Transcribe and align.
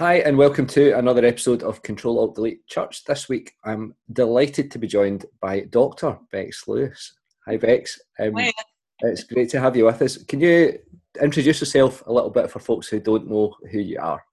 Hi, 0.00 0.20
and 0.20 0.38
welcome 0.38 0.66
to 0.68 0.96
another 0.96 1.26
episode 1.26 1.62
of 1.62 1.82
Control 1.82 2.20
Alt 2.20 2.34
Delete 2.34 2.66
Church. 2.66 3.04
This 3.04 3.28
week, 3.28 3.52
I'm 3.64 3.94
delighted 4.14 4.70
to 4.70 4.78
be 4.78 4.86
joined 4.86 5.26
by 5.42 5.60
Dr. 5.68 6.16
Bex 6.32 6.66
Lewis. 6.66 7.12
Hi, 7.44 7.58
Bex. 7.58 8.00
Um, 8.18 8.32
Hi. 8.32 8.50
It's 9.00 9.24
great 9.24 9.50
to 9.50 9.60
have 9.60 9.76
you 9.76 9.84
with 9.84 10.00
us. 10.00 10.16
Can 10.24 10.40
you 10.40 10.78
introduce 11.20 11.60
yourself 11.60 12.02
a 12.06 12.12
little 12.14 12.30
bit 12.30 12.50
for 12.50 12.60
folks 12.60 12.88
who 12.88 12.98
don't 12.98 13.28
know 13.28 13.54
who 13.70 13.78
you 13.78 13.98
are? 14.00 14.24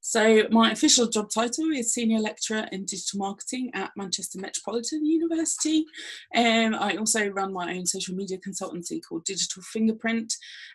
So, 0.00 0.44
my 0.50 0.70
official 0.70 1.06
job 1.06 1.28
title 1.28 1.70
is 1.70 1.92
Senior 1.92 2.20
Lecturer 2.20 2.66
in 2.72 2.86
Digital 2.86 3.18
Marketing 3.18 3.70
at 3.74 3.90
Manchester 3.94 4.38
Metropolitan 4.38 5.04
University. 5.04 5.84
Um, 6.34 6.74
I 6.74 6.96
also 6.96 7.28
run 7.28 7.52
my 7.52 7.74
own 7.74 7.84
social 7.84 8.14
media 8.14 8.38
consultancy 8.38 9.00
called 9.06 9.24
Digital 9.24 9.62
Fingerprint. 9.62 10.32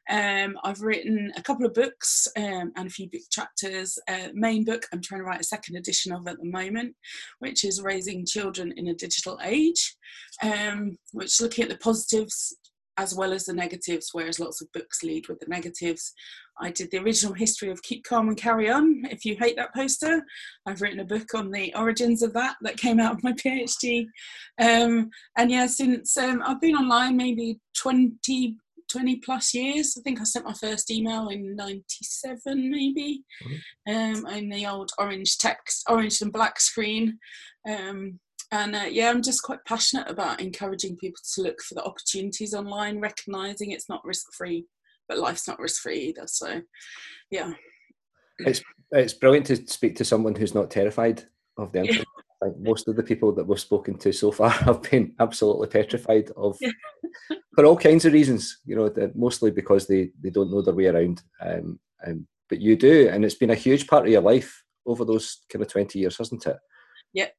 Um, 0.07 0.55
I've 0.63 0.81
written 0.81 1.31
a 1.35 1.41
couple 1.41 1.66
of 1.66 1.73
books 1.73 2.27
um, 2.38 2.73
and 2.75 2.85
a 2.85 2.91
few 2.91 3.09
book 3.09 3.23
chapters. 3.31 3.97
Uh, 4.07 4.27
main 4.34 4.66
book, 4.66 4.85
I'm 4.93 5.02
trying 5.02 5.21
to 5.21 5.26
write 5.26 5.41
a 5.41 5.45
second 5.45 5.77
edition 5.77 6.12
of 6.12 6.27
at 6.27 6.38
the 6.38 6.45
moment, 6.45 6.95
which 7.40 7.63
is 7.63 7.81
Raising 7.81 8.27
Children 8.27 8.73
in 8.77 8.88
a 8.90 8.93
Digital 8.93 9.40
Age, 9.43 9.95
um, 10.43 10.98
which 11.12 11.41
looking 11.41 11.63
at 11.63 11.70
the 11.71 11.77
positives 11.77 12.55
as 12.97 13.15
well 13.15 13.33
as 13.33 13.45
the 13.45 13.53
negatives, 13.53 14.09
whereas 14.11 14.39
lots 14.39 14.61
of 14.61 14.71
books 14.71 15.03
lead 15.03 15.27
with 15.27 15.39
the 15.39 15.47
negatives. 15.47 16.13
I 16.59 16.70
did 16.70 16.91
the 16.91 16.99
original 16.99 17.34
history 17.34 17.70
of 17.70 17.81
Keep 17.81 18.03
Calm 18.03 18.27
and 18.27 18.38
Carry 18.38 18.70
On. 18.70 19.03
If 19.09 19.25
you 19.25 19.35
hate 19.35 19.55
that 19.55 19.73
poster, 19.73 20.23
I've 20.65 20.81
written 20.81 20.99
a 20.99 21.05
book 21.05 21.34
on 21.34 21.49
the 21.49 21.73
origins 21.75 22.21
of 22.21 22.34
that 22.34 22.55
that 22.61 22.77
came 22.77 22.99
out 22.99 23.13
of 23.13 23.23
my 23.23 23.31
PhD. 23.34 24.05
Um, 24.59 25.09
and 25.37 25.49
yeah, 25.49 25.65
since 25.65 26.15
um, 26.17 26.43
I've 26.45 26.61
been 26.61 26.75
online 26.75 27.17
maybe 27.17 27.59
20, 27.77 28.57
20 28.91 29.15
plus 29.17 29.53
years. 29.53 29.95
I 29.98 30.01
think 30.01 30.21
I 30.21 30.23
sent 30.23 30.45
my 30.45 30.53
first 30.53 30.91
email 30.91 31.29
in 31.29 31.55
97 31.55 32.70
maybe, 32.70 33.23
um, 33.87 34.27
in 34.27 34.49
the 34.49 34.67
old 34.67 34.91
orange 34.99 35.37
text, 35.39 35.84
orange 35.89 36.21
and 36.21 36.31
black 36.31 36.59
screen. 36.59 37.18
Um, 37.68 38.20
and 38.54 38.76
uh, 38.76 38.85
yeah, 38.87 39.09
I'm 39.09 39.23
just 39.23 39.41
quite 39.41 39.65
passionate 39.65 40.07
about 40.07 40.40
encouraging 40.40 40.96
people 40.96 41.20
to 41.34 41.41
look 41.41 41.59
for 41.59 41.73
the 41.73 41.84
opportunities 41.84 42.54
online, 42.54 42.99
recognizing 42.99 43.71
it's 43.71 43.90
not 43.90 44.05
risk 44.05 44.32
free, 44.32 44.68
but 45.09 45.18
life's 45.18 45.48
not 45.48 45.57
risk 45.57 45.82
free 45.82 46.09
either. 46.09 46.27
So, 46.27 46.62
yeah. 47.31 47.54
It's 48.37 48.62
it's 48.91 49.13
brilliant 49.13 49.48
to 49.48 49.55
speak 49.68 49.96
to 49.96 50.05
someone 50.05 50.35
who's 50.35 50.54
not 50.54 50.70
terrified 50.70 51.24
of 51.57 51.71
the 51.71 51.79
internet. 51.79 52.05
I 52.43 52.46
think 52.46 52.59
most 52.59 52.87
of 52.87 52.96
the 52.96 53.01
people 53.01 53.31
that 53.31 53.48
we've 53.48 53.59
spoken 53.59 53.98
to 53.98 54.13
so 54.13 54.31
far 54.31 54.49
have 54.68 54.84
been 54.84 55.15
absolutely 55.20 55.70
petrified 55.70 56.29
of, 56.37 56.55
for 57.55 57.65
all 57.65 57.77
kinds 57.77 58.05
of 58.05 58.13
reasons. 58.13 58.59
You 58.65 58.76
know, 58.76 59.12
mostly 59.15 59.49
because 59.49 59.87
they 59.87 60.12
they 60.21 60.29
don't 60.29 60.51
know 60.51 60.62
their 60.62 60.76
way 60.76 60.87
around. 60.87 61.24
Um, 61.41 61.79
um, 62.05 62.27
but 62.49 62.62
you 62.62 62.76
do, 62.76 63.09
and 63.09 63.26
it's 63.26 63.34
been 63.34 63.49
a 63.49 63.55
huge 63.55 63.87
part 63.87 64.06
of 64.06 64.12
your 64.12 64.22
life 64.22 64.63
over 64.85 65.06
those 65.06 65.40
kind 65.51 65.63
of 65.63 65.69
twenty 65.69 65.97
years, 66.00 66.19
hasn't 66.19 66.46
it? 66.46 66.57
Yeah, 67.13 67.29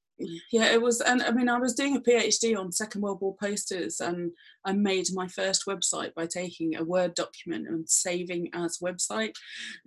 yeah 0.53 0.67
it 0.67 0.81
was 0.81 1.01
and 1.01 1.23
i 1.23 1.31
mean 1.31 1.49
i 1.49 1.59
was 1.59 1.75
doing 1.75 1.97
a 1.97 2.01
phd 2.01 2.57
on 2.57 2.71
second 2.71 3.01
world 3.01 3.21
war 3.21 3.35
posters 3.41 4.01
and 4.01 4.31
i 4.65 4.73
made 4.73 5.07
my 5.13 5.27
first 5.29 5.65
website 5.67 6.15
by 6.15 6.27
taking 6.27 6.77
a 6.77 6.85
word 6.85 7.15
document 7.15 7.67
and 7.69 7.89
saving 7.89 8.49
as 8.55 8.79
website. 8.79 9.33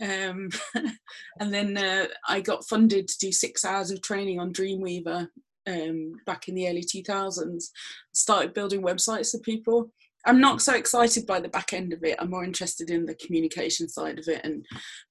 Um, 0.01 0.49
and 1.39 1.53
then 1.53 1.77
uh, 1.77 2.07
i 2.27 2.41
got 2.41 2.67
funded 2.67 3.07
to 3.07 3.17
do 3.19 3.31
six 3.31 3.63
hours 3.63 3.91
of 3.91 4.01
training 4.01 4.39
on 4.39 4.51
dreamweaver 4.51 5.27
um, 5.67 6.13
back 6.25 6.47
in 6.47 6.55
the 6.55 6.67
early 6.67 6.83
2000s 6.83 7.65
started 8.13 8.53
building 8.53 8.81
websites 8.81 9.31
for 9.31 9.39
people 9.39 9.91
I'm 10.27 10.41
not 10.41 10.61
so 10.61 10.75
excited 10.75 11.25
by 11.25 11.39
the 11.39 11.49
back 11.49 11.71
end 11.71 11.93
of 11.93 12.03
it. 12.03 12.17
I'm 12.19 12.29
more 12.29 12.43
interested 12.43 12.89
in 12.89 13.05
the 13.05 13.15
communication 13.15 13.87
side 13.87 14.19
of 14.19 14.27
it, 14.27 14.41
and 14.43 14.65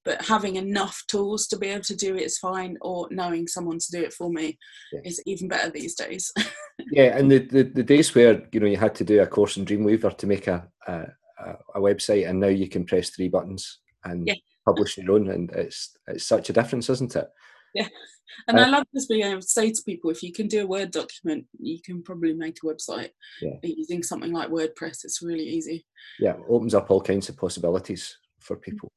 but 0.05 0.23
having 0.25 0.57
enough 0.57 1.03
tools 1.09 1.47
to 1.49 1.59
be 1.59 1.69
able 1.69 1.85
to 1.85 1.97
do 1.97 2.15
it 2.17 2.23
is 2.23 2.39
fine, 2.39 2.77
or 2.83 3.09
knowing 3.11 3.49
someone 3.49 3.79
to 3.79 3.91
do 3.91 4.03
it 4.03 4.13
for 4.13 4.31
me 4.31 4.59
yeah. 4.93 5.01
is 5.05 5.23
even 5.27 5.49
better 5.49 5.71
these 5.71 5.95
days. 5.95 6.33
yeah, 6.93 7.17
and 7.17 7.31
the, 7.31 7.39
the, 7.39 7.63
the 7.63 7.83
days 7.83 8.15
where 8.15 8.47
you 8.53 8.61
know 8.61 8.67
you 8.67 8.77
had 8.77 8.95
to 8.97 9.05
do 9.05 9.21
a 9.23 9.27
course 9.27 9.57
in 9.57 9.65
Dreamweaver 9.65 10.17
to 10.19 10.27
make 10.27 10.47
a 10.47 10.69
a, 10.87 11.07
a 11.75 11.81
website, 11.81 12.29
and 12.29 12.39
now 12.39 12.49
you 12.49 12.69
can 12.69 12.85
press 12.85 13.11
three 13.11 13.29
buttons 13.29 13.81
and 14.05 14.27
yeah. 14.27 14.35
publish 14.67 14.99
your 14.99 15.13
own, 15.13 15.31
and 15.31 15.51
it's 15.53 15.97
it's 16.07 16.27
such 16.27 16.51
a 16.51 16.53
difference, 16.53 16.91
isn't 16.91 17.17
it? 17.17 17.27
Yeah. 17.77 17.89
And 18.49 18.59
uh, 18.59 18.63
I 18.63 18.69
love 18.69 18.85
just 18.95 19.09
being 19.09 19.25
able 19.25 19.41
to 19.41 19.47
say 19.47 19.71
to 19.71 19.83
people, 19.85 20.11
if 20.11 20.23
you 20.23 20.33
can 20.33 20.47
do 20.47 20.63
a 20.63 20.67
Word 20.67 20.91
document, 20.91 21.47
you 21.59 21.81
can 21.81 22.03
probably 22.03 22.35
make 22.35 22.59
a 22.63 22.67
website 22.67 23.11
yeah. 23.41 23.55
using 23.63 24.03
something 24.03 24.33
like 24.33 24.51
WordPress. 24.51 25.05
It's 25.05 25.23
really 25.23 25.45
easy. 25.45 25.87
Yeah, 26.21 26.35
opens 26.49 26.75
up 26.75 26.91
all 26.91 27.01
kinds 27.01 27.29
of 27.29 27.37
possibilities 27.37 28.19
for 28.41 28.57
people. 28.57 28.91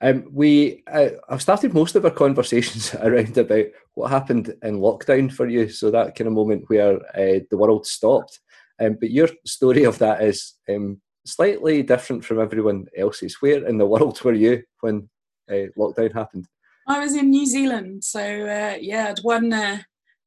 Um, 0.00 0.26
we 0.32 0.82
uh, 0.90 1.10
I've 1.28 1.42
started 1.42 1.74
most 1.74 1.94
of 1.94 2.04
our 2.04 2.10
conversations 2.10 2.94
around 3.00 3.36
about 3.38 3.66
what 3.94 4.10
happened 4.10 4.54
in 4.62 4.80
lockdown 4.80 5.32
for 5.32 5.46
you. 5.48 5.68
So 5.68 5.90
that 5.90 6.14
kind 6.14 6.28
of 6.28 6.34
moment 6.34 6.64
where 6.68 6.96
uh, 7.16 7.40
the 7.50 7.56
world 7.56 7.86
stopped. 7.86 8.40
Um, 8.80 8.96
but 9.00 9.10
your 9.10 9.28
story 9.46 9.84
of 9.84 9.98
that 9.98 10.22
is 10.22 10.54
um, 10.68 11.00
slightly 11.24 11.82
different 11.82 12.24
from 12.24 12.40
everyone 12.40 12.86
else's. 12.96 13.40
Where 13.40 13.66
in 13.66 13.78
the 13.78 13.86
world 13.86 14.20
were 14.22 14.32
you 14.34 14.62
when 14.80 15.08
uh, 15.50 15.66
lockdown 15.78 16.12
happened? 16.12 16.46
I 16.92 16.98
was 16.98 17.14
in 17.14 17.30
New 17.30 17.46
Zealand, 17.46 18.04
so 18.04 18.20
uh, 18.20 18.76
yeah, 18.78 19.08
I'd 19.08 19.24
won 19.24 19.50
a, 19.50 19.82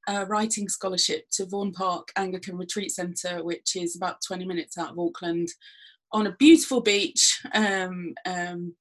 a, 0.08 0.26
writing 0.26 0.68
scholarship 0.68 1.26
to 1.34 1.46
Vaughan 1.46 1.72
Park 1.72 2.12
Anglican 2.16 2.58
Retreat 2.58 2.90
Centre, 2.90 3.44
which 3.44 3.76
is 3.76 3.96
about 3.96 4.24
20 4.26 4.46
minutes 4.46 4.76
out 4.76 4.90
of 4.90 4.98
Auckland, 4.98 5.50
on 6.12 6.26
a 6.26 6.36
beautiful 6.40 6.82
beach. 6.82 7.40
Um, 7.54 8.16
um, 8.26 8.74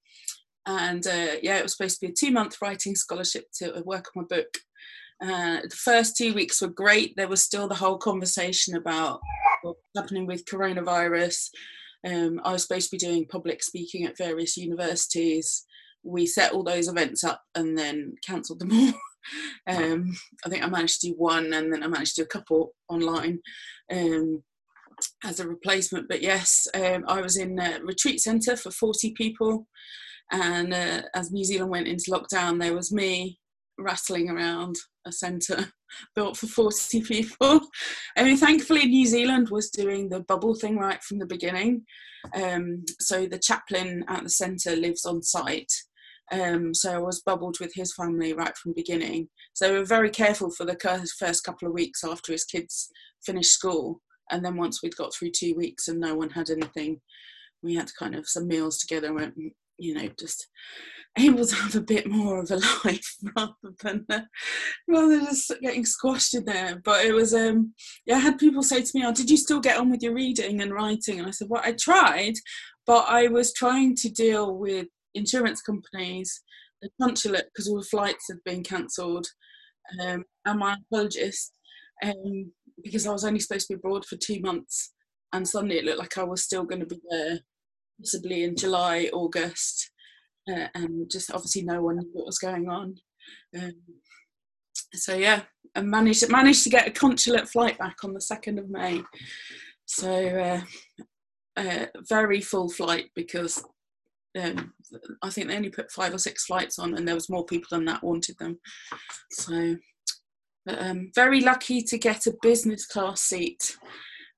and 0.65 1.07
uh, 1.07 1.37
yeah, 1.43 1.59
it 1.59 1.63
was 1.63 1.77
supposed 1.77 2.01
to 2.01 2.07
be 2.07 2.13
a 2.13 2.15
two 2.15 2.31
month 2.31 2.57
writing 2.63 2.95
scholarship 2.95 3.49
to 3.57 3.83
work 3.85 4.07
on 4.17 4.23
my 4.23 4.37
book. 4.37 4.57
Uh, 5.23 5.61
the 5.69 5.77
first 5.77 6.17
two 6.17 6.33
weeks 6.33 6.63
were 6.63 6.69
great. 6.69 7.15
There 7.17 7.29
was 7.29 7.45
still 7.45 7.69
the 7.69 7.75
whole 7.75 7.99
conversation 7.99 8.77
about 8.77 9.21
what's 9.61 9.81
happening 9.95 10.27
with 10.27 10.47
coronavirus. 10.47 11.51
Um, 12.07 12.41
I 12.45 12.53
was 12.53 12.63
supposed 12.63 12.89
to 12.89 12.97
be 12.97 13.07
doing 13.07 13.27
public 13.27 13.63
speaking 13.63 14.07
at 14.07 14.17
various 14.17 14.57
universities 14.57 15.67
we 16.05 16.27
set 16.27 16.53
all 16.53 16.63
those 16.63 16.89
events 16.89 17.25
up 17.25 17.43
and 17.55 17.77
then 17.77 18.15
cancelled 18.25 18.61
them 18.61 18.73
all. 18.73 18.93
um, 19.75 20.15
I 20.45 20.49
think 20.49 20.63
I 20.63 20.69
managed 20.69 21.01
to 21.01 21.09
do 21.09 21.15
one 21.17 21.53
and 21.53 21.73
then 21.73 21.83
I 21.83 21.87
managed 21.87 22.17
to 22.17 22.23
do 22.23 22.27
a 22.27 22.29
couple 22.29 22.75
online 22.89 23.41
um, 23.93 24.43
as 25.25 25.41
a 25.41 25.49
replacement. 25.49 26.09
But 26.09 26.23
yes, 26.23 26.67
um, 26.75 27.05
I 27.09 27.21
was 27.21 27.37
in 27.37 27.59
a 27.59 27.81
retreat 27.83 28.21
centre 28.21 28.57
for 28.57 28.71
40 28.71 29.13
people. 29.13 29.67
And 30.31 30.73
uh, 30.73 31.03
as 31.15 31.31
New 31.31 31.45
Zealand 31.45 31.71
went 31.71 31.89
into 31.89 32.11
lockdown, 32.11 32.61
there 32.61 32.75
was 32.75 32.93
me 32.93 33.39
rattling 33.79 34.31
around 34.31 34.77
a 35.07 35.13
centre 35.13 35.73
built 36.15 36.37
for 36.37 36.47
40 36.47 37.03
people. 37.09 37.61
I 38.17 38.25
mean, 38.25 38.37
thankfully, 38.37 38.87
New 38.87 39.07
Zealand 39.07 39.49
was 39.51 39.71
doing 39.71 40.09
the 40.09 40.21
bubble 40.21 40.55
thing 40.55 40.79
right 40.79 41.03
from 41.03 41.19
the 41.19 41.27
beginning. 41.27 41.85
Um, 42.35 42.85
so 43.01 43.27
the 43.27 43.39
chaplain 43.39 44.05
at 44.09 44.23
the 44.23 44.31
centre 44.31 44.77
lives 44.77 45.05
on 45.05 45.23
site 45.23 45.73
um, 46.33 46.73
so 46.75 46.95
I 46.95 46.99
was 46.99 47.21
bubbled 47.21 47.59
with 47.61 47.75
his 47.75 47.95
family 47.95 48.33
right 48.33 48.57
from 48.57 48.73
beginning. 48.73 49.29
So 49.53 49.73
we 49.73 49.79
were 49.79 49.85
very 49.85 50.11
careful 50.11 50.51
for 50.51 50.65
the 50.65 50.77
first 51.19 51.45
couple 51.45 51.69
of 51.69 51.75
weeks 51.75 52.03
after 52.03 52.33
his 52.33 52.45
kids 52.45 52.89
finished 53.25 53.53
school. 53.53 54.01
And 54.31 54.45
then 54.45 54.57
once 54.57 54.83
we'd 54.83 54.97
got 54.97 55.15
through 55.15 55.33
two 55.33 55.55
weeks 55.55 55.89
and 55.89 56.01
no 56.01 56.15
one 56.15 56.31
had 56.31 56.49
anything, 56.49 57.01
we 57.63 57.75
had 57.75 57.91
kind 57.99 58.15
of 58.15 58.29
some 58.29 58.49
meals 58.49 58.79
together 58.79 59.09
and 59.09 59.17
went, 59.17 59.35
you 59.79 59.95
know, 59.95 60.09
just 60.19 60.47
able 61.17 61.47
to 61.47 61.55
have 61.55 61.77
a 61.77 61.81
bit 61.81 62.09
more 62.09 62.41
of 62.41 62.51
a 62.51 62.57
life 62.85 63.17
rather 63.37 63.53
than 63.83 64.05
uh, 64.11 64.21
rather 64.89 65.17
than 65.17 65.27
just 65.27 65.53
getting 65.61 65.85
squashed 65.85 66.35
in 66.35 66.45
there. 66.45 66.81
But 66.85 67.05
it 67.05 67.13
was 67.13 67.35
um 67.35 67.75
yeah, 68.07 68.17
I 68.17 68.21
had 68.21 68.39
people 68.39 68.63
say 68.63 68.83
to 68.83 68.91
me, 68.95 69.05
Oh, 69.07 69.13
did 69.13 69.31
you 69.31 69.37
still 69.37 69.61
get 69.61 69.79
on 69.79 69.91
with 69.91 70.03
your 70.03 70.15
reading 70.15 70.61
and 70.61 70.73
writing? 70.73 71.19
And 71.19 71.29
I 71.29 71.31
said, 71.31 71.49
Well, 71.51 71.63
I 71.65 71.73
tried, 71.73 72.35
but 72.87 73.07
I 73.09 73.29
was 73.29 73.53
trying 73.53 73.95
to 73.97 74.09
deal 74.09 74.57
with 74.57 74.87
insurance 75.15 75.63
companies, 75.63 76.43
the 76.83 76.91
consulate, 77.01 77.47
because 77.53 77.69
all 77.69 77.79
the 77.79 77.85
flights 77.85 78.27
had 78.29 78.39
been 78.45 78.63
cancelled, 78.63 79.27
um, 80.01 80.25
and 80.45 80.59
my 80.59 80.77
oncologist, 80.93 81.51
um, 82.03 82.53
because 82.83 83.07
I 83.07 83.13
was 83.13 83.25
only 83.25 83.41
supposed 83.41 83.69
to 83.69 83.75
be 83.75 83.79
abroad 83.79 84.05
for 84.05 84.17
two 84.17 84.41
months, 84.41 84.93
and 85.33 85.47
suddenly 85.47 85.79
it 85.79 85.85
looked 85.85 85.99
like 85.99 86.19
I 86.19 86.25
was 86.25 86.45
still 86.45 86.65
going 86.65 86.81
to 86.81 86.87
be 86.87 87.01
there, 87.11 87.41
possibly 88.01 88.45
in 88.45 88.57
July, 88.57 89.11
August, 89.13 89.91
uh, 90.51 90.67
and 90.75 91.11
just 91.11 91.31
obviously 91.33 91.63
no 91.63 91.83
one 91.83 91.97
knew 91.97 92.11
what 92.13 92.27
was 92.27 92.39
going 92.39 92.69
on. 92.69 92.95
Um, 93.57 93.73
so 94.95 95.15
yeah, 95.15 95.43
I 95.75 95.81
managed 95.83 96.29
managed 96.31 96.65
to 96.65 96.71
get 96.71 96.89
a 96.89 96.91
consulate 96.91 97.49
flight 97.49 97.79
back 97.79 97.97
on 98.05 98.15
the 98.15 98.21
second 98.21 98.59
of 98.59 98.71
May. 98.71 99.03
So 99.87 100.63
uh, 101.57 101.61
uh, 101.61 101.87
very 102.09 102.41
full 102.41 102.69
flight 102.69 103.11
because 103.15 103.63
um, 104.37 104.73
I 105.23 105.31
think 105.31 105.49
they 105.49 105.57
only 105.57 105.71
put 105.71 105.93
five 105.93 106.13
or 106.13 106.19
six 106.19 106.47
flights 106.47 106.79
on, 106.79 106.95
and 106.95 107.07
there 107.07 107.15
was 107.15 107.31
more 107.31 107.45
people 107.45 107.69
than 107.71 107.85
that 107.87 108.03
wanted 108.03 108.37
them. 108.39 108.59
So, 109.31 109.77
but, 110.67 110.81
um, 110.81 111.11
very 111.15 111.41
lucky 111.41 111.83
to 111.83 111.99
get 111.99 112.27
a 112.27 112.37
business 112.43 112.87
class 112.87 113.21
seat, 113.21 113.77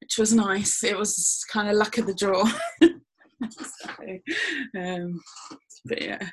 which 0.00 0.18
was 0.18 0.34
nice. 0.34 0.84
It 0.84 0.98
was 0.98 1.44
kind 1.50 1.68
of 1.68 1.76
luck 1.76 1.98
of 1.98 2.06
the 2.06 2.14
draw. 2.14 2.44
so, 2.82 3.90
um, 4.78 5.20
but 5.84 6.02
yeah. 6.02 6.28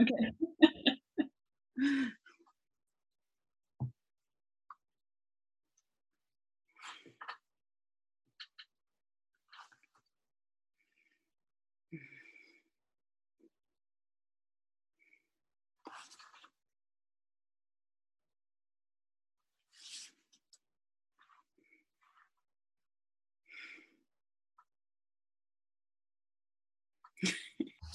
Okay. 0.00 0.32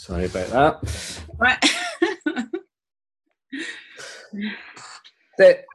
Sorry 0.06 0.26
about 0.26 0.50
that. 0.50 1.22
Right. 1.40 1.58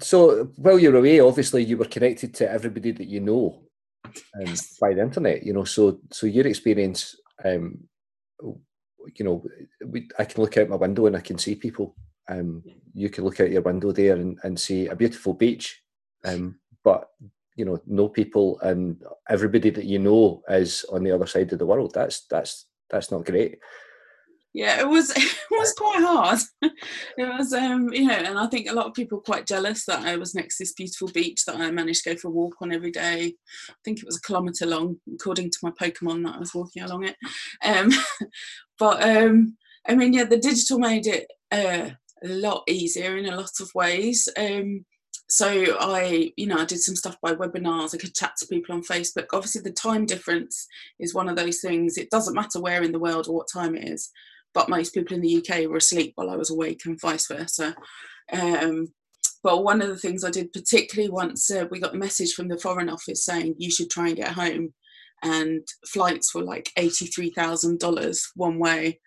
So 0.00 0.52
while 0.56 0.78
you're 0.78 0.96
away, 0.96 1.20
obviously 1.20 1.64
you 1.64 1.76
were 1.76 1.86
connected 1.86 2.34
to 2.34 2.50
everybody 2.50 2.92
that 2.92 3.08
you 3.08 3.20
know 3.20 3.62
um, 4.04 4.54
by 4.80 4.92
the 4.94 5.00
internet. 5.00 5.42
You 5.44 5.54
know, 5.54 5.64
so 5.64 5.98
so 6.12 6.26
your 6.26 6.46
experience, 6.46 7.16
um, 7.44 7.78
you 8.42 9.24
know, 9.24 9.42
we, 9.86 10.08
I 10.18 10.24
can 10.24 10.42
look 10.42 10.56
out 10.58 10.68
my 10.68 10.76
window 10.76 11.06
and 11.06 11.16
I 11.16 11.20
can 11.20 11.38
see 11.38 11.54
people. 11.54 11.96
Um, 12.28 12.62
you 12.94 13.08
can 13.08 13.24
look 13.24 13.40
out 13.40 13.50
your 13.50 13.62
window 13.62 13.92
there 13.92 14.14
and, 14.14 14.38
and 14.44 14.60
see 14.60 14.86
a 14.88 14.94
beautiful 14.94 15.34
beach, 15.34 15.82
um, 16.24 16.60
but 16.84 17.08
you 17.58 17.64
know, 17.64 17.80
know 17.86 18.08
people 18.08 18.58
and 18.60 19.02
everybody 19.28 19.70
that 19.70 19.84
you 19.84 19.98
know 19.98 20.42
is 20.48 20.84
on 20.92 21.02
the 21.02 21.10
other 21.12 21.26
side 21.26 21.52
of 21.52 21.58
the 21.58 21.66
world. 21.66 21.92
That's 21.94 22.26
that's 22.30 22.66
that's 22.90 23.10
not 23.10 23.26
great. 23.26 23.58
yeah 24.54 24.80
it 24.80 24.88
was 24.88 25.10
it 25.16 25.36
was 25.50 25.72
quite 25.74 26.02
hard 26.02 26.38
it 26.62 27.28
was 27.38 27.52
um 27.52 27.92
you 27.92 28.06
know 28.06 28.14
and 28.14 28.38
i 28.38 28.46
think 28.46 28.68
a 28.68 28.72
lot 28.72 28.86
of 28.86 28.94
people 28.94 29.20
quite 29.20 29.46
jealous 29.46 29.84
that 29.84 30.04
i 30.06 30.16
was 30.16 30.34
next 30.34 30.56
to 30.56 30.62
this 30.64 30.72
beautiful 30.72 31.08
beach 31.08 31.44
that 31.44 31.56
i 31.56 31.70
managed 31.70 32.02
to 32.04 32.14
go 32.14 32.16
for 32.16 32.28
a 32.28 32.30
walk 32.30 32.54
on 32.60 32.72
every 32.72 32.90
day 32.90 33.34
i 33.70 33.74
think 33.84 33.98
it 33.98 34.06
was 34.06 34.16
a 34.16 34.26
kilometre 34.26 34.66
long 34.66 34.96
according 35.14 35.50
to 35.50 35.58
my 35.62 35.70
pokemon 35.70 36.24
that 36.24 36.34
i 36.34 36.38
was 36.38 36.54
walking 36.54 36.82
along 36.82 37.04
it 37.04 37.16
um 37.64 37.90
but 38.78 39.02
um 39.02 39.56
i 39.86 39.94
mean 39.94 40.12
yeah 40.12 40.24
the 40.24 40.38
digital 40.38 40.78
made 40.78 41.06
it 41.06 41.26
uh, 41.52 41.90
a 42.24 42.28
lot 42.28 42.62
easier 42.68 43.16
in 43.16 43.26
a 43.26 43.36
lot 43.36 43.60
of 43.60 43.70
ways 43.74 44.28
um 44.38 44.84
so 45.28 45.76
I, 45.78 46.32
you 46.36 46.46
know, 46.46 46.58
I 46.58 46.64
did 46.64 46.80
some 46.80 46.96
stuff 46.96 47.16
by 47.22 47.34
webinars. 47.34 47.94
I 47.94 47.98
could 47.98 48.14
chat 48.14 48.32
to 48.38 48.46
people 48.46 48.74
on 48.74 48.82
Facebook. 48.82 49.26
Obviously, 49.32 49.60
the 49.60 49.72
time 49.72 50.06
difference 50.06 50.66
is 50.98 51.14
one 51.14 51.28
of 51.28 51.36
those 51.36 51.60
things. 51.60 51.98
It 51.98 52.10
doesn't 52.10 52.34
matter 52.34 52.60
where 52.60 52.82
in 52.82 52.92
the 52.92 52.98
world 52.98 53.28
or 53.28 53.34
what 53.34 53.48
time 53.52 53.76
it 53.76 53.88
is 53.88 54.10
but 54.54 54.68
most 54.68 54.94
people 54.94 55.14
in 55.14 55.22
the 55.22 55.36
UK 55.38 55.68
were 55.68 55.76
asleep 55.76 56.12
while 56.16 56.30
I 56.30 56.36
was 56.36 56.50
awake 56.50 56.80
and 56.84 57.00
vice 57.00 57.26
versa. 57.28 57.76
Um, 58.32 58.88
but 59.42 59.62
one 59.62 59.80
of 59.80 59.88
the 59.88 59.96
things 59.96 60.24
I 60.24 60.30
did, 60.30 60.52
particularly 60.52 61.10
once 61.10 61.50
uh, 61.50 61.66
we 61.70 61.80
got 61.80 61.92
the 61.92 61.98
message 61.98 62.34
from 62.34 62.48
the 62.48 62.58
Foreign 62.58 62.88
Office 62.88 63.24
saying 63.24 63.54
you 63.58 63.70
should 63.70 63.90
try 63.90 64.08
and 64.08 64.16
get 64.16 64.32
home, 64.32 64.74
and 65.22 65.66
flights 65.86 66.34
were 66.34 66.42
like 66.42 66.72
$83,000 66.76 68.20
one 68.34 68.58
way, 68.58 69.00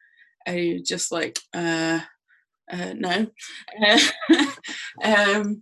and 0.45 0.85
just 0.85 1.11
like, 1.11 1.37
uh, 1.53 1.99
uh, 2.71 2.93
no. 2.95 3.27
um, 5.03 5.61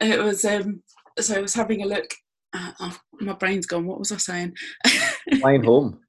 it 0.00 0.22
was, 0.22 0.44
um, 0.44 0.82
so 1.18 1.36
I 1.36 1.40
was 1.40 1.54
having 1.54 1.82
a 1.82 1.86
look. 1.86 2.10
Uh, 2.52 2.72
oh, 2.80 2.96
my 3.20 3.34
brain's 3.34 3.66
gone. 3.66 3.86
What 3.86 3.98
was 3.98 4.12
I 4.12 4.18
saying? 4.18 4.54
Flying 5.40 5.64
home. 5.64 6.00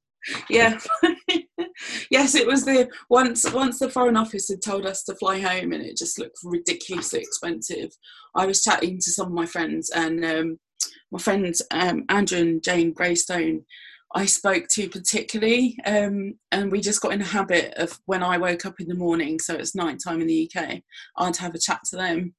yeah 0.49 0.77
yes 2.11 2.35
it 2.35 2.47
was 2.47 2.65
the 2.65 2.89
once 3.09 3.51
once 3.53 3.79
the 3.79 3.89
foreign 3.89 4.17
office 4.17 4.49
had 4.49 4.61
told 4.61 4.85
us 4.85 5.03
to 5.03 5.15
fly 5.15 5.39
home 5.39 5.71
and 5.71 5.83
it 5.83 5.97
just 5.97 6.19
looked 6.19 6.37
ridiculously 6.43 7.19
expensive 7.19 7.89
i 8.35 8.45
was 8.45 8.63
chatting 8.63 8.97
to 8.97 9.11
some 9.11 9.27
of 9.27 9.33
my 9.33 9.45
friends 9.45 9.89
and 9.91 10.23
um, 10.25 10.59
my 11.11 11.19
friends 11.19 11.61
um, 11.71 12.03
andrew 12.09 12.39
and 12.39 12.63
jane 12.63 12.91
graystone 12.91 13.61
i 14.15 14.25
spoke 14.25 14.65
to 14.69 14.89
particularly 14.89 15.77
um, 15.85 16.33
and 16.51 16.71
we 16.71 16.81
just 16.81 17.01
got 17.01 17.13
in 17.13 17.21
a 17.21 17.25
habit 17.25 17.73
of 17.77 17.97
when 18.05 18.23
i 18.23 18.37
woke 18.37 18.65
up 18.65 18.79
in 18.79 18.87
the 18.87 18.95
morning 18.95 19.39
so 19.39 19.55
it's 19.55 19.75
night 19.75 19.99
time 20.03 20.21
in 20.21 20.27
the 20.27 20.49
uk 20.55 20.81
i'd 21.17 21.37
have 21.37 21.55
a 21.55 21.59
chat 21.59 21.79
to 21.85 21.95
them 21.95 22.33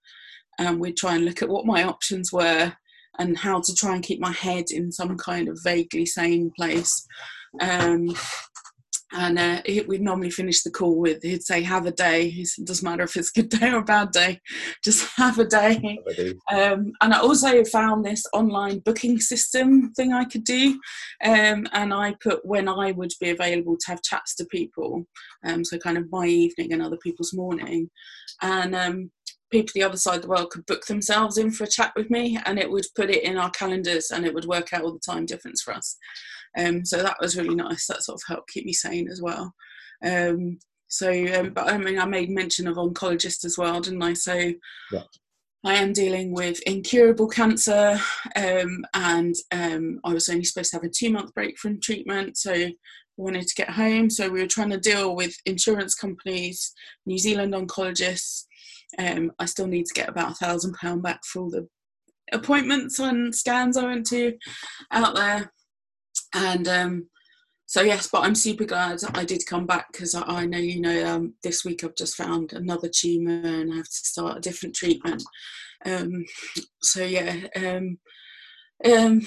and 0.58 0.80
we'd 0.80 0.96
try 0.96 1.14
and 1.14 1.24
look 1.24 1.42
at 1.42 1.48
what 1.48 1.66
my 1.66 1.84
options 1.84 2.32
were 2.32 2.72
and 3.18 3.36
how 3.36 3.60
to 3.60 3.74
try 3.74 3.94
and 3.94 4.04
keep 4.04 4.20
my 4.20 4.32
head 4.32 4.66
in 4.70 4.92
some 4.92 5.16
kind 5.16 5.48
of 5.48 5.58
vaguely 5.62 6.06
sane 6.06 6.50
place. 6.56 7.06
Um, 7.60 8.14
and 9.12 9.38
uh, 9.38 9.62
we'd 9.86 10.02
normally 10.02 10.30
finish 10.30 10.62
the 10.62 10.70
call 10.70 10.96
with 10.98 11.22
he'd 11.22 11.42
say 11.42 11.62
have 11.62 11.86
a 11.86 11.90
day. 11.90 12.28
He 12.28 12.44
said 12.44 12.66
doesn't 12.66 12.84
matter 12.84 13.04
if 13.04 13.16
it's 13.16 13.30
a 13.30 13.40
good 13.40 13.48
day 13.48 13.70
or 13.70 13.78
a 13.78 13.84
bad 13.84 14.10
day 14.10 14.40
just 14.84 15.08
have 15.16 15.38
a 15.38 15.46
day. 15.46 15.98
Um, 16.52 16.92
and 17.00 17.14
i 17.14 17.18
also 17.18 17.64
found 17.64 18.04
this 18.04 18.22
online 18.34 18.80
booking 18.80 19.18
system 19.18 19.92
thing 19.94 20.12
i 20.12 20.24
could 20.24 20.44
do. 20.44 20.78
Um, 21.24 21.66
and 21.72 21.94
i 21.94 22.14
put 22.22 22.44
when 22.44 22.68
i 22.68 22.92
would 22.92 23.12
be 23.18 23.30
available 23.30 23.78
to 23.78 23.86
have 23.86 24.02
chats 24.02 24.34
to 24.36 24.44
people 24.44 25.06
um, 25.44 25.64
so 25.64 25.78
kind 25.78 25.98
of 25.98 26.10
my 26.10 26.26
evening 26.26 26.72
and 26.72 26.82
other 26.82 26.98
people's 26.98 27.34
morning. 27.34 27.90
And 28.42 28.74
um, 28.74 29.10
people 29.50 29.72
the 29.74 29.82
other 29.82 29.96
side 29.96 30.16
of 30.16 30.22
the 30.22 30.28
world 30.28 30.50
could 30.50 30.66
book 30.66 30.86
themselves 30.86 31.38
in 31.38 31.50
for 31.50 31.64
a 31.64 31.68
chat 31.68 31.92
with 31.96 32.10
me 32.10 32.38
and 32.44 32.58
it 32.58 32.70
would 32.70 32.86
put 32.94 33.10
it 33.10 33.22
in 33.22 33.36
our 33.36 33.50
calendars 33.50 34.10
and 34.10 34.24
it 34.24 34.34
would 34.34 34.44
work 34.44 34.72
out 34.72 34.82
all 34.82 34.92
the 34.92 34.98
time 34.98 35.26
difference 35.26 35.62
for 35.62 35.72
us 35.74 35.96
um, 36.56 36.84
so 36.84 37.02
that 37.02 37.16
was 37.20 37.36
really 37.36 37.54
nice. 37.54 37.86
That 37.86 38.02
sort 38.02 38.20
of 38.20 38.22
helped 38.26 38.50
keep 38.50 38.64
me 38.64 38.72
sane 38.72 39.08
as 39.10 39.20
well. 39.20 39.54
Um, 40.04 40.58
so, 40.88 41.10
um, 41.38 41.50
but 41.50 41.68
I 41.68 41.76
mean, 41.76 41.98
I 41.98 42.06
made 42.06 42.30
mention 42.30 42.66
of 42.66 42.76
oncologist 42.76 43.44
as 43.44 43.58
well, 43.58 43.80
didn't 43.80 44.02
I? 44.02 44.14
So, 44.14 44.52
yeah. 44.92 45.02
I 45.64 45.74
am 45.74 45.92
dealing 45.92 46.32
with 46.32 46.62
incurable 46.62 47.28
cancer, 47.28 48.00
um, 48.36 48.84
and 48.94 49.34
um, 49.50 50.00
I 50.04 50.14
was 50.14 50.28
only 50.28 50.44
supposed 50.44 50.70
to 50.70 50.76
have 50.76 50.84
a 50.84 50.88
two 50.88 51.10
month 51.10 51.34
break 51.34 51.58
from 51.58 51.80
treatment. 51.80 52.38
So, 52.38 52.52
I 52.52 52.74
wanted 53.16 53.46
to 53.48 53.54
get 53.54 53.70
home. 53.70 54.08
So, 54.08 54.30
we 54.30 54.40
were 54.40 54.46
trying 54.46 54.70
to 54.70 54.80
deal 54.80 55.14
with 55.14 55.36
insurance 55.44 55.94
companies, 55.94 56.72
New 57.06 57.18
Zealand 57.18 57.54
oncologists. 57.54 58.44
Um, 58.98 59.32
I 59.38 59.44
still 59.46 59.66
need 59.66 59.86
to 59.86 59.94
get 59.94 60.08
about 60.08 60.32
a 60.32 60.34
thousand 60.34 60.74
pound 60.74 61.02
back 61.02 61.24
for 61.24 61.42
all 61.42 61.50
the 61.50 61.68
appointments 62.32 62.98
and 62.98 63.34
scans 63.34 63.76
I 63.76 63.86
went 63.86 64.06
to 64.08 64.34
out 64.90 65.14
there. 65.14 65.52
And 66.34 66.68
um, 66.68 67.08
so 67.68 67.82
yes 67.82 68.08
but 68.10 68.24
i'm 68.24 68.34
super 68.34 68.64
glad 68.64 68.98
i 69.14 69.24
did 69.24 69.46
come 69.46 69.66
back 69.66 69.92
because 69.92 70.14
I, 70.14 70.22
I, 70.22 70.46
know 70.46 70.58
you 70.58 70.80
know 70.80 71.06
um, 71.06 71.34
this 71.42 71.64
week 71.64 71.84
i've 71.84 71.94
just 71.94 72.16
found 72.16 72.54
another 72.54 72.88
tumor 72.88 73.40
and 73.44 73.72
i 73.72 73.76
have 73.76 73.84
to 73.84 73.92
start 73.92 74.38
a 74.38 74.40
different 74.40 74.74
treatment. 74.74 75.22
Um, 75.86 76.24
so 76.82 77.04
yeah 77.04 77.36
um, 77.54 77.98
um, 78.84 79.26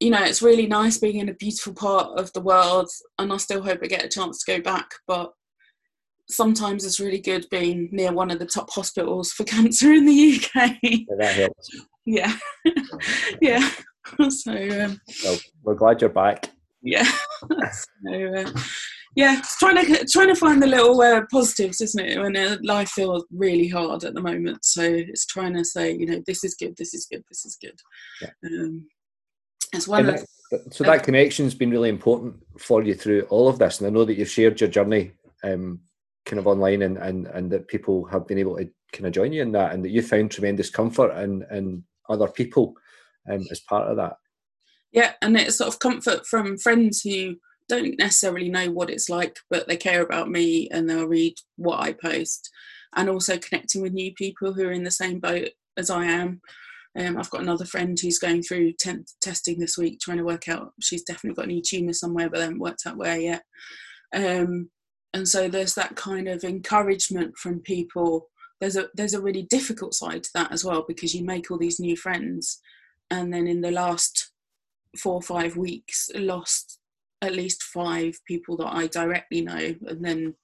you 0.00 0.10
know 0.10 0.22
it's 0.24 0.42
really 0.42 0.66
nice 0.66 0.98
being 0.98 1.18
in 1.18 1.28
a 1.28 1.34
beautiful 1.34 1.74
part 1.74 2.18
of 2.18 2.32
the 2.32 2.40
world 2.40 2.88
and 3.18 3.32
i 3.32 3.36
still 3.36 3.62
hope 3.62 3.80
i 3.82 3.86
get 3.86 4.04
a 4.04 4.08
chance 4.08 4.42
to 4.42 4.56
go 4.56 4.62
back 4.62 4.90
but 5.06 5.32
sometimes 6.28 6.84
it's 6.84 7.00
really 7.00 7.20
good 7.20 7.46
being 7.50 7.88
near 7.92 8.12
one 8.12 8.30
of 8.30 8.38
the 8.38 8.46
top 8.46 8.70
hospitals 8.70 9.32
for 9.32 9.44
cancer 9.44 9.92
in 9.92 10.06
the 10.06 10.36
uk 10.36 10.76
yeah, 10.82 10.98
that 11.18 11.34
helps 11.34 11.70
yeah 12.06 12.36
yeah 13.40 13.70
so 14.30 14.52
um, 14.52 15.00
well, 15.24 15.38
we're 15.62 15.74
glad 15.74 16.00
you're 16.00 16.10
back. 16.10 16.50
Yeah. 16.82 17.08
so, 17.48 18.34
uh, 18.34 18.50
yeah, 19.14 19.40
trying 19.58 19.84
to 19.84 20.06
trying 20.10 20.28
to 20.28 20.34
find 20.34 20.62
the 20.62 20.66
little 20.66 21.00
uh, 21.00 21.22
positives, 21.30 21.80
isn't 21.80 22.04
it? 22.04 22.18
When 22.18 22.36
uh, 22.36 22.56
life 22.62 22.90
feels 22.90 23.24
really 23.30 23.68
hard 23.68 24.04
at 24.04 24.14
the 24.14 24.20
moment, 24.20 24.64
so 24.64 24.82
it's 24.82 25.26
trying 25.26 25.54
to 25.54 25.64
say, 25.64 25.92
you 25.92 26.06
know, 26.06 26.22
this 26.26 26.44
is 26.44 26.54
good, 26.54 26.74
this 26.76 26.94
is 26.94 27.06
good, 27.10 27.22
this 27.28 27.44
is 27.44 27.56
good. 27.60 27.78
Yeah. 28.20 28.30
Um, 28.44 28.86
as 29.74 29.88
well 29.88 30.02
that, 30.02 30.26
so 30.70 30.84
that 30.84 31.02
connection's 31.02 31.54
been 31.54 31.70
really 31.70 31.88
important 31.88 32.34
for 32.58 32.82
you 32.82 32.94
through 32.94 33.22
all 33.30 33.48
of 33.48 33.58
this, 33.58 33.80
and 33.80 33.86
I 33.86 33.90
know 33.90 34.04
that 34.04 34.18
you've 34.18 34.28
shared 34.28 34.60
your 34.60 34.70
journey 34.70 35.12
um, 35.44 35.80
kind 36.24 36.38
of 36.38 36.46
online, 36.46 36.82
and, 36.82 36.98
and 36.98 37.26
and 37.28 37.50
that 37.52 37.68
people 37.68 38.04
have 38.06 38.26
been 38.26 38.38
able 38.38 38.56
to 38.56 38.68
kind 38.92 39.06
of 39.06 39.12
join 39.12 39.32
you 39.32 39.42
in 39.42 39.52
that, 39.52 39.72
and 39.72 39.84
that 39.84 39.90
you 39.90 40.02
found 40.02 40.30
tremendous 40.30 40.70
comfort 40.70 41.12
in 41.22 41.44
in 41.50 41.84
other 42.08 42.28
people 42.28 42.74
um, 43.30 43.44
as 43.50 43.60
part 43.60 43.90
of 43.90 43.96
that. 43.96 44.14
Yeah, 44.92 45.12
and 45.22 45.36
it's 45.36 45.56
sort 45.56 45.68
of 45.68 45.78
comfort 45.78 46.26
from 46.26 46.58
friends 46.58 47.00
who 47.02 47.36
don't 47.68 47.98
necessarily 47.98 48.48
know 48.48 48.70
what 48.70 48.90
it's 48.90 49.08
like, 49.08 49.38
but 49.48 49.66
they 49.66 49.76
care 49.76 50.02
about 50.02 50.28
me 50.28 50.68
and 50.70 50.88
they'll 50.88 51.06
read 51.06 51.34
what 51.56 51.80
I 51.80 51.94
post, 51.94 52.50
and 52.96 53.08
also 53.08 53.38
connecting 53.38 53.82
with 53.82 53.92
new 53.92 54.12
people 54.14 54.52
who 54.52 54.66
are 54.66 54.72
in 54.72 54.84
the 54.84 54.90
same 54.90 55.20
boat 55.20 55.48
as 55.76 55.90
I 55.90 56.04
am. 56.04 56.40
Um, 56.98 57.16
I've 57.16 57.30
got 57.30 57.40
another 57.40 57.64
friend 57.64 57.98
who's 57.98 58.18
going 58.18 58.42
through 58.42 58.74
testing 59.22 59.58
this 59.58 59.78
week, 59.78 59.98
trying 59.98 60.18
to 60.18 60.24
work 60.24 60.46
out. 60.48 60.72
She's 60.80 61.04
definitely 61.04 61.36
got 61.36 61.46
a 61.46 61.48
new 61.48 61.62
tumour 61.62 61.94
somewhere, 61.94 62.28
but 62.28 62.36
they 62.36 62.44
haven't 62.44 62.58
worked 62.58 62.82
out 62.86 62.98
where 62.98 63.18
yet. 63.18 63.42
Um, 64.14 64.68
and 65.14 65.28
so 65.28 65.48
there's 65.48 65.74
that 65.74 65.96
kind 65.96 66.28
of 66.28 66.44
encouragement 66.44 67.36
from 67.36 67.60
people. 67.60 68.28
There's 68.60 68.76
a 68.76 68.88
there's 68.94 69.14
a 69.14 69.20
really 69.20 69.42
difficult 69.42 69.94
side 69.94 70.22
to 70.24 70.30
that 70.34 70.52
as 70.52 70.64
well 70.64 70.84
because 70.86 71.14
you 71.14 71.24
make 71.24 71.50
all 71.50 71.58
these 71.58 71.80
new 71.80 71.96
friends, 71.96 72.60
and 73.10 73.32
then 73.32 73.46
in 73.46 73.60
the 73.60 73.70
last 73.70 74.30
four 74.98 75.14
or 75.14 75.22
five 75.22 75.56
weeks 75.56 76.10
lost 76.14 76.78
at 77.22 77.34
least 77.34 77.62
five 77.62 78.18
people 78.26 78.56
that 78.56 78.74
I 78.74 78.88
directly 78.88 79.42
know, 79.42 79.74
and 79.86 80.04
then 80.04 80.34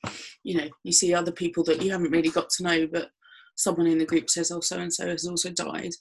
you 0.44 0.58
know 0.58 0.68
you 0.84 0.92
see 0.92 1.14
other 1.14 1.32
people 1.32 1.64
that 1.64 1.82
you 1.82 1.90
haven't 1.90 2.10
really 2.10 2.30
got 2.30 2.50
to 2.50 2.62
know, 2.62 2.86
but 2.86 3.10
someone 3.56 3.86
in 3.86 3.98
the 3.98 4.06
group 4.06 4.28
says, 4.28 4.50
"Oh, 4.50 4.60
so 4.60 4.78
and 4.78 4.92
so 4.92 5.08
has 5.08 5.26
also 5.26 5.50
died," 5.50 5.92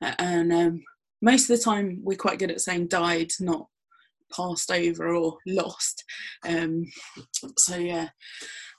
and 0.00 0.52
um, 0.52 0.82
most 1.22 1.48
of 1.48 1.56
the 1.56 1.64
time 1.64 2.00
we're 2.02 2.16
quite 2.16 2.38
good 2.38 2.50
at 2.50 2.60
saying 2.60 2.88
died, 2.88 3.30
not 3.40 3.68
passed 4.34 4.70
over 4.70 5.14
or 5.14 5.38
lost. 5.46 6.04
Um, 6.46 6.84
so 7.58 7.76
yeah, 7.76 8.08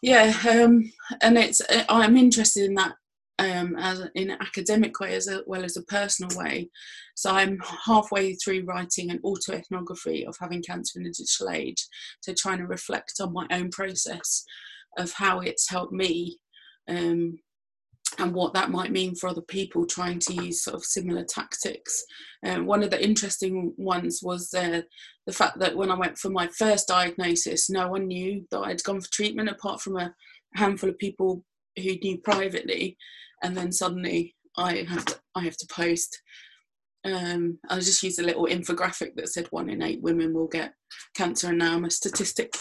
yeah, 0.02 0.34
um, 0.50 0.92
and 1.22 1.38
it's 1.38 1.62
I'm 1.90 2.18
interested 2.18 2.66
in 2.66 2.76
that 2.76 2.94
um, 3.40 3.76
as 3.78 4.02
in 4.16 4.32
an 4.32 4.38
academic 4.42 5.00
way 5.00 5.16
as 5.16 5.30
well 5.46 5.64
as 5.64 5.78
a 5.78 5.84
personal 5.84 6.36
way. 6.38 6.70
So 7.16 7.32
I'm 7.32 7.60
halfway 7.86 8.34
through 8.36 8.66
writing 8.66 9.10
an 9.10 9.20
autoethnography 9.24 10.28
of 10.28 10.36
having 10.40 10.62
cancer 10.62 11.00
in 11.00 11.04
the 11.04 11.12
digital 11.12 11.50
age, 11.50 11.86
so 12.22 12.34
trying 12.34 12.60
to 12.60 12.68
reflect 12.68 13.14
on 13.20 13.34
my 13.34 13.48
own 13.52 13.70
process 13.70 14.44
of 14.98 15.12
how 15.12 15.40
it's 15.40 15.70
helped 15.70 15.94
me 15.94 16.40
um, 16.88 17.38
and 18.20 18.34
what 18.34 18.54
that 18.54 18.72
might 18.72 18.92
mean 18.92 19.16
for 19.16 19.28
other 19.28 19.42
people 19.42 19.86
trying 19.86 20.20
to 20.20 20.34
use 20.34 20.64
sort 20.64 20.76
of 20.76 20.84
similar 20.84 21.24
tactics. 21.24 22.04
Um, 22.46 22.66
one 22.66 22.84
of 22.84 22.90
the 22.90 23.04
interesting 23.04 23.74
ones 23.78 24.22
was 24.24 24.54
uh, 24.54 24.82
the 25.26 25.34
fact 25.34 25.60
that 25.60 25.76
when 25.76 25.92
I 25.92 25.96
went 25.96 26.18
for 26.18 26.30
my 26.30 26.48
first 26.48 26.88
diagnosis, 26.88 27.70
no 27.70 27.90
one 27.90 28.08
knew 28.08 28.46
that 28.52 28.60
I'd 28.60 28.84
gone 28.84 29.02
for 29.02 29.12
treatment 29.12 29.50
apart 29.50 29.82
from 29.82 29.98
a 29.98 30.14
handful 30.56 30.90
of 30.90 30.98
people 30.98 31.44
who 31.76 31.96
knew 32.02 32.18
privately, 32.20 32.98
and 33.44 33.56
then 33.56 33.72
suddenly 33.72 34.36
I 34.58 34.86
have 34.90 35.06
to 35.06 35.20
I 35.36 35.44
have 35.44 35.58
to 35.58 35.68
post 35.68 36.20
um, 37.06 37.60
I 37.70 37.76
just 37.76 38.04
used 38.04 38.20
a 38.20 38.24
little 38.24 38.46
infographic 38.46 39.16
that 39.16 39.30
said 39.30 39.48
one 39.52 39.70
in 39.70 39.82
eight 39.82 40.02
women 40.02 40.34
will 40.34 40.48
get 40.48 40.74
cancer, 41.16 41.50
and 41.50 41.60
now 41.60 41.76
I'm 41.76 41.86
a 41.86 41.90
statistic. 41.90 42.54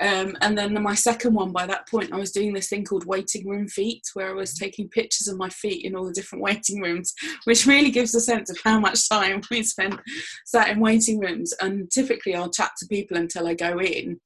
Um, 0.00 0.36
and 0.40 0.56
then 0.56 0.80
my 0.82 0.94
second 0.94 1.34
one, 1.34 1.52
by 1.52 1.66
that 1.66 1.88
point, 1.88 2.12
I 2.12 2.16
was 2.16 2.32
doing 2.32 2.52
this 2.52 2.68
thing 2.68 2.84
called 2.84 3.06
waiting 3.06 3.48
room 3.48 3.68
feet, 3.68 4.02
where 4.14 4.30
I 4.30 4.34
was 4.34 4.54
taking 4.54 4.88
pictures 4.88 5.28
of 5.28 5.38
my 5.38 5.48
feet 5.48 5.84
in 5.84 5.96
all 5.96 6.06
the 6.06 6.12
different 6.12 6.42
waiting 6.44 6.80
rooms, 6.80 7.12
which 7.44 7.66
really 7.66 7.90
gives 7.90 8.14
a 8.14 8.20
sense 8.20 8.50
of 8.50 8.58
how 8.64 8.78
much 8.78 9.08
time 9.08 9.42
we 9.50 9.62
spend 9.62 9.98
sat 10.46 10.68
in 10.68 10.80
waiting 10.80 11.18
rooms. 11.18 11.52
And 11.60 11.90
typically, 11.90 12.34
I'll 12.34 12.50
chat 12.50 12.70
to 12.78 12.86
people 12.86 13.16
until 13.16 13.46
I 13.46 13.54
go 13.54 13.80
in, 13.80 14.20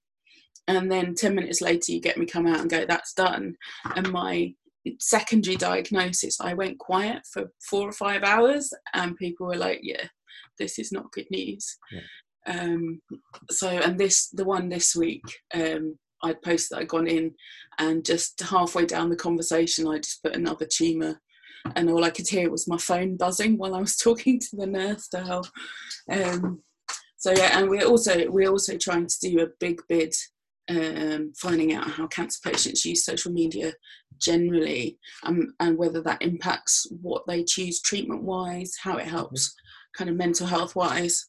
and 0.68 0.90
then 0.90 1.14
10 1.14 1.34
minutes 1.34 1.60
later, 1.60 1.92
you 1.92 2.00
get 2.00 2.16
me 2.16 2.26
come 2.26 2.46
out 2.46 2.60
and 2.60 2.70
go, 2.70 2.84
That's 2.86 3.14
done. 3.14 3.56
And 3.96 4.10
my 4.12 4.54
secondary 4.98 5.56
diagnosis, 5.56 6.40
I 6.40 6.54
went 6.54 6.78
quiet 6.78 7.22
for 7.32 7.50
four 7.68 7.88
or 7.88 7.92
five 7.92 8.22
hours, 8.22 8.72
and 8.92 9.16
people 9.16 9.46
were 9.46 9.56
like, 9.56 9.80
"Yeah, 9.82 10.06
this 10.58 10.78
is 10.78 10.92
not 10.92 11.12
good 11.12 11.30
news." 11.30 11.76
Yeah. 11.90 12.00
Um, 12.46 13.00
so, 13.50 13.68
and 13.68 13.98
this, 13.98 14.28
the 14.28 14.44
one 14.44 14.68
this 14.68 14.94
week, 14.94 15.24
um, 15.54 15.98
I 16.22 16.34
posted 16.34 16.76
that 16.76 16.82
I'd 16.82 16.88
gone 16.88 17.06
in, 17.06 17.34
and 17.78 18.04
just 18.04 18.40
halfway 18.40 18.86
down 18.86 19.10
the 19.10 19.16
conversation, 19.16 19.86
I 19.86 19.98
just 19.98 20.22
put 20.22 20.36
another 20.36 20.66
tumour, 20.66 21.20
and 21.76 21.90
all 21.90 22.04
I 22.04 22.10
could 22.10 22.28
hear 22.28 22.50
was 22.50 22.68
my 22.68 22.78
phone 22.78 23.16
buzzing 23.16 23.56
while 23.56 23.74
I 23.74 23.80
was 23.80 23.96
talking 24.02 24.38
to 24.38 24.56
the 24.56 24.66
nurse 24.66 25.08
to 25.08 25.20
help. 25.20 25.46
Um, 26.10 26.62
so 27.16 27.32
yeah, 27.32 27.58
and 27.58 27.70
we're 27.70 27.86
also 27.86 28.28
we're 28.28 28.50
also 28.50 28.76
trying 28.76 29.06
to 29.06 29.20
do 29.20 29.40
a 29.40 29.48
big 29.58 29.80
bid 29.88 30.14
um, 30.68 31.32
finding 31.36 31.72
out 31.72 31.90
how 31.90 32.06
cancer 32.06 32.38
patients 32.42 32.84
use 32.84 33.04
social 33.04 33.32
media 33.32 33.72
generally 34.20 34.98
um, 35.24 35.54
and 35.60 35.78
whether 35.78 36.00
that 36.02 36.22
impacts 36.22 36.86
what 37.02 37.26
they 37.26 37.44
choose 37.44 37.80
treatment 37.80 38.22
wise, 38.22 38.76
how 38.82 38.96
it 38.96 39.06
helps 39.06 39.48
mm-hmm. 39.48 39.98
kind 39.98 40.10
of 40.10 40.16
mental 40.16 40.46
health 40.46 40.76
wise. 40.76 41.26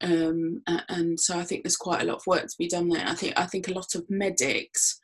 Um, 0.00 0.62
and 0.88 1.18
so 1.18 1.38
I 1.38 1.44
think 1.44 1.64
there's 1.64 1.76
quite 1.76 2.02
a 2.02 2.04
lot 2.04 2.18
of 2.18 2.26
work 2.26 2.44
to 2.44 2.58
be 2.58 2.68
done 2.68 2.88
there. 2.88 3.04
I 3.06 3.14
think 3.14 3.34
I 3.36 3.46
think 3.46 3.66
a 3.66 3.74
lot 3.74 3.94
of 3.96 4.08
medics 4.08 5.00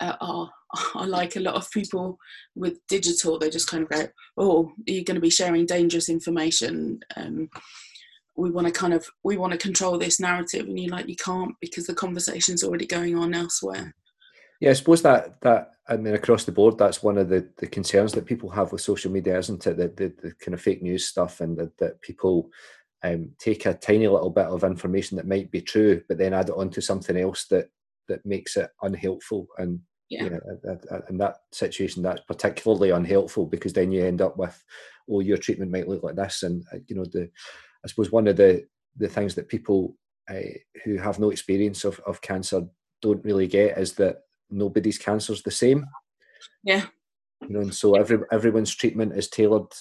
uh, 0.00 0.16
are 0.20 0.50
are 0.94 1.06
like 1.06 1.36
a 1.36 1.40
lot 1.40 1.54
of 1.54 1.70
people 1.70 2.18
with 2.54 2.78
digital. 2.88 3.38
They 3.38 3.48
just 3.48 3.70
kind 3.70 3.84
of 3.84 3.88
go, 3.88 4.06
"Oh, 4.36 4.72
you're 4.86 5.04
going 5.04 5.14
to 5.14 5.20
be 5.20 5.30
sharing 5.30 5.64
dangerous 5.64 6.10
information." 6.10 7.00
Um, 7.16 7.48
we 8.38 8.50
want 8.50 8.66
to 8.66 8.72
kind 8.72 8.94
of 8.94 9.04
we 9.24 9.36
want 9.36 9.52
to 9.52 9.58
control 9.58 9.98
this 9.98 10.20
narrative 10.20 10.66
and 10.66 10.78
you're 10.78 10.90
like 10.90 11.08
you 11.08 11.16
can't 11.16 11.54
because 11.60 11.86
the 11.86 11.94
conversation's 11.94 12.62
already 12.62 12.86
going 12.86 13.18
on 13.18 13.34
elsewhere 13.34 13.94
yeah 14.60 14.70
i 14.70 14.72
suppose 14.72 15.02
that 15.02 15.40
that 15.40 15.72
i 15.88 15.96
mean 15.96 16.14
across 16.14 16.44
the 16.44 16.52
board 16.52 16.76
that's 16.78 17.02
one 17.02 17.18
of 17.18 17.28
the 17.28 17.48
the 17.58 17.66
concerns 17.66 18.12
that 18.12 18.26
people 18.26 18.48
have 18.48 18.72
with 18.72 18.80
social 18.80 19.10
media 19.10 19.38
isn't 19.38 19.66
it 19.66 19.76
the, 19.76 19.88
the, 19.88 20.14
the 20.22 20.34
kind 20.40 20.54
of 20.54 20.60
fake 20.60 20.82
news 20.82 21.06
stuff 21.06 21.40
and 21.40 21.56
that, 21.56 21.76
that 21.78 22.00
people 22.00 22.50
um, 23.04 23.30
take 23.38 23.64
a 23.66 23.74
tiny 23.74 24.08
little 24.08 24.30
bit 24.30 24.46
of 24.46 24.64
information 24.64 25.16
that 25.16 25.26
might 25.26 25.50
be 25.50 25.60
true 25.60 26.02
but 26.08 26.18
then 26.18 26.34
add 26.34 26.48
it 26.48 26.56
onto 26.56 26.80
something 26.80 27.16
else 27.16 27.46
that 27.46 27.68
that 28.08 28.24
makes 28.26 28.56
it 28.56 28.70
unhelpful 28.82 29.46
and 29.58 29.78
yeah. 30.08 30.24
you 30.24 30.30
know 30.30 31.00
in 31.08 31.18
that 31.18 31.36
situation 31.52 32.02
that's 32.02 32.22
particularly 32.22 32.90
unhelpful 32.90 33.46
because 33.46 33.72
then 33.72 33.92
you 33.92 34.04
end 34.04 34.20
up 34.20 34.36
with 34.36 34.64
oh 35.10 35.20
your 35.20 35.36
treatment 35.36 35.70
might 35.70 35.86
look 35.86 36.02
like 36.02 36.16
this 36.16 36.42
and 36.42 36.64
uh, 36.72 36.78
you 36.88 36.96
know 36.96 37.04
the 37.04 37.30
I 37.84 37.88
suppose 37.88 38.10
one 38.10 38.26
of 38.26 38.36
the 38.36 38.66
the 38.96 39.08
things 39.08 39.34
that 39.34 39.48
people 39.48 39.96
uh, 40.28 40.40
who 40.84 40.96
have 40.96 41.18
no 41.18 41.30
experience 41.30 41.84
of, 41.84 42.00
of 42.00 42.20
cancer 42.20 42.62
don't 43.00 43.24
really 43.24 43.46
get 43.46 43.78
is 43.78 43.94
that 43.94 44.22
nobody's 44.50 44.98
cancer 44.98 45.32
is 45.32 45.42
the 45.42 45.50
same. 45.50 45.86
Yeah. 46.64 46.86
You 47.42 47.50
know, 47.50 47.60
and 47.60 47.74
so 47.74 47.94
every 47.94 48.18
everyone's 48.32 48.74
treatment 48.74 49.16
is 49.16 49.28
tailored 49.28 49.72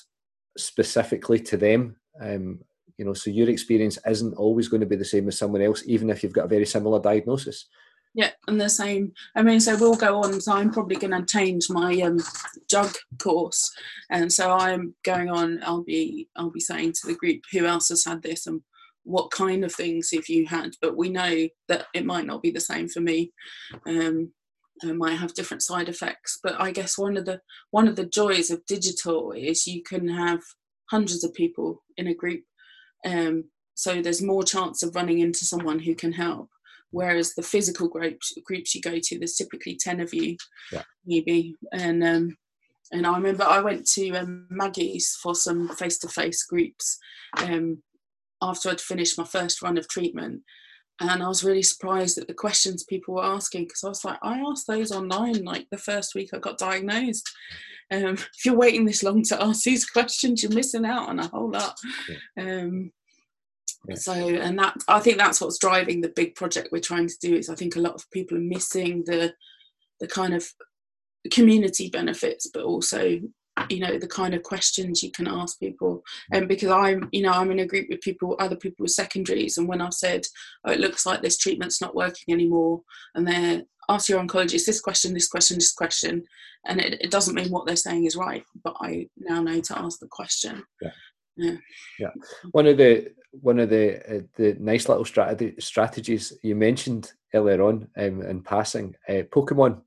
specifically 0.57 1.39
to 1.39 1.57
them. 1.57 1.95
Um, 2.21 2.59
you 2.97 3.05
know, 3.05 3.13
so 3.13 3.29
your 3.29 3.49
experience 3.49 3.97
isn't 4.07 4.33
always 4.35 4.67
going 4.67 4.81
to 4.81 4.87
be 4.87 4.95
the 4.95 5.05
same 5.05 5.27
as 5.27 5.37
someone 5.37 5.61
else, 5.61 5.83
even 5.85 6.09
if 6.09 6.23
you've 6.23 6.33
got 6.33 6.45
a 6.45 6.49
very 6.49 6.65
similar 6.65 6.99
diagnosis. 6.99 7.67
Yeah, 8.13 8.31
and 8.47 8.59
the 8.59 8.69
same. 8.69 9.13
I 9.35 9.43
mean, 9.43 9.59
so 9.59 9.77
we'll 9.77 9.95
go 9.95 10.23
on. 10.23 10.41
So 10.41 10.53
I'm 10.53 10.71
probably 10.71 10.95
going 10.95 11.11
to 11.11 11.25
change 11.25 11.69
my 11.69 12.01
um, 12.01 12.17
jug 12.67 12.95
course, 13.19 13.71
and 14.09 14.33
so 14.33 14.51
I'm 14.51 14.95
going 15.03 15.29
on. 15.29 15.59
I'll 15.63 15.83
be 15.83 16.27
I'll 16.35 16.49
be 16.49 16.59
saying 16.59 16.93
to 16.93 17.07
the 17.07 17.15
group 17.15 17.41
who 17.51 17.65
else 17.65 17.89
has 17.89 18.05
had 18.05 18.23
this 18.23 18.47
and 18.47 18.61
what 19.03 19.29
kind 19.29 19.63
of 19.63 19.73
things 19.73 20.09
have 20.11 20.27
you 20.29 20.47
had. 20.47 20.71
But 20.81 20.97
we 20.97 21.09
know 21.09 21.47
that 21.67 21.85
it 21.93 22.05
might 22.05 22.25
not 22.25 22.41
be 22.41 22.49
the 22.49 22.59
same 22.59 22.89
for 22.89 23.01
me. 23.01 23.31
Um, 23.85 24.31
might 24.83 25.15
have 25.15 25.33
different 25.33 25.63
side 25.63 25.89
effects. 25.89 26.39
But 26.41 26.59
I 26.59 26.71
guess 26.71 26.97
one 26.97 27.17
of 27.17 27.25
the 27.25 27.41
one 27.71 27.87
of 27.87 27.95
the 27.95 28.05
joys 28.05 28.49
of 28.49 28.65
digital 28.65 29.31
is 29.31 29.67
you 29.67 29.83
can 29.83 30.07
have 30.07 30.41
hundreds 30.89 31.23
of 31.23 31.33
people 31.33 31.83
in 31.97 32.07
a 32.07 32.13
group. 32.13 32.43
Um, 33.05 33.45
so 33.75 34.01
there's 34.01 34.21
more 34.21 34.43
chance 34.43 34.81
of 34.83 34.95
running 34.95 35.19
into 35.19 35.45
someone 35.45 35.79
who 35.79 35.95
can 35.95 36.13
help 36.13 36.49
whereas 36.91 37.33
the 37.33 37.43
physical 37.43 37.89
groups 37.89 38.33
groups 38.45 38.73
you 38.73 38.81
go 38.81 38.97
to 38.97 39.19
there's 39.19 39.35
typically 39.35 39.75
10 39.75 39.99
of 39.99 40.13
you 40.13 40.37
yeah. 40.71 40.83
maybe 41.05 41.53
and 41.73 42.01
um 42.01 42.37
and 42.91 43.05
I 43.05 43.15
remember 43.15 43.43
I 43.43 43.59
went 43.59 43.85
to 43.93 44.11
um, 44.11 44.47
Maggie's 44.49 45.17
for 45.21 45.35
some 45.35 45.69
face-to-face 45.69 46.43
groups 46.43 46.97
um, 47.37 47.81
after 48.41 48.69
I'd 48.69 48.81
finished 48.81 49.17
my 49.17 49.25
first 49.25 49.61
run 49.61 49.77
of 49.77 49.87
treatment, 49.87 50.43
and 50.99 51.21
I 51.21 51.27
was 51.27 51.43
really 51.43 51.63
surprised 51.63 52.17
at 52.17 52.27
the 52.27 52.33
questions 52.33 52.83
people 52.83 53.15
were 53.15 53.23
asking 53.23 53.65
because 53.65 53.83
I 53.83 53.89
was 53.89 54.03
like, 54.03 54.19
I 54.23 54.39
asked 54.39 54.67
those 54.67 54.91
online 54.91 55.43
like 55.43 55.67
the 55.69 55.77
first 55.77 56.15
week 56.15 56.31
I 56.33 56.39
got 56.39 56.57
diagnosed. 56.57 57.29
Um, 57.91 58.03
if 58.35 58.45
you're 58.45 58.55
waiting 58.55 58.85
this 58.85 59.03
long 59.03 59.23
to 59.23 59.41
ask 59.41 59.63
these 59.63 59.85
questions, 59.89 60.41
you're 60.41 60.51
missing 60.51 60.85
out 60.85 61.09
on 61.09 61.19
a 61.19 61.27
whole 61.27 61.51
lot. 61.51 61.77
Yeah. 62.35 62.61
Um, 62.61 62.91
so 63.95 64.11
and 64.13 64.59
that 64.59 64.75
i 64.87 64.99
think 64.99 65.17
that's 65.17 65.39
what's 65.39 65.59
driving 65.59 66.01
the 66.01 66.09
big 66.09 66.35
project 66.35 66.69
we're 66.71 66.79
trying 66.79 67.07
to 67.07 67.17
do 67.21 67.35
is 67.35 67.49
i 67.49 67.55
think 67.55 67.75
a 67.75 67.79
lot 67.79 67.93
of 67.93 68.09
people 68.11 68.37
are 68.37 68.41
missing 68.41 69.03
the 69.05 69.33
the 69.99 70.07
kind 70.07 70.33
of 70.33 70.45
community 71.31 71.89
benefits 71.89 72.49
but 72.53 72.63
also 72.63 73.19
you 73.69 73.79
know 73.79 73.97
the 73.97 74.07
kind 74.07 74.33
of 74.33 74.43
questions 74.43 75.01
you 75.01 75.11
can 75.11 75.27
ask 75.27 75.59
people 75.59 76.03
and 76.31 76.47
because 76.47 76.69
i'm 76.69 77.09
you 77.11 77.21
know 77.21 77.31
i'm 77.31 77.51
in 77.51 77.59
a 77.59 77.65
group 77.65 77.87
with 77.89 78.01
people 78.01 78.35
other 78.39 78.55
people 78.55 78.83
with 78.83 78.91
secondaries 78.91 79.57
and 79.57 79.67
when 79.67 79.81
i've 79.81 79.93
said 79.93 80.25
oh 80.65 80.71
it 80.71 80.79
looks 80.79 81.05
like 81.05 81.21
this 81.21 81.37
treatment's 81.37 81.81
not 81.81 81.95
working 81.95 82.33
anymore 82.33 82.81
and 83.15 83.27
they're 83.27 83.61
ask 83.89 84.09
your 84.09 84.21
oncologist 84.21 84.65
this 84.65 84.81
question 84.81 85.13
this 85.13 85.29
question 85.29 85.57
this 85.57 85.73
question 85.73 86.23
and 86.65 86.81
it, 86.81 87.01
it 87.01 87.11
doesn't 87.11 87.35
mean 87.35 87.49
what 87.49 87.65
they're 87.65 87.75
saying 87.75 88.05
is 88.05 88.15
right 88.15 88.43
but 88.63 88.75
i 88.81 89.07
now 89.17 89.41
know 89.41 89.61
to 89.61 89.77
ask 89.79 89.99
the 89.99 90.07
question 90.07 90.63
yeah 90.81 90.91
yeah. 91.37 91.55
yeah. 91.99 92.09
One 92.51 92.67
of 92.67 92.77
the 92.77 93.11
one 93.31 93.59
of 93.59 93.69
the 93.69 94.17
uh, 94.17 94.21
the 94.35 94.57
nice 94.59 94.89
little 94.89 95.05
strategy, 95.05 95.53
strategies 95.59 96.33
you 96.41 96.55
mentioned 96.55 97.13
earlier 97.33 97.61
on 97.61 97.87
um, 97.97 98.21
in 98.23 98.41
passing, 98.41 98.95
uh, 99.07 99.23
Pokemon. 99.33 99.81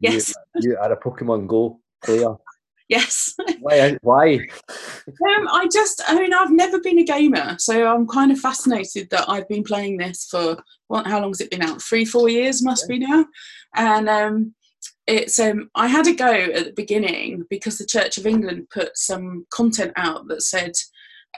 Yes. 0.00 0.34
You, 0.56 0.72
you, 0.72 0.78
are 0.78 0.92
a 0.92 1.00
Pokemon 1.00 1.46
Go 1.46 1.80
player. 2.04 2.34
Yes. 2.92 3.34
why? 3.60 3.96
Why? 4.02 4.34
Um, 4.68 5.48
I 5.50 5.66
just, 5.72 6.02
I 6.06 6.14
mean, 6.14 6.34
I've 6.34 6.50
never 6.50 6.78
been 6.78 6.98
a 6.98 7.04
gamer, 7.04 7.56
so 7.58 7.86
I'm 7.86 8.06
kind 8.06 8.30
of 8.30 8.38
fascinated 8.38 9.08
that 9.08 9.30
I've 9.30 9.48
been 9.48 9.64
playing 9.64 9.96
this 9.96 10.28
for 10.30 10.62
what? 10.88 11.06
How 11.06 11.18
long 11.18 11.30
has 11.30 11.40
it 11.40 11.50
been 11.50 11.62
out? 11.62 11.80
Three, 11.80 12.04
four 12.04 12.28
years 12.28 12.62
must 12.62 12.84
yeah. 12.86 12.98
be 12.98 13.06
now, 13.06 13.24
and 13.74 14.10
um, 14.10 14.54
it's 15.06 15.38
um 15.38 15.70
I 15.74 15.88
had 15.88 16.06
a 16.06 16.14
go 16.14 16.30
at 16.30 16.66
the 16.66 16.74
beginning 16.76 17.44
because 17.48 17.78
the 17.78 17.86
Church 17.86 18.18
of 18.18 18.26
England 18.26 18.68
put 18.70 18.90
some 18.98 19.46
content 19.50 19.92
out 19.96 20.28
that 20.28 20.42
said 20.42 20.72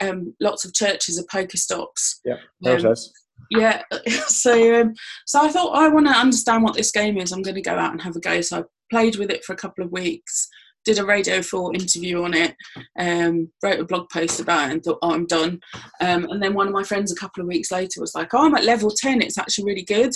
um 0.01 0.35
lots 0.41 0.65
of 0.65 0.73
churches 0.73 1.17
are 1.17 1.23
Pokestops. 1.23 2.15
Yeah, 2.25 2.39
um, 2.65 2.95
yeah. 3.49 3.81
So 4.27 4.81
um, 4.81 4.93
so 5.25 5.39
I 5.39 5.47
thought 5.47 5.77
I 5.77 5.87
want 5.87 6.07
to 6.07 6.11
understand 6.13 6.63
what 6.63 6.75
this 6.75 6.91
game 6.91 7.17
is. 7.17 7.31
I'm 7.31 7.43
going 7.43 7.55
to 7.55 7.61
go 7.61 7.77
out 7.77 7.93
and 7.93 8.01
have 8.01 8.17
a 8.17 8.19
go. 8.19 8.41
So 8.41 8.59
I 8.59 8.63
played 8.91 9.15
with 9.15 9.31
it 9.31 9.45
for 9.45 9.53
a 9.53 9.57
couple 9.63 9.85
of 9.85 9.93
weeks. 9.93 10.49
Did 10.85 10.99
a 10.99 11.05
Radio 11.05 11.41
4 11.41 11.73
interview 11.73 12.23
on 12.23 12.33
it, 12.33 12.55
um, 12.99 13.51
wrote 13.63 13.79
a 13.79 13.85
blog 13.85 14.07
post 14.09 14.39
about 14.39 14.69
it 14.69 14.73
and 14.73 14.83
thought, 14.83 14.99
oh, 15.01 15.13
I'm 15.13 15.25
done. 15.25 15.59
Um, 15.99 16.25
and 16.25 16.41
then 16.41 16.53
one 16.53 16.67
of 16.67 16.73
my 16.73 16.83
friends 16.83 17.11
a 17.11 17.15
couple 17.15 17.41
of 17.41 17.47
weeks 17.47 17.71
later 17.71 17.99
was 17.99 18.13
like, 18.15 18.33
oh, 18.33 18.45
I'm 18.45 18.55
at 18.55 18.63
level 18.63 18.91
10, 18.91 19.21
it's 19.21 19.37
actually 19.37 19.65
really 19.65 19.83
good. 19.83 20.11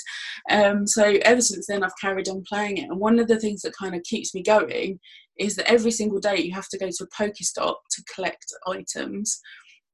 Um, 0.49 0.85
so 0.85 1.03
ever 1.23 1.41
since 1.41 1.67
then, 1.67 1.83
I've 1.83 1.97
carried 1.99 2.29
on 2.29 2.43
playing 2.47 2.77
it. 2.77 2.89
And 2.89 2.99
one 2.99 3.19
of 3.19 3.27
the 3.27 3.39
things 3.39 3.61
that 3.61 3.73
kind 3.75 3.95
of 3.95 4.03
keeps 4.03 4.35
me 4.35 4.43
going 4.43 4.99
is 5.39 5.55
that 5.55 5.71
every 5.71 5.91
single 5.91 6.19
day 6.19 6.37
you 6.37 6.53
have 6.53 6.69
to 6.69 6.77
go 6.77 6.89
to 6.89 7.03
a 7.03 7.07
Pokestop 7.07 7.75
to 7.91 8.03
collect 8.13 8.45
items 8.67 9.39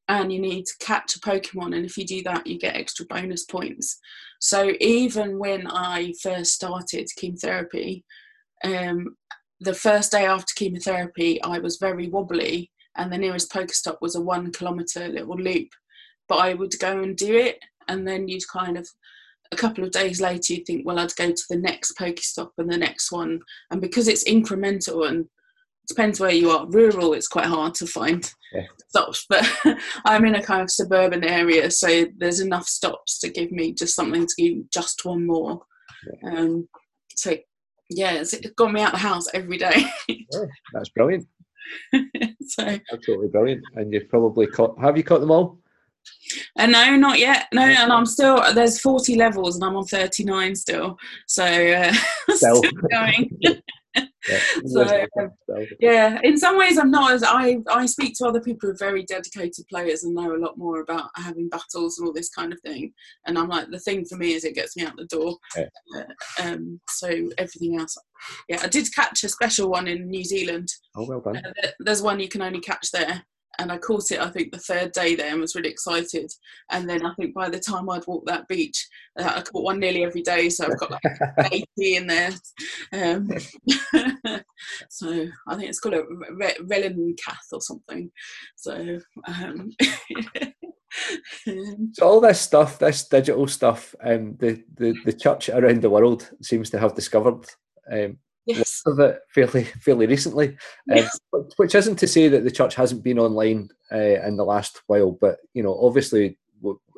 and 0.07 0.31
you 0.31 0.39
need 0.39 0.65
to 0.65 0.85
catch 0.85 1.15
a 1.15 1.19
Pokemon. 1.19 1.75
And 1.75 1.85
if 1.85 1.97
you 1.97 2.05
do 2.05 2.21
that, 2.23 2.45
you 2.45 2.59
get 2.59 2.75
extra 2.75 3.05
bonus 3.05 3.45
points. 3.45 3.99
So 4.39 4.73
even 4.79 5.39
when 5.39 5.67
I 5.67 6.13
first 6.21 6.53
started 6.53 7.07
chemotherapy, 7.17 8.03
um, 8.63 9.15
the 9.59 9.73
first 9.73 10.11
day 10.11 10.25
after 10.25 10.53
chemotherapy, 10.55 11.41
I 11.43 11.59
was 11.59 11.77
very 11.77 12.07
wobbly, 12.07 12.71
and 12.97 13.11
the 13.11 13.17
nearest 13.17 13.51
Pokestop 13.51 13.97
was 14.01 14.15
a 14.15 14.21
one 14.21 14.51
kilometre 14.51 15.07
little 15.07 15.37
loop. 15.37 15.69
But 16.27 16.39
I 16.39 16.53
would 16.53 16.73
go 16.79 17.01
and 17.01 17.15
do 17.15 17.35
it, 17.35 17.59
and 17.87 18.07
then 18.07 18.27
you'd 18.27 18.47
kind 18.47 18.77
of 18.77 18.87
a 19.51 19.55
couple 19.55 19.83
of 19.83 19.91
days 19.91 20.19
later 20.19 20.53
you'd 20.53 20.65
think 20.65 20.83
well 20.87 20.97
i'd 20.97 21.15
go 21.17 21.31
to 21.31 21.43
the 21.51 21.55
next 21.55 21.95
Pokestop 21.99 22.49
and 22.57 22.67
the 22.67 22.75
next 22.75 23.11
one 23.11 23.39
and 23.69 23.79
because 23.79 24.07
it's 24.07 24.27
incremental 24.27 25.07
and 25.07 25.27
depends 25.87 26.19
where 26.19 26.31
you 26.31 26.49
are. 26.51 26.67
Rural, 26.67 27.13
it's 27.13 27.27
quite 27.27 27.45
hard 27.45 27.73
to 27.75 27.87
find 27.87 28.29
yeah. 28.53 28.63
stops, 28.89 29.25
but 29.29 29.47
I'm 30.05 30.25
in 30.25 30.35
a 30.35 30.43
kind 30.43 30.61
of 30.61 30.71
suburban 30.71 31.23
area, 31.23 31.69
so 31.71 32.05
there's 32.17 32.39
enough 32.39 32.67
stops 32.67 33.19
to 33.19 33.29
give 33.29 33.51
me 33.51 33.73
just 33.73 33.95
something 33.95 34.25
to 34.25 34.33
do 34.37 34.65
just 34.73 35.05
one 35.05 35.25
more. 35.25 35.61
Yeah. 36.23 36.31
Um, 36.31 36.67
so 37.15 37.35
yeah, 37.89 38.13
it's, 38.13 38.35
got 38.55 38.71
me 38.71 38.81
out 38.81 38.91
the 38.91 38.97
house 38.97 39.27
every 39.33 39.57
day. 39.57 39.85
yeah, 40.07 40.45
that's 40.73 40.89
brilliant. 40.89 41.27
so 42.47 42.79
absolutely 42.93 43.27
brilliant, 43.27 43.63
and 43.75 43.93
you've 43.93 44.09
probably 44.09 44.47
caught. 44.47 44.79
Have 44.79 44.97
you 44.97 45.03
caught 45.03 45.21
them 45.21 45.31
all? 45.31 45.59
Uh, 46.57 46.67
no, 46.67 46.95
not 46.95 47.17
yet. 47.17 47.47
No, 47.53 47.63
and 47.63 47.91
I'm 47.91 48.05
still 48.05 48.41
there's 48.53 48.79
40 48.79 49.15
levels, 49.15 49.55
and 49.55 49.63
I'm 49.63 49.75
on 49.75 49.85
39 49.85 50.55
still. 50.55 50.97
So 51.27 51.43
uh, 51.43 51.93
still 52.35 52.61
going 52.91 53.29
so 54.65 55.05
yeah 55.79 56.19
in 56.23 56.37
some 56.37 56.57
ways 56.57 56.77
i'm 56.77 56.91
not 56.91 57.11
as 57.11 57.23
i 57.23 57.57
i 57.69 57.85
speak 57.85 58.13
to 58.15 58.25
other 58.25 58.41
people 58.41 58.67
who 58.67 58.73
are 58.73 58.77
very 58.77 59.03
dedicated 59.03 59.65
players 59.69 60.03
and 60.03 60.15
know 60.15 60.35
a 60.35 60.37
lot 60.37 60.57
more 60.57 60.81
about 60.81 61.09
having 61.15 61.47
battles 61.49 61.97
and 61.97 62.07
all 62.07 62.13
this 62.13 62.29
kind 62.29 62.51
of 62.51 62.59
thing 62.61 62.91
and 63.27 63.37
i'm 63.37 63.49
like 63.49 63.69
the 63.69 63.79
thing 63.79 64.03
for 64.05 64.15
me 64.17 64.33
is 64.33 64.43
it 64.43 64.55
gets 64.55 64.75
me 64.75 64.83
out 64.83 64.95
the 64.97 65.05
door. 65.05 65.37
Yeah. 65.55 65.65
uh, 65.97 66.43
um 66.43 66.79
so 66.89 67.07
everything 67.37 67.79
else 67.79 67.97
yeah 68.49 68.59
i 68.63 68.67
did 68.67 68.93
catch 68.93 69.23
a 69.23 69.29
special 69.29 69.69
one 69.69 69.87
in 69.87 70.09
new 70.09 70.23
zealand. 70.23 70.69
Oh 70.95 71.05
well 71.07 71.21
done. 71.21 71.37
Uh, 71.37 71.67
there's 71.79 72.01
one 72.01 72.19
you 72.19 72.29
can 72.29 72.41
only 72.41 72.59
catch 72.59 72.91
there 72.91 73.23
and 73.59 73.71
I 73.71 73.77
caught 73.77 74.11
it 74.11 74.19
I 74.19 74.29
think 74.29 74.51
the 74.51 74.59
third 74.59 74.91
day 74.91 75.15
there 75.15 75.31
and 75.31 75.41
was 75.41 75.55
really 75.55 75.69
excited. 75.69 76.31
And 76.71 76.89
then 76.89 77.05
I 77.05 77.13
think 77.15 77.33
by 77.33 77.49
the 77.49 77.59
time 77.59 77.89
I'd 77.89 78.07
walked 78.07 78.27
that 78.27 78.47
beach 78.47 78.87
uh, 79.19 79.33
I 79.35 79.41
caught 79.41 79.63
one 79.63 79.79
nearly 79.79 80.03
every 80.03 80.21
day 80.21 80.49
so 80.49 80.65
I've 80.65 80.79
got 80.79 80.91
like 80.91 81.51
80 81.79 81.95
in 81.95 82.07
there. 82.07 82.31
Um, 82.93 83.29
so 84.89 85.27
I 85.47 85.55
think 85.55 85.69
it's 85.69 85.79
called 85.79 85.95
a 85.95 86.03
Re- 86.31 86.57
Relicanth 86.61 87.53
or 87.53 87.61
something. 87.61 88.11
So 88.55 88.99
um, 89.27 89.71
so 91.93 92.05
all 92.05 92.21
this 92.21 92.39
stuff 92.39 92.79
this 92.79 93.07
digital 93.07 93.47
stuff 93.47 93.95
um, 94.03 94.35
the, 94.37 94.63
the, 94.75 94.95
the 95.05 95.13
church 95.13 95.49
around 95.49 95.81
the 95.81 95.89
world 95.89 96.29
seems 96.41 96.69
to 96.69 96.79
have 96.79 96.95
discovered 96.95 97.45
um, 97.91 98.17
yes. 98.45 98.81
of 98.85 98.99
it 98.99 99.19
fairly 99.29 99.63
fairly 99.63 100.07
recently, 100.07 100.49
um, 100.91 100.97
yes. 100.97 101.19
which 101.57 101.75
isn't 101.75 101.97
to 101.97 102.07
say 102.07 102.27
that 102.27 102.43
the 102.43 102.51
church 102.51 102.75
hasn't 102.75 103.03
been 103.03 103.19
online 103.19 103.69
uh, 103.91 103.97
in 104.25 104.37
the 104.37 104.45
last 104.45 104.81
while, 104.87 105.11
but 105.11 105.37
you 105.53 105.63
know, 105.63 105.77
obviously, 105.81 106.37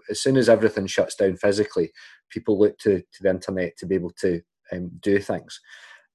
as 0.10 0.22
soon 0.22 0.38
as 0.38 0.50
everything 0.50 0.88
shuts 0.88 1.16
down 1.16 1.36
physically, 1.38 1.92
people 2.30 2.60
look 2.60 2.78
to, 2.80 3.00
to 3.00 3.24
the 3.24 3.30
internet 3.30 3.78
to 3.78 3.86
be 3.86 3.96
able 3.96 4.12
to 4.12 4.42
um, 4.72 4.92
do 5.02 5.20
things. 5.20 5.60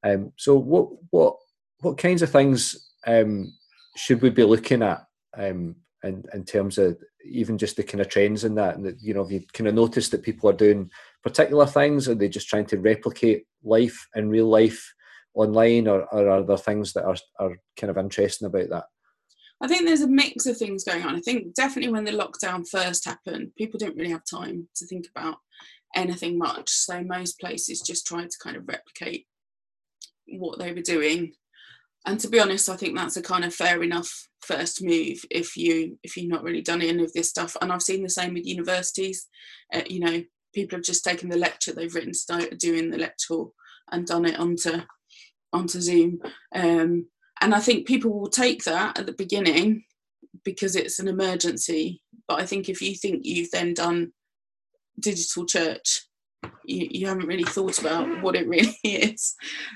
Um, 0.04 0.32
so, 0.36 0.56
what 0.56 0.88
what 1.10 1.36
what 1.80 1.98
kinds 1.98 2.22
of 2.22 2.30
things 2.30 2.92
um, 3.06 3.52
should 3.96 4.22
we 4.22 4.30
be 4.30 4.44
looking 4.44 4.82
at 4.82 5.04
um, 5.36 5.76
in 6.02 6.24
in 6.32 6.44
terms 6.44 6.78
of 6.78 6.98
even 7.24 7.56
just 7.56 7.76
the 7.76 7.82
kind 7.82 8.00
of 8.00 8.08
trends 8.08 8.44
in 8.44 8.54
that? 8.56 8.76
And 8.76 8.84
that, 8.86 9.00
you 9.00 9.14
know, 9.14 9.22
have 9.22 9.32
you 9.32 9.42
kind 9.52 9.68
of 9.68 9.74
noticed 9.74 10.10
that 10.10 10.22
people 10.22 10.48
are 10.50 10.54
doing 10.54 10.90
particular 11.22 11.66
things? 11.66 12.08
Are 12.08 12.14
they 12.14 12.28
just 12.28 12.48
trying 12.48 12.66
to 12.66 12.80
replicate 12.80 13.44
life 13.62 14.08
in 14.14 14.28
real 14.28 14.46
life? 14.46 14.92
Online, 15.34 15.88
or, 15.88 16.02
or 16.12 16.28
are 16.28 16.42
there 16.42 16.56
things 16.56 16.92
that 16.92 17.04
are, 17.04 17.16
are 17.38 17.56
kind 17.78 17.90
of 17.90 17.98
interesting 17.98 18.46
about 18.46 18.68
that? 18.70 18.84
I 19.60 19.68
think 19.68 19.86
there's 19.86 20.02
a 20.02 20.08
mix 20.08 20.46
of 20.46 20.56
things 20.56 20.82
going 20.82 21.04
on. 21.04 21.14
I 21.14 21.20
think 21.20 21.54
definitely 21.54 21.92
when 21.92 22.04
the 22.04 22.10
lockdown 22.10 22.68
first 22.68 23.04
happened, 23.04 23.52
people 23.56 23.78
didn't 23.78 23.96
really 23.96 24.10
have 24.10 24.24
time 24.28 24.68
to 24.76 24.86
think 24.86 25.06
about 25.14 25.36
anything 25.94 26.36
much. 26.36 26.68
So 26.70 27.02
most 27.04 27.38
places 27.38 27.80
just 27.80 28.06
tried 28.06 28.30
to 28.30 28.38
kind 28.42 28.56
of 28.56 28.66
replicate 28.66 29.26
what 30.26 30.58
they 30.58 30.72
were 30.72 30.82
doing. 30.82 31.34
And 32.04 32.18
to 32.20 32.28
be 32.28 32.40
honest, 32.40 32.68
I 32.68 32.76
think 32.76 32.96
that's 32.96 33.16
a 33.16 33.22
kind 33.22 33.44
of 33.44 33.54
fair 33.54 33.82
enough 33.82 34.28
first 34.40 34.82
move 34.82 35.24
if 35.30 35.56
you 35.56 35.96
if 36.02 36.16
you've 36.16 36.28
not 36.28 36.42
really 36.42 36.62
done 36.62 36.82
any 36.82 37.04
of 37.04 37.12
this 37.12 37.28
stuff. 37.28 37.56
And 37.62 37.72
I've 37.72 37.82
seen 37.82 38.02
the 38.02 38.08
same 38.08 38.34
with 38.34 38.46
universities. 38.46 39.28
Uh, 39.72 39.82
you 39.88 40.00
know, 40.00 40.24
people 40.52 40.78
have 40.78 40.84
just 40.84 41.04
taken 41.04 41.28
the 41.28 41.38
lecture 41.38 41.72
they've 41.72 41.94
written, 41.94 42.14
started 42.14 42.58
doing 42.58 42.90
the 42.90 42.98
lecture 42.98 43.44
and 43.92 44.06
done 44.06 44.24
it 44.24 44.40
onto 44.40 44.80
onto 45.52 45.80
Zoom. 45.80 46.20
Um, 46.54 47.06
and 47.40 47.54
I 47.54 47.60
think 47.60 47.86
people 47.86 48.18
will 48.18 48.30
take 48.30 48.64
that 48.64 48.98
at 48.98 49.06
the 49.06 49.12
beginning 49.12 49.84
because 50.44 50.76
it's 50.76 50.98
an 50.98 51.08
emergency. 51.08 52.02
But 52.28 52.40
I 52.40 52.46
think 52.46 52.68
if 52.68 52.80
you 52.80 52.94
think 52.94 53.24
you've 53.24 53.50
then 53.50 53.74
done 53.74 54.12
digital 55.00 55.44
church, 55.44 56.06
you, 56.64 56.88
you 56.90 57.06
haven't 57.06 57.26
really 57.26 57.44
thought 57.44 57.78
about 57.78 58.22
what 58.22 58.36
it 58.36 58.48
really 58.54 58.76
is 58.84 59.34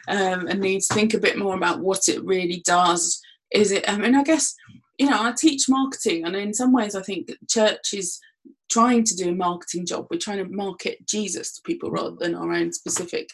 um, 0.08 0.46
and 0.46 0.60
need 0.60 0.82
to 0.82 0.94
think 0.94 1.14
a 1.14 1.20
bit 1.20 1.38
more 1.38 1.56
about 1.56 1.80
what 1.80 2.08
it 2.08 2.24
really 2.24 2.62
does. 2.64 3.20
Is 3.52 3.72
it, 3.72 3.88
I 3.88 3.96
mean, 3.96 4.14
I 4.14 4.22
guess, 4.22 4.54
you 4.98 5.08
know, 5.08 5.22
I 5.22 5.32
teach 5.32 5.68
marketing, 5.68 6.24
and 6.24 6.34
in 6.34 6.52
some 6.52 6.72
ways, 6.72 6.94
I 6.94 7.02
think 7.02 7.30
church 7.48 7.94
is 7.94 8.18
trying 8.70 9.04
to 9.04 9.14
do 9.14 9.30
a 9.30 9.34
marketing 9.34 9.86
job. 9.86 10.06
We're 10.10 10.18
trying 10.18 10.38
to 10.38 10.50
market 10.50 11.06
Jesus 11.06 11.54
to 11.54 11.62
people 11.62 11.90
rather 11.90 12.16
than 12.18 12.34
our 12.34 12.52
own 12.52 12.72
specific 12.72 13.28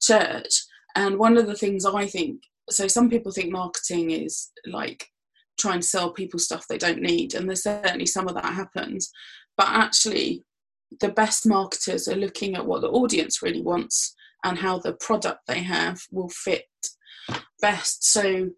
church. 0.00 0.62
And 0.96 1.18
one 1.18 1.36
of 1.36 1.46
the 1.46 1.54
things 1.54 1.84
I 1.84 2.06
think 2.06 2.42
so, 2.68 2.88
some 2.88 3.08
people 3.08 3.30
think 3.30 3.52
marketing 3.52 4.10
is 4.10 4.50
like 4.66 5.06
trying 5.58 5.80
to 5.80 5.86
sell 5.86 6.10
people 6.10 6.40
stuff 6.40 6.66
they 6.66 6.78
don't 6.78 7.00
need, 7.00 7.34
and 7.34 7.48
there's 7.48 7.62
certainly 7.62 8.06
some 8.06 8.26
of 8.26 8.34
that 8.34 8.44
happens. 8.44 9.12
But 9.56 9.68
actually, 9.68 10.44
the 11.00 11.10
best 11.10 11.46
marketers 11.46 12.08
are 12.08 12.16
looking 12.16 12.56
at 12.56 12.66
what 12.66 12.80
the 12.80 12.88
audience 12.88 13.42
really 13.42 13.62
wants 13.62 14.14
and 14.44 14.58
how 14.58 14.78
the 14.78 14.94
product 14.94 15.40
they 15.46 15.62
have 15.62 16.00
will 16.10 16.28
fit 16.28 16.64
best. 17.60 18.04
So, 18.04 18.50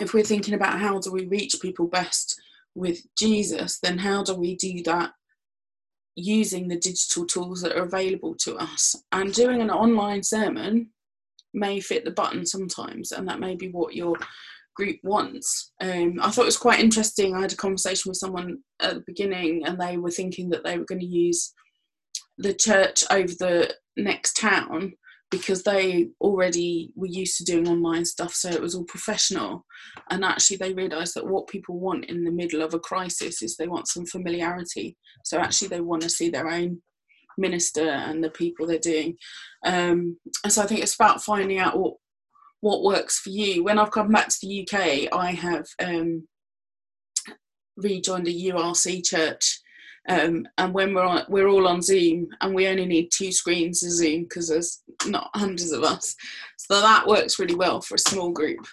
if 0.00 0.12
we're 0.12 0.24
thinking 0.24 0.54
about 0.54 0.80
how 0.80 0.98
do 0.98 1.12
we 1.12 1.26
reach 1.26 1.56
people 1.62 1.86
best 1.86 2.40
with 2.74 3.02
Jesus, 3.16 3.78
then 3.80 3.98
how 3.98 4.22
do 4.22 4.34
we 4.34 4.56
do 4.56 4.82
that 4.84 5.12
using 6.16 6.68
the 6.68 6.78
digital 6.78 7.24
tools 7.24 7.62
that 7.62 7.76
are 7.76 7.84
available 7.84 8.34
to 8.40 8.56
us? 8.56 8.96
And 9.12 9.32
doing 9.32 9.60
an 9.60 9.70
online 9.70 10.22
sermon 10.22 10.90
may 11.54 11.80
fit 11.80 12.04
the 12.04 12.10
button 12.10 12.46
sometimes, 12.46 13.12
and 13.12 13.28
that 13.28 13.40
may 13.40 13.56
be 13.56 13.68
what 13.68 13.94
your 13.94 14.16
group 14.76 14.96
wants. 15.02 15.72
Um, 15.80 16.18
I 16.22 16.30
thought 16.30 16.42
it 16.42 16.46
was 16.46 16.56
quite 16.56 16.80
interesting. 16.80 17.34
I 17.34 17.40
had 17.40 17.52
a 17.52 17.56
conversation 17.56 18.08
with 18.08 18.18
someone 18.18 18.58
at 18.80 18.94
the 18.94 19.04
beginning, 19.06 19.64
and 19.66 19.80
they 19.80 19.96
were 19.96 20.10
thinking 20.10 20.50
that 20.50 20.64
they 20.64 20.78
were 20.78 20.84
going 20.84 21.00
to 21.00 21.06
use 21.06 21.52
the 22.38 22.54
church 22.54 23.04
over 23.10 23.32
the 23.38 23.74
next 23.96 24.34
town 24.34 24.92
because 25.30 25.62
they 25.62 26.08
already 26.20 26.92
were 26.96 27.06
used 27.06 27.36
to 27.36 27.44
doing 27.44 27.68
online 27.68 28.04
stuff, 28.04 28.34
so 28.34 28.48
it 28.48 28.60
was 28.60 28.74
all 28.74 28.84
professional. 28.84 29.64
And 30.10 30.24
actually, 30.24 30.56
they 30.56 30.74
realised 30.74 31.14
that 31.14 31.26
what 31.26 31.46
people 31.46 31.78
want 31.78 32.06
in 32.06 32.24
the 32.24 32.32
middle 32.32 32.62
of 32.62 32.74
a 32.74 32.80
crisis 32.80 33.40
is 33.40 33.56
they 33.56 33.68
want 33.68 33.86
some 33.86 34.06
familiarity. 34.06 34.96
So 35.24 35.38
actually, 35.38 35.68
they 35.68 35.80
want 35.80 36.02
to 36.02 36.10
see 36.10 36.30
their 36.30 36.48
own 36.48 36.82
minister 37.38 37.88
and 37.88 38.22
the 38.22 38.30
people 38.30 38.66
they're 38.66 38.78
doing. 38.78 39.16
Um, 39.64 40.18
and 40.44 40.52
so 40.52 40.62
I 40.62 40.66
think 40.66 40.80
it's 40.80 40.94
about 40.94 41.22
finding 41.22 41.58
out 41.58 41.78
what 41.78 41.94
what 42.60 42.82
works 42.82 43.18
for 43.18 43.30
you. 43.30 43.64
When 43.64 43.78
I've 43.78 43.90
come 43.90 44.10
back 44.10 44.28
to 44.28 44.36
the 44.42 44.68
UK, 44.68 45.08
I 45.12 45.32
have 45.32 45.66
um, 45.82 46.28
rejoined 47.76 48.28
a 48.28 48.32
URC 48.32 49.04
church. 49.04 49.60
Um, 50.08 50.46
and 50.58 50.72
when 50.72 50.94
we're 50.94 51.04
on, 51.04 51.24
we're 51.28 51.48
all 51.48 51.68
on 51.68 51.82
Zoom, 51.82 52.28
and 52.40 52.54
we 52.54 52.66
only 52.66 52.86
need 52.86 53.10
two 53.12 53.32
screens 53.32 53.82
of 53.82 53.90
Zoom 53.92 54.22
because 54.22 54.48
there's 54.48 54.82
not 55.06 55.30
hundreds 55.34 55.72
of 55.72 55.82
us. 55.84 56.16
So 56.56 56.80
that 56.80 57.06
works 57.06 57.38
really 57.38 57.54
well 57.54 57.80
for 57.80 57.96
a 57.96 57.98
small 57.98 58.30
group. 58.30 58.66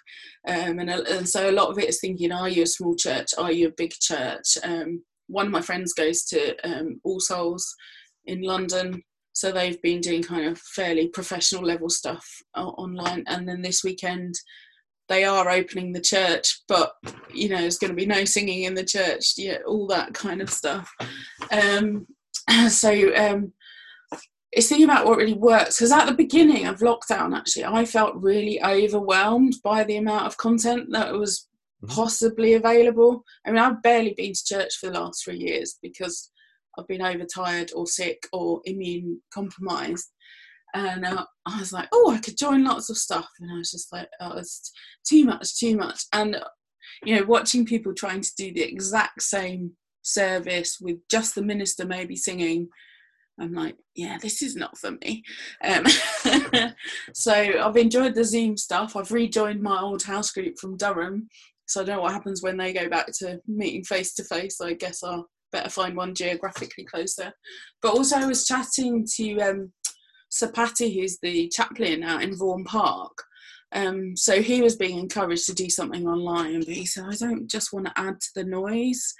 Um, 0.47 0.79
and, 0.79 0.89
and, 0.89 1.27
so 1.27 1.49
a 1.49 1.51
lot 1.51 1.69
of 1.69 1.77
it 1.79 1.89
is 1.89 1.99
thinking: 1.99 2.31
Are 2.31 2.47
you 2.47 2.63
a 2.63 2.67
small 2.67 2.95
church? 2.95 3.29
Are 3.37 3.51
you 3.51 3.67
a 3.67 3.71
big 3.71 3.91
church? 3.91 4.57
Um, 4.63 5.03
one 5.27 5.47
of 5.47 5.51
my 5.51 5.61
friends 5.61 5.93
goes 5.93 6.23
to 6.25 6.55
um, 6.65 7.01
All 7.03 7.19
Souls 7.19 7.75
in 8.27 8.41
London. 8.41 9.01
So 9.33 9.51
they've 9.51 9.81
been 9.81 10.01
doing 10.01 10.23
kind 10.23 10.45
of 10.47 10.59
fairly 10.59 11.09
professional 11.09 11.63
level 11.63 11.89
stuff 11.89 12.25
uh, 12.55 12.67
online. 12.67 13.23
And 13.27 13.47
then 13.47 13.61
this 13.61 13.83
weekend, 13.83 14.35
they 15.09 15.23
are 15.23 15.49
opening 15.49 15.93
the 15.93 16.01
church, 16.01 16.61
but 16.67 16.93
you 17.33 17.49
know, 17.49 17.59
there's 17.59 17.77
going 17.77 17.91
to 17.91 17.95
be 17.95 18.05
no 18.05 18.25
singing 18.25 18.63
in 18.63 18.73
the 18.73 18.83
church, 18.83 19.33
yeah, 19.37 19.57
all 19.65 19.87
that 19.87 20.13
kind 20.13 20.41
of 20.41 20.49
stuff. 20.49 20.91
Um, 21.51 22.07
so 22.69 23.15
um, 23.15 23.53
it's 24.51 24.69
thinking 24.69 24.85
about 24.85 25.05
what 25.05 25.17
really 25.17 25.33
works 25.33 25.77
because 25.77 25.91
at 25.91 26.05
the 26.05 26.13
beginning 26.13 26.65
of 26.65 26.79
lockdown, 26.79 27.35
actually, 27.35 27.65
I 27.65 27.85
felt 27.85 28.15
really 28.15 28.61
overwhelmed 28.63 29.55
by 29.63 29.83
the 29.83 29.97
amount 29.97 30.25
of 30.25 30.37
content 30.37 30.87
that 30.91 31.13
was 31.13 31.47
mm-hmm. 31.83 31.93
possibly 31.93 32.53
available. 32.53 33.23
I 33.45 33.51
mean, 33.51 33.59
I've 33.59 33.81
barely 33.81 34.13
been 34.15 34.33
to 34.33 34.45
church 34.45 34.75
for 34.77 34.87
the 34.87 34.99
last 34.99 35.23
three 35.23 35.37
years 35.37 35.77
because 35.81 36.31
I've 36.77 36.87
been 36.87 37.01
overtired 37.01 37.71
or 37.75 37.87
sick 37.87 38.27
or 38.31 38.61
immune 38.65 39.21
compromised. 39.33 40.07
And 40.73 41.05
uh, 41.05 41.25
I 41.45 41.59
was 41.59 41.73
like, 41.73 41.87
oh, 41.91 42.11
I 42.11 42.19
could 42.19 42.37
join 42.37 42.63
lots 42.63 42.89
of 42.89 42.97
stuff. 42.97 43.27
And 43.39 43.51
I 43.51 43.57
was 43.57 43.71
just 43.71 43.91
like, 43.91 44.09
oh, 44.19 44.37
it's 44.37 44.71
too 45.07 45.25
much, 45.25 45.57
too 45.57 45.75
much. 45.77 46.03
And, 46.13 46.41
you 47.03 47.15
know, 47.15 47.25
watching 47.25 47.65
people 47.65 47.93
trying 47.93 48.21
to 48.21 48.31
do 48.37 48.53
the 48.53 48.63
exact 48.63 49.21
same 49.21 49.71
service 50.01 50.77
with 50.79 50.97
just 51.09 51.35
the 51.35 51.41
minister 51.41 51.85
maybe 51.85 52.15
singing 52.15 52.69
I'm 53.39 53.53
like, 53.53 53.75
yeah, 53.95 54.17
this 54.21 54.41
is 54.41 54.55
not 54.55 54.77
for 54.77 54.91
me. 54.91 55.23
Um, 55.63 55.85
so 57.13 57.33
I've 57.33 57.77
enjoyed 57.77 58.15
the 58.15 58.23
Zoom 58.23 58.57
stuff. 58.57 58.95
I've 58.95 59.11
rejoined 59.11 59.61
my 59.61 59.79
old 59.79 60.03
house 60.03 60.31
group 60.31 60.57
from 60.57 60.77
Durham. 60.77 61.29
So 61.67 61.81
I 61.81 61.83
don't 61.83 61.97
know 61.97 62.01
what 62.01 62.13
happens 62.13 62.41
when 62.41 62.57
they 62.57 62.73
go 62.73 62.89
back 62.89 63.07
to 63.19 63.39
meeting 63.47 63.83
face 63.83 64.13
to 64.15 64.23
face. 64.23 64.59
I 64.61 64.73
guess 64.73 65.03
I'll 65.03 65.29
better 65.51 65.69
find 65.69 65.95
one 65.95 66.13
geographically 66.13 66.85
closer. 66.85 67.31
But 67.81 67.93
also, 67.93 68.17
I 68.17 68.25
was 68.25 68.45
chatting 68.45 69.05
to 69.15 69.39
um, 69.39 69.73
Sir 70.29 70.51
Patty, 70.51 70.99
who's 70.99 71.17
the 71.21 71.49
chaplain 71.49 72.03
out 72.03 72.23
in 72.23 72.35
Vaughan 72.35 72.63
Park. 72.63 73.23
Um, 73.73 74.15
so 74.15 74.41
he 74.41 74.61
was 74.61 74.75
being 74.75 74.97
encouraged 74.97 75.45
to 75.47 75.53
do 75.53 75.69
something 75.69 76.07
online, 76.07 76.59
but 76.59 76.69
he 76.69 76.85
said, 76.85 77.05
I 77.09 77.15
don't 77.15 77.49
just 77.49 77.73
want 77.73 77.85
to 77.87 77.99
add 77.99 78.19
to 78.19 78.29
the 78.35 78.43
noise 78.43 79.13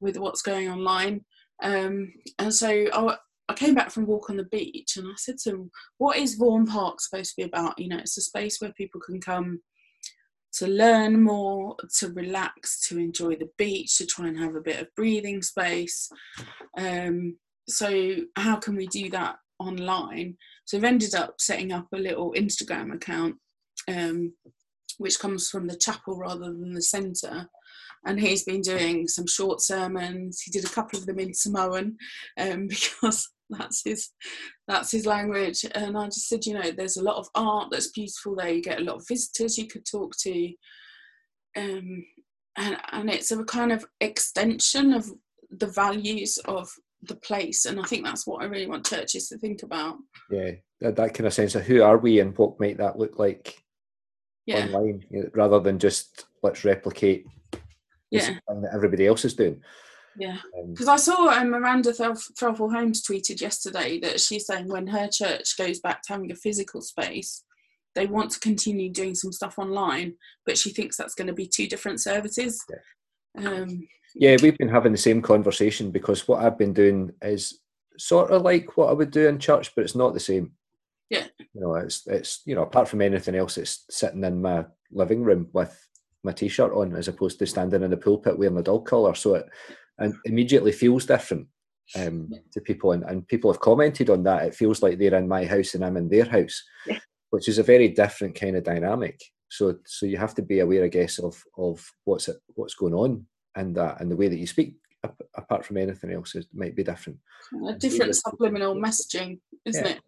with 0.00 0.18
what's 0.18 0.42
going 0.42 0.68
online. 0.68 1.24
Um, 1.62 2.12
and 2.38 2.52
so 2.52 2.68
I, 2.92 3.16
I 3.48 3.54
came 3.54 3.74
back 3.74 3.90
from 3.90 4.06
walk 4.06 4.28
on 4.28 4.36
the 4.36 4.44
beach 4.44 4.96
and 4.96 5.06
I 5.06 5.14
said 5.16 5.38
to 5.38 5.50
him, 5.50 5.70
What 5.98 6.18
is 6.18 6.34
Vaughan 6.34 6.66
Park 6.66 7.00
supposed 7.00 7.30
to 7.30 7.42
be 7.42 7.48
about? 7.48 7.78
You 7.78 7.88
know, 7.88 7.98
it's 7.98 8.18
a 8.18 8.22
space 8.22 8.60
where 8.60 8.72
people 8.72 9.00
can 9.00 9.20
come 9.20 9.60
to 10.56 10.66
learn 10.66 11.22
more, 11.22 11.76
to 11.98 12.08
relax, 12.12 12.80
to 12.88 12.98
enjoy 12.98 13.36
the 13.36 13.50
beach, 13.58 13.98
to 13.98 14.06
try 14.06 14.28
and 14.28 14.38
have 14.38 14.54
a 14.54 14.60
bit 14.60 14.80
of 14.80 14.94
breathing 14.94 15.42
space. 15.42 16.10
Um, 16.78 17.36
so, 17.68 18.16
how 18.36 18.56
can 18.56 18.76
we 18.76 18.86
do 18.86 19.10
that 19.10 19.36
online? 19.58 20.36
So, 20.64 20.78
I've 20.78 20.84
ended 20.84 21.14
up 21.14 21.40
setting 21.40 21.72
up 21.72 21.88
a 21.92 21.98
little 21.98 22.32
Instagram 22.32 22.94
account, 22.94 23.36
um, 23.88 24.32
which 24.98 25.18
comes 25.18 25.50
from 25.50 25.66
the 25.66 25.76
chapel 25.76 26.16
rather 26.16 26.46
than 26.46 26.72
the 26.72 26.82
centre 26.82 27.48
and 28.06 28.20
he's 28.20 28.44
been 28.44 28.60
doing 28.60 29.08
some 29.08 29.26
short 29.26 29.60
sermons. 29.60 30.40
He 30.40 30.50
did 30.50 30.64
a 30.64 30.72
couple 30.72 30.98
of 30.98 31.06
them 31.06 31.18
in 31.18 31.34
Samoan 31.34 31.96
um, 32.38 32.66
because 32.68 33.30
that's 33.50 33.82
his 33.84 34.10
that's 34.66 34.90
his 34.90 35.06
language. 35.06 35.64
And 35.74 35.96
i 35.96 36.06
just 36.06 36.28
said 36.28 36.46
you 36.46 36.54
know 36.54 36.70
there's 36.70 36.96
a 36.96 37.02
lot 37.02 37.16
of 37.16 37.28
art 37.34 37.68
that's 37.70 37.90
beautiful 37.90 38.36
there. 38.36 38.48
You 38.48 38.62
get 38.62 38.80
a 38.80 38.84
lot 38.84 38.96
of 38.96 39.08
visitors 39.08 39.58
you 39.58 39.66
could 39.66 39.84
talk 39.84 40.16
to. 40.20 40.52
Um, 41.56 42.04
and 42.56 42.76
and 42.92 43.10
it's 43.10 43.30
a 43.30 43.44
kind 43.44 43.72
of 43.72 43.84
extension 44.00 44.94
of 44.94 45.10
the 45.50 45.66
values 45.66 46.38
of 46.46 46.68
the 47.02 47.16
place. 47.16 47.66
And 47.66 47.78
i 47.78 47.84
think 47.84 48.04
that's 48.04 48.26
what 48.26 48.42
i 48.42 48.46
really 48.46 48.66
want 48.66 48.86
churches 48.86 49.28
to 49.28 49.38
think 49.38 49.62
about. 49.62 49.96
Yeah 50.30 50.52
that, 50.80 50.96
that 50.96 51.14
kind 51.14 51.26
of 51.26 51.34
sense 51.34 51.54
of 51.54 51.64
who 51.64 51.82
are 51.82 51.98
we 51.98 52.20
and 52.20 52.36
what 52.36 52.60
might 52.60 52.78
that 52.78 52.98
look 52.98 53.18
like 53.18 53.62
yeah. 54.46 54.66
online 54.66 55.02
rather 55.34 55.60
than 55.60 55.78
just 55.78 56.26
let's 56.42 56.64
replicate 56.64 57.26
yeah. 58.10 58.26
thing 58.26 58.62
that 58.62 58.74
everybody 58.74 59.06
else 59.06 59.24
is 59.24 59.34
doing 59.34 59.60
yeah, 60.18 60.38
because 60.70 60.88
um, 60.88 60.94
I 60.94 60.96
saw 60.96 61.28
um, 61.28 61.50
Miranda 61.50 61.92
Threlfall 61.92 62.72
Holmes 62.72 63.02
tweeted 63.02 63.40
yesterday 63.40 64.00
that 64.00 64.20
she's 64.20 64.46
saying 64.46 64.68
when 64.68 64.86
her 64.86 65.08
church 65.08 65.56
goes 65.58 65.80
back 65.80 66.02
to 66.02 66.14
having 66.14 66.30
a 66.32 66.36
physical 66.36 66.80
space, 66.80 67.44
they 67.94 68.06
want 68.06 68.30
to 68.30 68.40
continue 68.40 68.90
doing 68.90 69.14
some 69.14 69.32
stuff 69.32 69.58
online, 69.58 70.14
but 70.44 70.56
she 70.56 70.70
thinks 70.70 70.96
that's 70.96 71.14
going 71.14 71.26
to 71.26 71.32
be 71.32 71.46
two 71.46 71.66
different 71.66 72.00
services. 72.00 72.64
Yeah. 73.38 73.48
Um, 73.48 73.86
yeah, 74.14 74.36
we've 74.42 74.56
been 74.56 74.68
having 74.68 74.92
the 74.92 74.98
same 74.98 75.20
conversation 75.20 75.90
because 75.90 76.26
what 76.26 76.42
I've 76.42 76.58
been 76.58 76.72
doing 76.72 77.12
is 77.22 77.60
sort 77.98 78.30
of 78.30 78.42
like 78.42 78.76
what 78.76 78.88
I 78.88 78.92
would 78.92 79.10
do 79.10 79.28
in 79.28 79.38
church, 79.38 79.74
but 79.74 79.84
it's 79.84 79.94
not 79.94 80.14
the 80.14 80.20
same. 80.20 80.52
Yeah. 81.10 81.26
You 81.38 81.60
know, 81.60 81.74
it's 81.74 82.06
it's 82.06 82.42
you 82.46 82.54
know, 82.54 82.62
apart 82.62 82.88
from 82.88 83.02
anything 83.02 83.34
else, 83.34 83.58
it's 83.58 83.84
sitting 83.90 84.24
in 84.24 84.40
my 84.40 84.64
living 84.90 85.22
room 85.22 85.48
with 85.52 85.85
my 86.26 86.32
t-shirt 86.32 86.72
on 86.72 86.94
as 86.94 87.08
opposed 87.08 87.38
to 87.38 87.46
standing 87.46 87.82
in 87.82 87.90
the 87.90 87.96
pulpit 87.96 88.38
wearing 88.38 88.58
a 88.58 88.62
dog 88.62 88.86
collar. 88.86 89.14
So 89.14 89.34
it 89.36 89.46
and 89.98 90.14
immediately 90.24 90.72
feels 90.72 91.06
different 91.06 91.46
um, 91.98 92.30
to 92.52 92.60
people. 92.60 92.92
And, 92.92 93.02
and 93.04 93.26
people 93.26 93.50
have 93.50 93.60
commented 93.60 94.10
on 94.10 94.22
that. 94.24 94.44
It 94.44 94.54
feels 94.54 94.82
like 94.82 94.98
they're 94.98 95.14
in 95.14 95.28
my 95.28 95.44
house 95.44 95.74
and 95.74 95.84
I'm 95.84 95.96
in 95.96 96.08
their 96.08 96.26
house, 96.26 96.62
which 97.30 97.48
is 97.48 97.58
a 97.58 97.62
very 97.62 97.88
different 97.88 98.38
kind 98.38 98.56
of 98.56 98.64
dynamic. 98.64 99.20
So, 99.48 99.76
so 99.86 100.06
you 100.06 100.18
have 100.18 100.34
to 100.34 100.42
be 100.42 100.58
aware, 100.58 100.84
I 100.84 100.88
guess, 100.88 101.18
of 101.18 101.42
of 101.56 101.88
what's 102.04 102.28
what's 102.54 102.74
going 102.74 102.94
on 102.94 103.26
and 103.54 103.76
that, 103.76 104.00
and 104.00 104.10
the 104.10 104.16
way 104.16 104.28
that 104.28 104.38
you 104.38 104.46
speak. 104.46 104.74
Apart 105.36 105.64
from 105.64 105.76
anything 105.76 106.10
else, 106.10 106.34
it 106.34 106.46
might 106.52 106.74
be 106.74 106.82
different. 106.82 107.20
A 107.68 107.74
different 107.74 108.16
subliminal 108.16 108.74
messaging, 108.74 109.38
isn't 109.64 109.86
yeah. 109.86 109.92
it? 109.92 110.00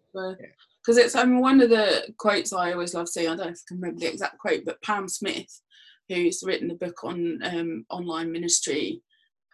Because 0.83 0.97
yeah. 0.97 1.05
it's 1.05 1.15
I 1.15 1.23
mean 1.23 1.39
one 1.39 1.61
of 1.61 1.69
the 1.69 2.13
quotes 2.17 2.51
I 2.51 2.73
always 2.73 2.93
love 2.93 3.07
seeing. 3.07 3.29
I 3.29 3.35
don't 3.35 3.45
know 3.45 3.51
if 3.53 3.61
I 3.65 3.67
can 3.69 3.79
remember 3.79 4.01
the 4.01 4.11
exact 4.11 4.39
quote, 4.39 4.65
but 4.65 4.81
Pam 4.81 5.07
Smith, 5.07 5.61
who's 6.09 6.43
written 6.43 6.67
the 6.67 6.75
book 6.75 7.03
on 7.03 7.39
um, 7.43 7.85
online 7.89 8.31
ministry, 8.31 9.01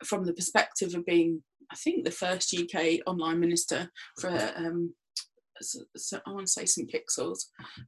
from 0.04 0.26
the 0.26 0.34
perspective 0.34 0.96
of 0.96 1.06
being, 1.06 1.44
I 1.72 1.76
think, 1.76 2.04
the 2.04 2.12
first 2.12 2.56
UK 2.58 3.00
online 3.06 3.40
minister 3.40 3.92
for, 4.20 4.30
um, 4.56 4.94
so, 5.62 5.80
so 5.96 6.20
I 6.26 6.32
want 6.32 6.48
to 6.48 6.52
say 6.52 6.66
St 6.66 6.92
Pixels, 6.92 7.46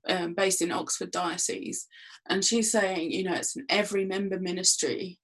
um, 0.08 0.34
based 0.34 0.62
in 0.62 0.71
Oxford 0.71 1.12
Diocese. 1.12 1.88
And 2.30 2.43
she's 2.43 2.71
saying, 2.71 3.12
you 3.12 3.23
know, 3.23 3.34
it's 3.34 3.56
an 3.56 3.65
every 3.69 4.06
member 4.06 4.39
ministry 4.39 5.19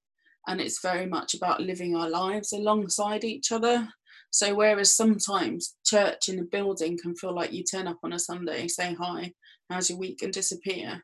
and 0.48 0.60
it's 0.60 0.82
very 0.82 1.06
much 1.06 1.34
about 1.34 1.62
living 1.62 1.96
our 1.96 2.10
lives 2.10 2.52
alongside 2.52 3.24
each 3.24 3.52
other. 3.52 3.88
So 4.30 4.56
whereas 4.56 4.96
sometimes 4.96 5.76
church 5.86 6.28
in 6.28 6.40
a 6.40 6.44
building 6.44 6.98
can 6.98 7.16
feel 7.16 7.34
like 7.34 7.54
you 7.54 7.64
turn 7.64 7.88
up 7.88 8.00
on 8.04 8.14
a 8.14 8.20
Sunday, 8.20 8.68
say 8.68 8.94
hi, 8.94 9.34
how's 9.70 9.90
your 9.90 10.00
week, 10.00 10.22
and 10.22 10.34
disappear. 10.34 11.04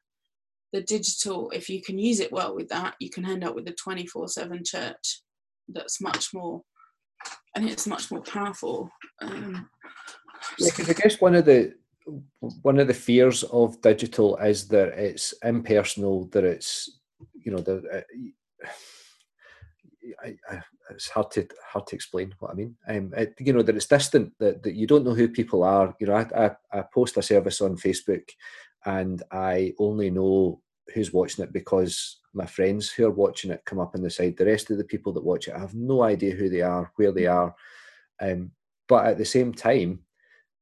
The 0.71 0.81
digital, 0.81 1.49
if 1.51 1.69
you 1.69 1.81
can 1.81 1.97
use 1.97 2.19
it 2.19 2.31
well 2.31 2.55
with 2.55 2.69
that, 2.69 2.95
you 2.99 3.09
can 3.09 3.25
end 3.25 3.43
up 3.43 3.55
with 3.55 3.67
a 3.67 3.73
24 3.73 4.27
7 4.27 4.63
church 4.63 5.21
that's 5.67 6.01
much 6.01 6.33
more 6.33 6.61
and 7.55 7.69
it's 7.69 7.87
much 7.87 8.11
more 8.11 8.21
powerful 8.21 8.89
um, 9.21 9.69
yeah 10.57 10.67
because 10.69 10.89
i 10.89 10.93
guess 10.93 11.19
one 11.21 11.35
of 11.35 11.45
the 11.45 11.73
one 12.61 12.79
of 12.79 12.87
the 12.87 12.93
fears 12.93 13.43
of 13.43 13.79
digital 13.81 14.37
is 14.37 14.67
that 14.67 14.89
it's 14.97 15.33
impersonal 15.43 16.25
that 16.31 16.43
it's 16.43 16.99
you 17.33 17.51
know 17.51 17.59
the 17.59 17.77
uh, 17.93 18.67
I, 20.23 20.35
I, 20.49 20.61
it's 20.89 21.09
hard 21.09 21.29
to 21.31 21.47
hard 21.71 21.85
to 21.87 21.95
explain 21.95 22.33
what 22.39 22.51
I 22.51 22.55
mean. 22.55 22.75
Um, 22.87 23.13
it, 23.15 23.35
you 23.39 23.53
know 23.53 23.61
that 23.61 23.75
it's 23.75 23.85
distant, 23.85 24.33
that, 24.39 24.63
that 24.63 24.73
you 24.73 24.87
don't 24.87 25.05
know 25.05 25.13
who 25.13 25.27
people 25.27 25.63
are. 25.63 25.93
You 25.99 26.07
know, 26.07 26.15
I, 26.15 26.45
I, 26.45 26.51
I 26.73 26.83
post 26.91 27.17
a 27.17 27.21
service 27.21 27.61
on 27.61 27.77
Facebook, 27.77 28.27
and 28.85 29.21
I 29.31 29.73
only 29.79 30.09
know 30.09 30.61
who's 30.93 31.13
watching 31.13 31.43
it 31.43 31.53
because 31.53 32.19
my 32.33 32.45
friends 32.45 32.89
who 32.89 33.05
are 33.05 33.11
watching 33.11 33.51
it 33.51 33.65
come 33.65 33.79
up 33.79 33.95
on 33.95 34.01
the 34.01 34.09
side. 34.09 34.37
The 34.37 34.45
rest 34.45 34.71
of 34.71 34.77
the 34.77 34.83
people 34.83 35.13
that 35.13 35.23
watch 35.23 35.47
it, 35.47 35.55
I 35.55 35.59
have 35.59 35.73
no 35.73 36.03
idea 36.03 36.35
who 36.35 36.49
they 36.49 36.61
are, 36.61 36.91
where 36.95 37.11
they 37.11 37.27
are. 37.27 37.55
Um, 38.21 38.51
but 38.87 39.05
at 39.05 39.17
the 39.17 39.25
same 39.25 39.53
time, 39.53 39.99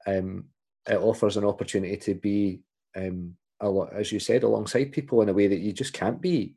um, 0.06 0.46
it 0.88 0.98
offers 0.98 1.38
an 1.38 1.46
opportunity 1.46 1.98
to 1.98 2.16
be, 2.16 2.62
um, 2.96 3.36
lot, 3.62 3.94
as 3.94 4.12
you 4.12 4.20
said, 4.20 4.44
alongside 4.44 4.92
people 4.92 5.22
in 5.22 5.30
a 5.30 5.34
way 5.34 5.48
that 5.48 5.60
you 5.60 5.74
just 5.74 5.94
can't 5.94 6.22
be 6.22 6.56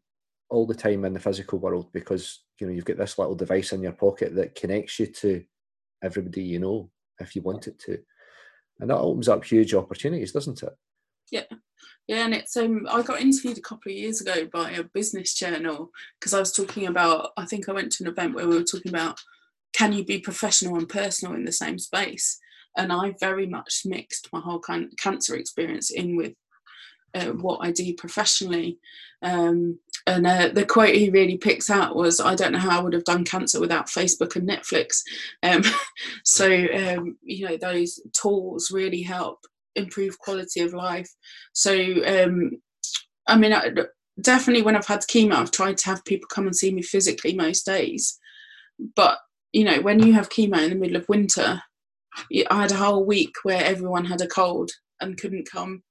all 0.49 0.67
the 0.67 0.75
time 0.75 1.05
in 1.05 1.13
the 1.13 1.21
physical 1.21 1.59
world 1.59 1.93
because 1.93 2.41
you 2.59 2.67
know 2.67 2.73
you've 2.73 2.85
got 2.85 2.97
this 2.97 3.19
little 3.19 3.37
device 3.37 3.73
in 3.73 3.83
your 3.83 3.93
pocket 3.93 4.35
that 4.35 4.57
connects 4.57 4.99
you 4.99 5.07
to 5.07 5.43
everybody 6.03 6.43
you 6.43 6.59
know 6.59 6.91
if 7.21 7.37
you 7.37 7.43
want 7.43 7.69
it 7.69 7.79
to, 7.79 7.99
and 8.81 8.91
that 8.91 8.99
opens 8.99 9.29
up 9.29 9.45
huge 9.45 9.75
opportunities, 9.75 10.33
doesn't 10.33 10.63
it? 10.63 10.77
Yeah, 11.31 11.45
yeah, 12.07 12.25
and 12.25 12.35
it's 12.35 12.57
um 12.57 12.87
I 12.91 13.03
got 13.03 13.21
interviewed 13.21 13.59
a 13.59 13.63
couple 13.63 13.93
of 13.93 13.97
years 13.97 14.21
ago 14.21 14.49
by 14.53 14.73
a 14.73 14.83
business 14.83 15.35
journal 15.35 15.91
because 16.19 16.35
I 16.35 16.41
was 16.41 16.53
talking 16.53 16.87
about 16.87 17.31
I 17.37 17.45
think 17.47 17.69
I 17.69 17.73
went 17.73 17.93
to 17.93 18.05
an 18.05 18.11
event 18.11 18.35
where 18.35 18.49
we 18.49 18.57
were 18.57 18.65
talking 18.65 18.91
about 18.91 19.21
can 19.73 19.93
you 19.93 20.05
be 20.05 20.19
professional 20.19 20.77
and 20.77 20.89
personal 20.89 21.35
in 21.35 21.45
the 21.45 21.53
same 21.53 21.79
space, 21.79 22.39
and 22.77 22.93
I 22.93 23.15
very 23.21 23.47
much 23.47 23.83
mixed 23.85 24.29
my 24.33 24.41
whole 24.41 24.59
kind 24.59 24.93
cancer 24.99 25.37
experience 25.37 25.91
in 25.91 26.17
with 26.17 26.35
uh, 27.15 27.27
what 27.27 27.59
I 27.59 27.71
do 27.73 27.95
professionally. 27.95 28.79
Um, 29.23 29.79
and 30.07 30.27
uh, 30.27 30.49
the 30.49 30.65
quote 30.65 30.95
he 30.95 31.11
really 31.11 31.37
picks 31.37 31.71
out 31.71 31.95
was, 31.95 32.21
"I 32.21 32.35
don't 32.35 32.53
know 32.53 32.59
how 32.59 32.81
I 32.81 32.83
would 32.83 32.95
have 32.95 33.05
done 33.05 33.25
cancer 33.25 33.61
without 33.61 33.87
Facebook 33.87 34.35
and 34.35 34.49
Netflix." 34.49 35.03
Um, 35.43 35.63
so 36.25 36.47
um, 36.47 37.19
you 37.23 37.49
know 37.49 37.57
those 37.57 38.01
tools 38.13 38.71
really 38.71 39.03
help 39.03 39.47
improve 39.81 40.19
quality 40.19 40.61
of 40.61 40.73
life. 40.73 41.11
So 41.53 41.75
um, 42.07 42.53
I 43.27 43.37
mean, 43.37 43.53
I, 43.53 43.71
definitely 44.21 44.63
when 44.63 44.77
I've 44.77 44.87
had 44.87 45.01
chemo, 45.01 45.35
I've 45.35 45.51
tried 45.51 45.79
to 45.79 45.87
have 45.87 46.05
people 46.05 46.29
come 46.33 46.47
and 46.47 46.57
see 46.57 46.73
me 46.73 46.83
physically 46.83 47.35
most 47.35 47.67
days. 47.67 48.19
But 48.97 49.19
you 49.53 49.65
know, 49.65 49.81
when 49.81 50.01
you 50.01 50.13
have 50.13 50.31
chemo 50.31 50.63
in 50.63 50.71
the 50.71 50.77
middle 50.77 50.97
of 50.97 51.09
winter, 51.09 51.63
I 52.51 52.61
had 52.63 52.73
a 52.73 52.77
whole 52.77 53.05
week 53.05 53.35
where 53.43 53.65
everyone 53.65 54.05
had 54.05 54.21
a 54.21 54.27
cold 54.27 54.71
and 55.01 55.19
couldn't 55.19 55.51
come. 55.51 55.83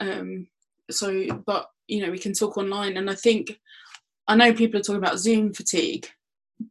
Um, 0.00 0.48
so, 0.90 1.26
but 1.46 1.66
you 1.86 2.04
know, 2.04 2.10
we 2.10 2.18
can 2.18 2.32
talk 2.32 2.56
online, 2.56 2.96
and 2.96 3.10
I 3.10 3.14
think 3.14 3.58
I 4.26 4.36
know 4.36 4.52
people 4.52 4.78
are 4.78 4.82
talking 4.82 5.02
about 5.02 5.18
Zoom 5.18 5.54
fatigue, 5.54 6.06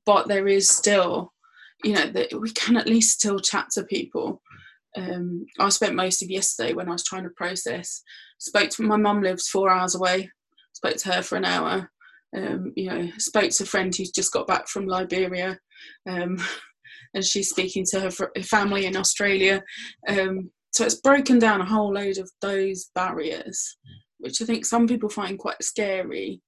but 0.05 0.27
there 0.27 0.47
is 0.47 0.69
still, 0.69 1.33
you 1.83 1.93
know, 1.93 2.07
that 2.07 2.39
we 2.39 2.51
can 2.51 2.77
at 2.77 2.87
least 2.87 3.19
still 3.19 3.39
chat 3.39 3.69
to 3.71 3.83
people. 3.83 4.41
Um, 4.97 5.45
I 5.59 5.69
spent 5.69 5.95
most 5.95 6.23
of 6.23 6.29
yesterday 6.29 6.73
when 6.73 6.89
I 6.89 6.93
was 6.93 7.03
trying 7.03 7.23
to 7.23 7.29
process. 7.29 8.01
Spoke 8.39 8.69
to 8.71 8.81
my 8.81 8.97
mum 8.97 9.21
lives 9.21 9.47
four 9.47 9.69
hours 9.69 9.95
away. 9.95 10.29
Spoke 10.73 10.97
to 10.97 11.13
her 11.13 11.21
for 11.21 11.35
an 11.37 11.45
hour. 11.45 11.91
Um, 12.35 12.73
you 12.75 12.89
know, 12.89 13.09
spoke 13.17 13.51
to 13.51 13.63
a 13.63 13.67
friend 13.67 13.95
who's 13.95 14.11
just 14.11 14.33
got 14.33 14.47
back 14.47 14.67
from 14.67 14.85
Liberia, 14.85 15.57
um, 16.09 16.37
and 17.13 17.23
she's 17.23 17.49
speaking 17.49 17.85
to 17.91 17.99
her 18.01 18.11
family 18.41 18.85
in 18.85 18.97
Australia. 18.97 19.63
Um, 20.07 20.51
so 20.73 20.83
it's 20.83 21.01
broken 21.01 21.39
down 21.39 21.61
a 21.61 21.65
whole 21.65 21.93
load 21.93 22.17
of 22.17 22.29
those 22.41 22.89
barriers, 22.93 23.77
which 24.17 24.41
I 24.41 24.45
think 24.45 24.65
some 24.65 24.87
people 24.87 25.09
find 25.09 25.39
quite 25.39 25.63
scary. 25.63 26.41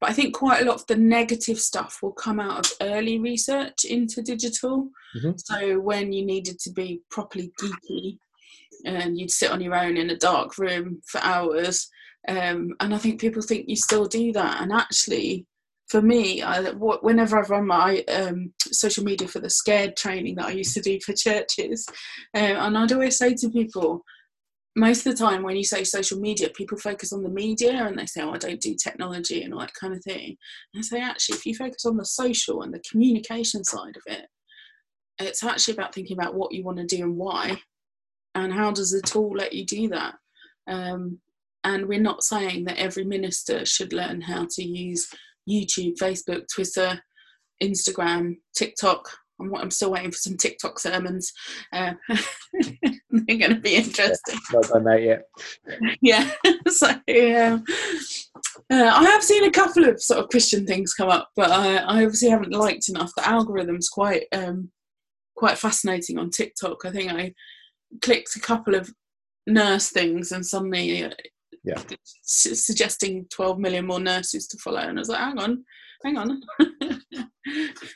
But 0.00 0.10
I 0.10 0.12
think 0.12 0.34
quite 0.34 0.62
a 0.62 0.64
lot 0.64 0.76
of 0.76 0.86
the 0.86 0.96
negative 0.96 1.58
stuff 1.58 2.00
will 2.02 2.12
come 2.12 2.40
out 2.40 2.66
of 2.66 2.76
early 2.82 3.18
research 3.18 3.84
into 3.84 4.22
digital. 4.22 4.90
Mm-hmm. 5.16 5.32
So 5.36 5.80
when 5.80 6.12
you 6.12 6.26
needed 6.26 6.58
to 6.60 6.72
be 6.72 7.00
properly 7.10 7.52
geeky 7.60 8.18
and 8.84 9.18
you'd 9.18 9.30
sit 9.30 9.50
on 9.50 9.60
your 9.60 9.74
own 9.74 9.96
in 9.96 10.10
a 10.10 10.16
dark 10.16 10.58
room 10.58 11.00
for 11.06 11.20
hours. 11.22 11.88
Um, 12.28 12.74
and 12.80 12.94
I 12.94 12.98
think 12.98 13.20
people 13.20 13.42
think 13.42 13.68
you 13.68 13.76
still 13.76 14.06
do 14.06 14.32
that. 14.32 14.60
And 14.60 14.72
actually, 14.72 15.46
for 15.88 16.00
me, 16.00 16.42
I, 16.42 16.60
whenever 16.70 17.38
I've 17.38 17.50
run 17.50 17.66
my 17.66 18.02
um, 18.08 18.52
social 18.60 19.04
media 19.04 19.28
for 19.28 19.40
the 19.40 19.50
scared 19.50 19.96
training 19.96 20.36
that 20.36 20.46
I 20.46 20.52
used 20.52 20.74
to 20.74 20.80
do 20.80 20.98
for 21.00 21.12
churches, 21.12 21.86
um, 22.34 22.42
and 22.42 22.78
I'd 22.78 22.92
always 22.92 23.18
say 23.18 23.34
to 23.34 23.50
people, 23.50 24.02
most 24.76 25.06
of 25.06 25.12
the 25.16 25.24
time 25.24 25.42
when 25.42 25.56
you 25.56 25.64
say 25.64 25.84
social 25.84 26.18
media, 26.18 26.48
people 26.50 26.76
focus 26.76 27.12
on 27.12 27.22
the 27.22 27.28
media 27.28 27.86
and 27.86 27.98
they 27.98 28.06
say, 28.06 28.22
oh, 28.22 28.32
I 28.32 28.38
don't 28.38 28.60
do 28.60 28.74
technology 28.74 29.42
and 29.42 29.54
all 29.54 29.60
that 29.60 29.74
kind 29.74 29.94
of 29.94 30.02
thing. 30.02 30.36
And 30.72 30.80
I 30.80 30.82
say, 30.82 31.00
actually, 31.00 31.36
if 31.36 31.46
you 31.46 31.54
focus 31.54 31.84
on 31.84 31.96
the 31.96 32.04
social 32.04 32.62
and 32.62 32.74
the 32.74 32.82
communication 32.90 33.62
side 33.62 33.96
of 33.96 34.02
it, 34.06 34.26
it's 35.20 35.44
actually 35.44 35.74
about 35.74 35.94
thinking 35.94 36.18
about 36.18 36.34
what 36.34 36.52
you 36.52 36.64
want 36.64 36.78
to 36.78 36.86
do 36.86 37.04
and 37.04 37.16
why, 37.16 37.60
and 38.34 38.52
how 38.52 38.72
does 38.72 38.90
the 38.90 39.00
tool 39.00 39.32
let 39.36 39.52
you 39.52 39.64
do 39.64 39.88
that. 39.90 40.14
Um, 40.66 41.20
and 41.62 41.86
we're 41.86 42.00
not 42.00 42.24
saying 42.24 42.64
that 42.64 42.78
every 42.78 43.04
minister 43.04 43.64
should 43.64 43.92
learn 43.92 44.20
how 44.20 44.46
to 44.50 44.62
use 44.62 45.08
YouTube, 45.48 45.96
Facebook, 45.98 46.46
Twitter, 46.52 47.00
Instagram, 47.62 48.36
TikTok. 48.56 49.08
I'm, 49.40 49.54
I'm 49.54 49.70
still 49.70 49.90
waiting 49.90 50.10
for 50.10 50.18
some 50.18 50.36
TikTok 50.36 50.78
sermons. 50.78 51.32
Uh, 51.72 51.92
they're 53.10 53.38
going 53.38 53.54
to 53.54 53.60
be 53.60 53.76
interesting. 53.76 54.38
Not 54.52 54.68
done 54.68 54.84
that 54.84 55.02
yet. 55.02 55.22
yeah. 56.02 56.30
so 56.68 56.94
yeah, 57.06 57.58
uh, 58.70 58.90
I 58.94 59.04
have 59.04 59.22
seen 59.22 59.44
a 59.44 59.50
couple 59.50 59.84
of 59.84 60.00
sort 60.02 60.20
of 60.20 60.30
Christian 60.30 60.66
things 60.66 60.94
come 60.94 61.08
up, 61.08 61.30
but 61.36 61.50
I, 61.50 61.76
I 61.76 62.04
obviously 62.04 62.28
haven't 62.28 62.52
liked 62.52 62.88
enough. 62.88 63.12
The 63.16 63.28
algorithm's 63.28 63.88
quite 63.88 64.24
um, 64.32 64.70
quite 65.36 65.58
fascinating 65.58 66.18
on 66.18 66.30
TikTok. 66.30 66.84
I 66.84 66.90
think 66.90 67.12
I 67.12 67.34
clicked 68.02 68.36
a 68.36 68.40
couple 68.40 68.74
of 68.74 68.92
nurse 69.46 69.90
things 69.90 70.32
and 70.32 70.44
suddenly 70.44 71.04
uh, 71.04 71.10
yeah. 71.64 71.80
suggesting 72.22 73.26
12 73.30 73.58
million 73.58 73.86
more 73.86 74.00
nurses 74.00 74.46
to 74.48 74.58
follow. 74.58 74.78
And 74.78 74.98
I 74.98 75.00
was 75.00 75.08
like, 75.08 75.18
hang 75.18 75.38
on, 75.38 75.64
hang 76.04 76.18
on. 76.18 76.42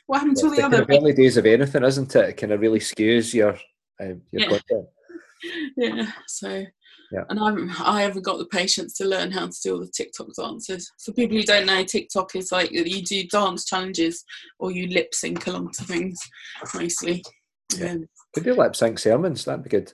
What 0.07 0.19
happened 0.19 0.37
to 0.39 0.51
the, 0.51 0.57
the 0.57 0.63
other? 0.63 0.79
Kind 0.79 0.91
of 0.91 1.03
early 1.03 1.13
days 1.13 1.37
of 1.37 1.47
anything, 1.47 1.85
isn't 1.85 2.17
it? 2.17 2.29
It 2.31 2.37
kind 2.37 2.53
of 2.53 2.61
really 2.61 2.81
skews 2.81 3.35
your, 3.35 3.59
um, 4.01 4.23
your 4.31 4.43
yeah. 4.43 4.49
content. 4.49 4.87
Yeah. 5.77 6.11
So, 6.27 6.65
yeah. 7.13 7.23
and 7.29 7.39
I 7.39 7.45
haven't, 7.45 7.81
I 7.81 8.03
haven't 8.03 8.25
got 8.25 8.39
the 8.39 8.47
patience 8.47 8.95
to 8.95 9.05
learn 9.05 9.31
how 9.31 9.47
to 9.47 9.57
do 9.63 9.75
all 9.75 9.81
the 9.81 9.87
TikTok 9.87 10.27
dances. 10.37 10.91
For 11.05 11.13
people 11.13 11.37
who 11.37 11.45
don't 11.45 11.67
know, 11.67 11.85
TikTok 11.85 12.35
is 12.35 12.51
like 12.51 12.73
you 12.73 13.05
do 13.05 13.25
dance 13.29 13.65
challenges 13.65 14.25
or 14.59 14.73
you 14.73 14.89
lip 14.89 15.15
sync 15.15 15.47
along 15.47 15.71
to 15.75 15.85
things 15.85 16.19
mostly. 16.75 17.23
Yeah. 17.77 17.93
Um, 17.93 18.09
Could 18.35 18.45
do 18.45 18.55
lip 18.55 18.75
sync 18.75 18.99
sermons. 18.99 19.45
That'd 19.45 19.63
be 19.63 19.71
good. 19.71 19.93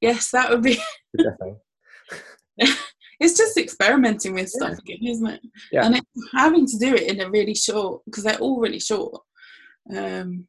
Yes, 0.00 0.30
that 0.30 0.48
would 0.48 0.62
be 0.62 0.78
it's 3.20 3.36
just 3.36 3.58
experimenting 3.58 4.34
with 4.34 4.48
stuff 4.48 4.78
yeah. 4.84 4.94
again, 4.94 5.08
isn't 5.10 5.26
it? 5.26 5.40
Yeah. 5.70 5.86
And 5.86 6.02
having 6.32 6.66
to 6.66 6.78
do 6.78 6.94
it 6.94 7.02
in 7.02 7.20
a 7.20 7.30
really 7.30 7.54
short 7.54 8.02
because 8.06 8.24
they're 8.24 8.38
all 8.38 8.60
really 8.60 8.80
short. 8.80 9.20
Um, 9.94 10.46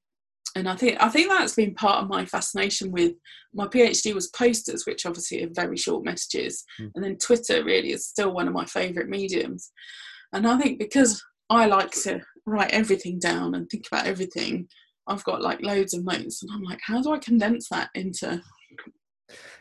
and 0.56 0.68
I 0.68 0.76
think 0.76 0.98
I 1.02 1.10
think 1.10 1.30
that's 1.30 1.56
been 1.56 1.76
part 1.76 2.04
of 2.04 2.10
my 2.10 2.26
fascination 2.26 2.92
with 2.92 3.14
my 3.54 3.68
PhD 3.68 4.14
was 4.14 4.28
posters, 4.30 4.86
which 4.86 5.06
obviously 5.06 5.44
are 5.44 5.50
very 5.54 5.78
short 5.78 6.04
messages, 6.04 6.64
mm. 6.80 6.92
and 6.94 7.04
then 7.04 7.18
Twitter 7.18 7.64
really 7.64 7.92
is 7.92 8.08
still 8.08 8.34
one 8.34 8.48
of 8.48 8.54
my 8.54 8.66
favourite 8.66 9.10
mediums. 9.10 9.72
And 10.34 10.48
I 10.48 10.58
think 10.58 10.80
because 10.80 11.24
I 11.50 11.68
like 11.68 11.92
to 12.04 12.22
write 12.46 12.72
everything 12.72 13.20
down 13.20 13.56
and 13.56 13.70
think 13.70 13.88
about 13.88 14.08
everything, 14.08 14.68
I've 15.08 15.24
got 15.24 15.42
like 15.42 15.62
loads 15.62 15.94
of 15.94 16.04
notes, 16.04 16.44
and 16.44 16.52
I'm 16.54 16.64
like, 16.64 16.80
how 16.86 17.02
do 17.02 17.14
I 17.14 17.18
condense 17.18 17.70
that 17.70 17.90
into? 17.96 18.42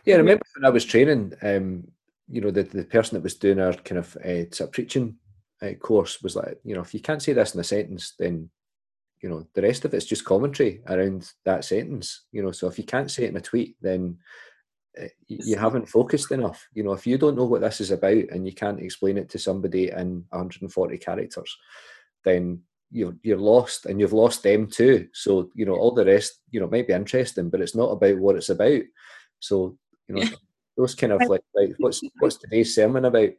Yeah, 0.05 0.17
I 0.17 0.19
remember 0.19 0.43
when 0.57 0.69
I 0.69 0.71
was 0.71 0.85
training, 0.85 1.35
um, 1.43 1.85
you 2.31 2.41
know, 2.41 2.51
the, 2.51 2.63
the 2.63 2.85
person 2.85 3.17
that 3.17 3.23
was 3.23 3.35
doing 3.35 3.61
our 3.61 3.75
kind 3.75 3.99
of 3.99 4.17
uh, 4.19 4.49
sort 4.53 4.61
of 4.69 4.73
preaching 4.73 5.17
uh, 5.63 5.73
course 5.75 6.23
was 6.23 6.37
like, 6.37 6.59
you 6.65 6.75
know, 6.75 6.81
if 6.81 6.95
you 6.95 7.01
can't 7.01 7.23
say 7.23 7.33
this 7.33 7.55
in 7.55 7.61
a 7.61 7.65
sentence, 7.65 8.15
then, 8.19 8.49
you 9.21 9.29
know, 9.29 9.47
the 9.55 9.63
rest 9.63 9.85
of 9.85 9.93
it's 9.93 10.07
just 10.07 10.25
commentary 10.25 10.81
around 10.89 11.31
that 11.45 11.65
sentence. 11.65 12.25
You 12.33 12.43
know, 12.43 12.53
so 12.53 12.69
if 12.69 12.79
you 12.79 12.85
can't 12.85 13.11
say 13.11 13.25
it 13.25 13.31
in 13.31 13.37
a 13.37 13.41
tweet, 13.41 13.77
then 13.83 14.19
uh, 15.01 15.07
you 15.27 15.57
haven't 15.57 15.89
focused 15.89 16.31
enough. 16.31 16.67
You 16.73 16.85
know, 16.85 16.93
if 16.93 17.07
you 17.07 17.19
don't 17.19 17.37
know 17.37 17.45
what 17.45 17.61
this 17.61 17.81
is 17.81 17.91
about 17.91 18.13
and 18.31 18.47
you 18.47 18.55
can't 18.55 18.81
explain 18.81 19.19
it 19.19 19.29
to 19.31 19.39
somebody 19.39 19.91
in 19.91 20.25
140 20.31 20.99
characters, 20.99 21.57
then 22.25 22.61
you're 22.93 23.15
you're 23.23 23.39
lost 23.39 23.87
and 23.87 24.01
you've 24.01 24.13
lost 24.13 24.43
them 24.43 24.67
too. 24.67 25.09
So 25.13 25.51
you 25.55 25.67
know, 25.67 25.75
all 25.75 25.93
the 25.93 26.05
rest, 26.05 26.41
you 26.51 26.61
know, 26.61 26.69
might 26.69 26.87
be 26.87 26.93
interesting, 26.93 27.51
but 27.51 27.61
it's 27.61 27.75
not 27.75 27.91
about 27.91 28.19
what 28.19 28.37
it's 28.37 28.51
about. 28.51 28.83
So 29.39 29.77
you 30.09 30.17
know, 30.17 30.23
those 30.81 30.95
kind 30.95 31.13
of 31.13 31.21
like, 31.29 31.43
like 31.55 31.75
what's 31.79 32.01
what's 32.19 32.37
today's 32.37 32.75
sermon 32.75 33.05
about? 33.05 33.31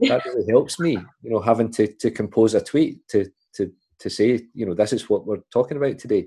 That 0.00 0.24
really 0.24 0.50
helps 0.50 0.78
me, 0.78 0.92
you 1.22 1.30
know, 1.30 1.40
having 1.40 1.70
to 1.72 1.86
to 1.86 2.10
compose 2.10 2.54
a 2.54 2.62
tweet 2.62 3.06
to 3.08 3.30
to 3.54 3.72
to 4.00 4.10
say, 4.10 4.40
you 4.54 4.66
know, 4.66 4.74
this 4.74 4.92
is 4.92 5.08
what 5.08 5.26
we're 5.26 5.42
talking 5.52 5.76
about 5.76 5.98
today. 5.98 6.26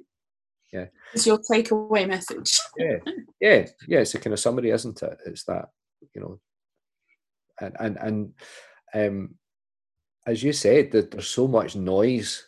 Yeah. 0.71 0.85
It's 1.13 1.25
your 1.25 1.39
takeaway 1.39 2.07
message. 2.07 2.59
yeah. 2.77 2.97
Yeah. 3.39 3.65
Yeah. 3.87 3.99
It's 3.99 4.13
a 4.15 4.19
kind 4.19 4.33
of 4.33 4.39
summary, 4.39 4.69
isn't 4.71 5.01
it? 5.01 5.17
It's 5.25 5.43
that, 5.45 5.69
you 6.13 6.21
know, 6.21 6.39
and 7.59 7.75
and 7.79 7.97
and 7.97 8.33
um 8.93 9.35
as 10.27 10.43
you 10.43 10.53
said, 10.53 10.91
that 10.91 11.09
there's 11.09 11.27
so 11.27 11.47
much 11.47 11.75
noise 11.75 12.45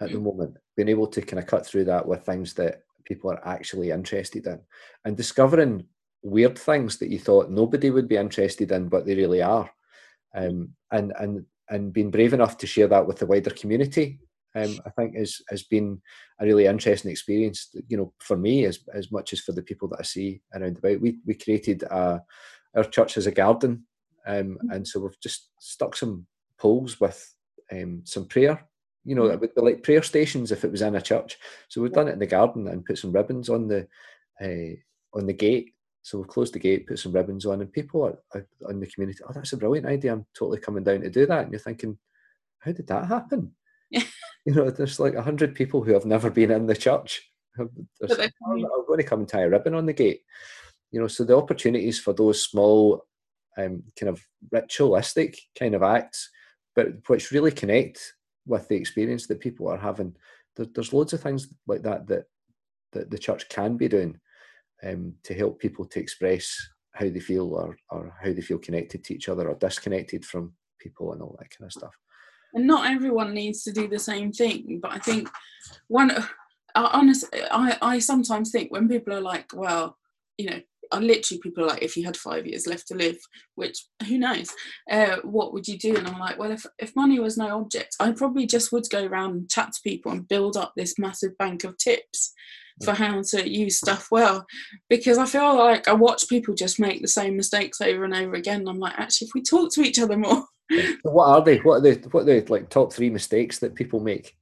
at 0.00 0.10
the 0.10 0.18
moment, 0.18 0.56
being 0.76 0.88
able 0.88 1.06
to 1.06 1.22
kind 1.22 1.38
of 1.38 1.46
cut 1.46 1.64
through 1.64 1.84
that 1.84 2.06
with 2.06 2.24
things 2.24 2.52
that 2.54 2.82
people 3.04 3.30
are 3.30 3.46
actually 3.46 3.90
interested 3.90 4.46
in 4.46 4.60
and 5.04 5.16
discovering 5.16 5.84
weird 6.26 6.58
things 6.58 6.98
that 6.98 7.10
you 7.10 7.18
thought 7.18 7.50
nobody 7.50 7.90
would 7.90 8.08
be 8.08 8.16
interested 8.16 8.72
in, 8.72 8.88
but 8.88 9.06
they 9.06 9.14
really 9.14 9.42
are. 9.42 9.70
Um, 10.34 10.70
and 10.90 11.12
and 11.18 11.46
and 11.70 11.92
being 11.92 12.10
brave 12.10 12.32
enough 12.32 12.58
to 12.58 12.66
share 12.66 12.88
that 12.88 13.06
with 13.06 13.18
the 13.18 13.26
wider 13.26 13.50
community, 13.50 14.20
um, 14.54 14.78
I 14.84 14.90
think 14.90 15.14
is 15.16 15.42
has 15.48 15.62
been 15.62 16.00
a 16.40 16.44
really 16.44 16.66
interesting 16.66 17.10
experience. 17.10 17.74
You 17.88 17.96
know, 17.96 18.12
for 18.18 18.36
me 18.36 18.64
as 18.64 18.80
as 18.92 19.10
much 19.10 19.32
as 19.32 19.40
for 19.40 19.52
the 19.52 19.62
people 19.62 19.88
that 19.88 20.00
I 20.00 20.02
see 20.02 20.42
around 20.54 20.78
about. 20.78 21.00
We 21.00 21.18
we 21.26 21.34
created 21.34 21.82
a, 21.84 22.22
our 22.74 22.84
church 22.84 23.16
as 23.16 23.26
a 23.26 23.32
garden, 23.32 23.86
um, 24.26 24.58
and 24.70 24.86
so 24.86 25.00
we've 25.00 25.20
just 25.20 25.50
stuck 25.60 25.96
some 25.96 26.26
poles 26.58 27.00
with 27.00 27.34
um, 27.72 28.02
some 28.04 28.26
prayer. 28.26 28.66
You 29.04 29.14
know, 29.14 29.26
it 29.26 29.40
would 29.40 29.54
be 29.54 29.60
like 29.60 29.84
prayer 29.84 30.02
stations 30.02 30.50
if 30.50 30.64
it 30.64 30.72
was 30.72 30.82
in 30.82 30.96
a 30.96 31.00
church. 31.00 31.38
So 31.68 31.80
we've 31.80 31.92
done 31.92 32.08
it 32.08 32.14
in 32.14 32.18
the 32.18 32.26
garden 32.26 32.66
and 32.66 32.84
put 32.84 32.98
some 32.98 33.12
ribbons 33.12 33.48
on 33.48 33.68
the 33.68 33.86
uh, 34.42 34.74
on 35.16 35.26
the 35.26 35.32
gate 35.32 35.75
so 36.06 36.18
we've 36.18 36.28
closed 36.28 36.54
the 36.54 36.60
gate, 36.60 36.86
put 36.86 37.00
some 37.00 37.10
ribbons 37.10 37.46
on, 37.46 37.60
and 37.60 37.72
people 37.72 38.04
are, 38.04 38.16
are 38.32 38.70
in 38.70 38.78
the 38.78 38.86
community. 38.86 39.18
Oh, 39.28 39.32
that's 39.32 39.52
a 39.54 39.56
brilliant 39.56 39.88
idea! 39.88 40.12
I'm 40.12 40.24
totally 40.38 40.60
coming 40.60 40.84
down 40.84 41.00
to 41.00 41.10
do 41.10 41.26
that. 41.26 41.42
And 41.42 41.50
you're 41.50 41.58
thinking, 41.58 41.98
how 42.60 42.70
did 42.70 42.86
that 42.86 43.06
happen? 43.06 43.50
you 43.90 44.04
know, 44.46 44.70
there's 44.70 45.00
like 45.00 45.14
a 45.14 45.22
hundred 45.22 45.56
people 45.56 45.82
who 45.82 45.92
have 45.94 46.04
never 46.04 46.30
been 46.30 46.52
in 46.52 46.68
the 46.68 46.76
church. 46.76 47.28
are 47.58 47.66
going 48.86 48.98
to 48.98 49.02
come 49.02 49.18
and 49.18 49.28
tie 49.28 49.40
a 49.40 49.48
ribbon 49.48 49.74
on 49.74 49.84
the 49.84 49.92
gate. 49.92 50.20
You 50.92 51.00
know, 51.00 51.08
so 51.08 51.24
the 51.24 51.36
opportunities 51.36 51.98
for 51.98 52.12
those 52.12 52.40
small 52.40 53.04
um, 53.58 53.82
kind 53.98 54.08
of 54.08 54.22
ritualistic 54.52 55.36
kind 55.58 55.74
of 55.74 55.82
acts, 55.82 56.30
but 56.76 56.88
which 57.08 57.32
really 57.32 57.50
connect 57.50 58.14
with 58.46 58.68
the 58.68 58.76
experience 58.76 59.26
that 59.26 59.40
people 59.40 59.66
are 59.66 59.76
having. 59.76 60.14
There, 60.54 60.66
there's 60.72 60.92
loads 60.92 61.14
of 61.14 61.20
things 61.20 61.48
like 61.66 61.82
that 61.82 62.06
that 62.06 62.26
that 62.92 63.10
the 63.10 63.18
church 63.18 63.48
can 63.48 63.76
be 63.76 63.88
doing 63.88 64.20
um, 64.84 65.14
to 65.24 65.34
help 65.34 65.58
people 65.58 65.84
to 65.86 66.00
express 66.00 66.54
how 66.94 67.08
they 67.08 67.20
feel 67.20 67.54
or, 67.54 67.76
or 67.90 68.14
how 68.22 68.32
they 68.32 68.40
feel 68.40 68.58
connected 68.58 69.04
to 69.04 69.14
each 69.14 69.28
other 69.28 69.48
or 69.48 69.54
disconnected 69.56 70.24
from 70.24 70.52
people 70.80 71.12
and 71.12 71.22
all 71.22 71.36
that 71.38 71.50
kind 71.50 71.66
of 71.66 71.72
stuff. 71.72 71.94
And 72.54 72.66
not 72.66 72.90
everyone 72.90 73.34
needs 73.34 73.62
to 73.64 73.72
do 73.72 73.86
the 73.86 73.98
same 73.98 74.32
thing, 74.32 74.80
but 74.82 74.92
I 74.92 74.98
think 74.98 75.28
one, 75.88 76.10
I 76.74 76.84
honestly, 76.92 77.40
I, 77.50 77.76
I 77.82 77.98
sometimes 77.98 78.50
think 78.50 78.70
when 78.70 78.88
people 78.88 79.12
are 79.12 79.20
like, 79.20 79.46
well, 79.52 79.98
you 80.38 80.50
know, 80.50 80.60
I 80.92 81.00
literally 81.00 81.40
people 81.40 81.64
are 81.64 81.68
like, 81.68 81.82
if 81.82 81.96
you 81.96 82.04
had 82.04 82.16
five 82.16 82.46
years 82.46 82.66
left 82.66 82.86
to 82.88 82.94
live, 82.94 83.18
which 83.56 83.86
who 84.06 84.18
knows, 84.18 84.50
uh, 84.90 85.16
what 85.24 85.52
would 85.52 85.66
you 85.66 85.78
do? 85.78 85.96
And 85.96 86.06
I'm 86.06 86.18
like, 86.18 86.38
well, 86.38 86.52
if 86.52 86.64
if 86.78 86.94
money 86.94 87.18
was 87.18 87.36
no 87.36 87.58
object, 87.58 87.96
I 87.98 88.12
probably 88.12 88.46
just 88.46 88.72
would 88.72 88.88
go 88.90 89.04
around 89.04 89.30
and 89.32 89.50
chat 89.50 89.72
to 89.72 89.80
people 89.82 90.12
and 90.12 90.28
build 90.28 90.56
up 90.56 90.72
this 90.76 90.98
massive 90.98 91.36
bank 91.38 91.64
of 91.64 91.76
tips 91.76 92.32
for 92.84 92.92
how 92.92 93.22
to 93.22 93.48
use 93.48 93.78
stuff 93.78 94.08
well 94.10 94.44
because 94.88 95.18
I 95.18 95.26
feel 95.26 95.56
like 95.56 95.88
I 95.88 95.92
watch 95.92 96.28
people 96.28 96.54
just 96.54 96.78
make 96.78 97.00
the 97.00 97.08
same 97.08 97.36
mistakes 97.36 97.80
over 97.80 98.04
and 98.04 98.14
over 98.14 98.34
again. 98.34 98.68
I'm 98.68 98.78
like, 98.78 98.98
actually, 98.98 99.28
if 99.28 99.34
we 99.34 99.42
talk 99.42 99.72
to 99.72 99.82
each 99.82 99.98
other 99.98 100.16
more. 100.16 100.44
what 101.02 101.26
are 101.26 101.44
they? 101.44 101.58
What 101.58 101.76
are 101.76 101.80
the 101.80 102.08
what 102.10 102.22
are 102.22 102.40
the 102.40 102.52
like 102.52 102.68
top 102.68 102.92
three 102.92 103.10
mistakes 103.10 103.58
that 103.60 103.74
people 103.74 104.00
make? 104.00 104.36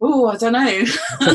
Oh, 0.00 0.26
I 0.26 0.36
don't 0.36 0.52
know. 0.52 0.84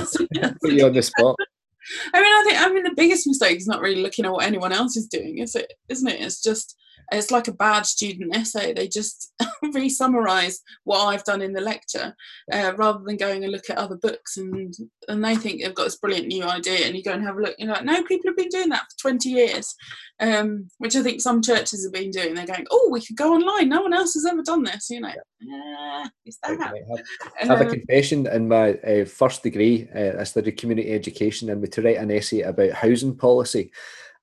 Put 0.61 0.71
you 0.71 0.85
on 0.85 0.93
the 0.93 1.01
spot. 1.01 1.35
I 2.13 2.21
mean, 2.21 2.31
I 2.31 2.43
think 2.45 2.61
I 2.61 2.73
mean 2.73 2.83
the 2.83 2.93
biggest 2.95 3.25
mistake 3.25 3.57
is 3.57 3.67
not 3.67 3.81
really 3.81 4.01
looking 4.01 4.25
at 4.25 4.31
what 4.31 4.45
anyone 4.45 4.71
else 4.71 4.95
is 4.95 5.07
doing, 5.07 5.39
is 5.39 5.55
it? 5.55 5.73
Isn't 5.89 6.07
it? 6.07 6.21
It's 6.21 6.43
just 6.43 6.77
it's 7.11 7.31
like 7.31 7.47
a 7.47 7.53
bad 7.53 7.85
student 7.85 8.35
essay. 8.35 8.73
They 8.73 8.87
just 8.87 9.33
re-summarize 9.73 10.59
what 10.83 11.05
I've 11.05 11.23
done 11.23 11.41
in 11.41 11.53
the 11.53 11.61
lecture, 11.61 12.15
uh, 12.51 12.73
rather 12.77 13.03
than 13.03 13.17
going 13.17 13.43
and 13.43 13.51
look 13.51 13.69
at 13.69 13.77
other 13.77 13.97
books 13.97 14.37
and 14.37 14.73
and 15.07 15.23
they 15.23 15.35
think 15.35 15.61
they've 15.61 15.75
got 15.75 15.85
this 15.85 15.97
brilliant 15.97 16.27
new 16.27 16.43
idea, 16.43 16.85
and 16.85 16.95
you 16.95 17.03
go 17.03 17.11
and 17.11 17.23
have 17.23 17.37
a 17.37 17.41
look. 17.41 17.55
You're 17.57 17.71
like, 17.71 17.85
no, 17.85 18.03
people 18.03 18.29
have 18.29 18.37
been 18.37 18.49
doing 18.49 18.69
that 18.69 18.85
for 18.91 19.09
20 19.09 19.29
years, 19.29 19.75
um, 20.19 20.67
which 20.77 20.95
I 20.95 21.03
think 21.03 21.21
some 21.21 21.41
churches 21.41 21.83
have 21.83 21.93
been 21.93 22.11
doing. 22.11 22.33
They're 22.33 22.45
going, 22.45 22.67
oh, 22.71 22.89
we 22.91 23.05
could 23.05 23.17
go 23.17 23.33
online. 23.33 23.69
No 23.69 23.81
one 23.81 23.93
else 23.93 24.13
has 24.13 24.25
ever 24.25 24.43
done 24.43 24.63
this. 24.63 24.89
You 24.89 25.01
know, 25.01 25.13
yeah, 25.39 26.07
is 26.25 26.37
that? 26.43 26.59
Have, 26.59 27.49
have 27.49 27.61
um, 27.61 27.67
a 27.67 27.69
confession 27.69 28.27
in 28.27 28.47
my 28.47 28.73
uh, 28.73 29.05
first 29.05 29.43
degree. 29.43 29.87
Uh, 29.93 30.19
I 30.19 30.23
studied 30.23 30.57
community 30.57 30.91
education, 30.91 31.49
and 31.49 31.61
we 31.61 31.67
to 31.69 31.81
write 31.81 31.97
an 31.97 32.11
essay 32.11 32.41
about 32.41 32.71
housing 32.71 33.15
policy. 33.15 33.71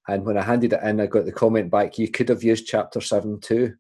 And 0.09 0.25
when 0.25 0.39
I 0.39 0.43
handed 0.43 0.73
it 0.73 0.83
in, 0.83 1.01
I 1.01 1.07
got 1.07 1.27
the 1.27 1.33
comment 1.33 1.71
back, 1.71 1.99
you 1.99 2.09
could 2.09 2.31
have 2.31 2.43
used 2.43 2.67
chapter 2.67 3.01
seven 3.01 3.41
too. 3.41 3.75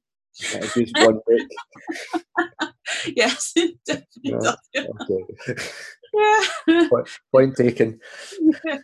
used 0.76 0.96
one 0.98 1.20
yes, 3.16 3.52
it 3.56 3.76
definitely. 3.86 4.56
Okay. 4.76 5.62
yeah. 6.66 6.88
Point, 6.88 7.08
point, 7.32 7.56
taken. 7.56 7.98
Yeah. 8.64 8.78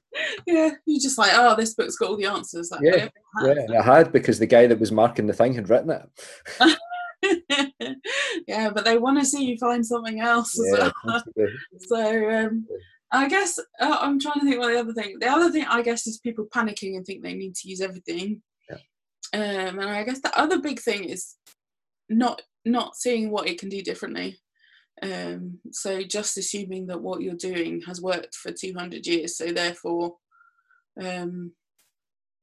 yeah, 0.46 0.70
you're 0.86 1.00
just 1.00 1.18
like, 1.18 1.32
oh, 1.34 1.54
this 1.54 1.74
book's 1.74 1.96
got 1.96 2.10
all 2.10 2.16
the 2.16 2.26
answers. 2.26 2.70
Like, 2.70 2.80
yeah, 2.82 3.08
yeah, 3.42 3.80
I 3.80 3.82
had 3.82 4.12
because 4.12 4.38
the 4.38 4.46
guy 4.46 4.66
that 4.66 4.80
was 4.80 4.92
marking 4.92 5.26
the 5.26 5.32
thing 5.32 5.52
had 5.54 5.68
written 5.68 5.90
it. 5.90 6.78
yeah, 8.46 8.70
but 8.70 8.84
they 8.84 8.98
want 8.98 9.18
to 9.18 9.24
see 9.24 9.44
you 9.44 9.58
find 9.58 9.84
something 9.84 10.20
else 10.20 10.58
yeah, 10.58 10.90
well. 11.04 11.22
So, 11.78 12.30
um, 12.30 12.66
I 13.14 13.28
guess 13.28 13.58
uh, 13.58 13.98
I'm 14.00 14.18
trying 14.18 14.40
to 14.40 14.46
think 14.46 14.58
what 14.58 14.72
the 14.72 14.80
other 14.80 14.92
thing. 14.92 15.18
The 15.20 15.28
other 15.28 15.50
thing 15.50 15.64
I 15.68 15.82
guess 15.82 16.06
is 16.06 16.18
people 16.18 16.46
panicking 16.52 16.96
and 16.96 17.06
think 17.06 17.22
they 17.22 17.34
need 17.34 17.54
to 17.56 17.68
use 17.68 17.80
everything. 17.80 18.42
Yeah. 18.68 18.76
Um, 19.32 19.78
and 19.78 19.88
I 19.88 20.02
guess 20.02 20.20
the 20.20 20.36
other 20.38 20.60
big 20.60 20.80
thing 20.80 21.04
is 21.04 21.34
not 22.08 22.42
not 22.64 22.96
seeing 22.96 23.30
what 23.30 23.48
it 23.48 23.58
can 23.58 23.68
do 23.68 23.82
differently. 23.82 24.38
Um, 25.02 25.58
so 25.70 26.02
just 26.02 26.38
assuming 26.38 26.86
that 26.86 27.00
what 27.00 27.20
you're 27.20 27.34
doing 27.34 27.82
has 27.86 28.00
worked 28.00 28.34
for 28.34 28.52
200 28.52 29.06
years, 29.06 29.36
so 29.36 29.52
therefore 29.52 30.16
um, 31.00 31.52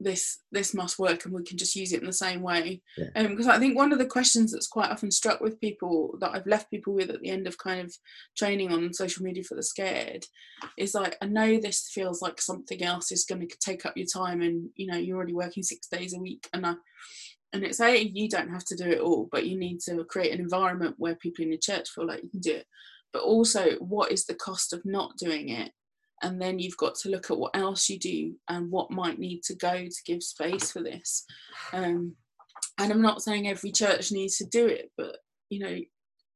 this 0.04 0.40
this 0.52 0.74
must 0.74 1.00
work 1.00 1.26
and 1.26 1.34
we 1.34 1.44
can 1.44 1.58
just 1.58 1.76
use 1.76 1.92
it 1.94 2.02
in 2.02 2.06
the 2.06 2.14
same 2.14 2.42
way. 2.42 2.82
Yeah. 2.98 3.08
um, 3.16 3.30
because 3.30 3.48
i 3.48 3.60
think 3.60 3.76
one 3.76 3.92
of 3.92 4.00
the 4.00 4.06
questions 4.06 4.52
that's 4.52 4.68
quite 4.68 4.90
often 4.90 5.12
struck 5.12 5.42
with 5.42 5.62
people 5.62 6.16
that 6.20 6.32
i've 6.32 6.48
left 6.48 6.70
people 6.70 6.94
with 6.94 7.10
at 7.10 7.22
the 7.22 7.30
end 7.30 7.48
of 7.48 7.58
kind 7.58 7.82
of 7.82 7.94
training 8.38 8.72
on 8.72 8.94
social 8.94 9.24
media 9.24 9.44
for 9.44 9.56
the 9.56 9.64
scared 9.64 10.26
is 10.78 10.94
like 10.94 11.18
i 11.22 11.26
know 11.26 11.60
this 11.60 11.90
feels 11.94 12.22
like 12.22 12.42
something 12.42 12.84
else 12.84 13.12
is 13.12 13.26
going 13.26 13.48
to 13.48 13.56
take 13.60 13.86
up 13.86 13.94
your 13.96 14.08
time 14.08 14.42
and 14.42 14.70
you 14.76 14.88
know 14.88 14.98
you're 14.98 15.18
already 15.18 15.34
working 15.34 15.64
six 15.64 15.88
days 15.88 16.14
a 16.14 16.20
week 16.20 16.48
and 16.54 16.66
I, 16.66 16.76
and 17.54 17.64
it's 17.64 17.80
a 17.80 17.98
you 17.98 18.30
don't 18.30 18.50
have 18.50 18.66
to 18.66 18.76
do 18.76 18.90
it 18.90 19.02
all 19.02 19.28
but 19.32 19.46
you 19.46 19.58
need 19.58 19.80
to 19.82 20.04
create 20.06 20.34
an 20.34 20.40
environment 20.40 20.96
where 20.98 21.16
people 21.16 21.44
in 21.44 21.52
the 21.52 21.58
church 21.58 21.90
feel 21.90 22.08
like 22.08 22.24
you 22.24 22.30
can 22.30 22.40
do 22.40 22.56
it. 22.56 22.66
But 23.14 23.24
also 23.24 23.72
what 23.80 24.12
is 24.12 24.26
the 24.26 24.36
cost 24.36 24.74
of 24.74 24.82
not 24.86 25.18
doing 25.18 25.50
it 25.50 25.72
and 26.22 26.42
then 26.42 26.60
you've 26.60 26.78
got 26.78 26.96
to 26.96 27.10
look 27.10 27.32
at 27.32 27.38
what 27.38 27.56
else 27.56 27.90
you 27.90 28.00
do 28.00 28.36
and 28.50 28.70
what 28.72 28.92
might 28.92 29.20
need 29.20 29.44
to 29.44 29.56
go 29.56 29.86
to 29.86 30.04
give 30.06 30.24
space 30.24 30.72
for 30.72 30.82
this. 30.82 31.26
Um, 31.74 32.16
and 32.78 32.92
i'm 32.92 33.02
not 33.02 33.22
saying 33.22 33.48
every 33.48 33.72
church 33.72 34.12
needs 34.12 34.38
to 34.38 34.46
do 34.46 34.66
it 34.66 34.92
but 34.98 35.18
you 35.50 35.60
know 35.60 35.78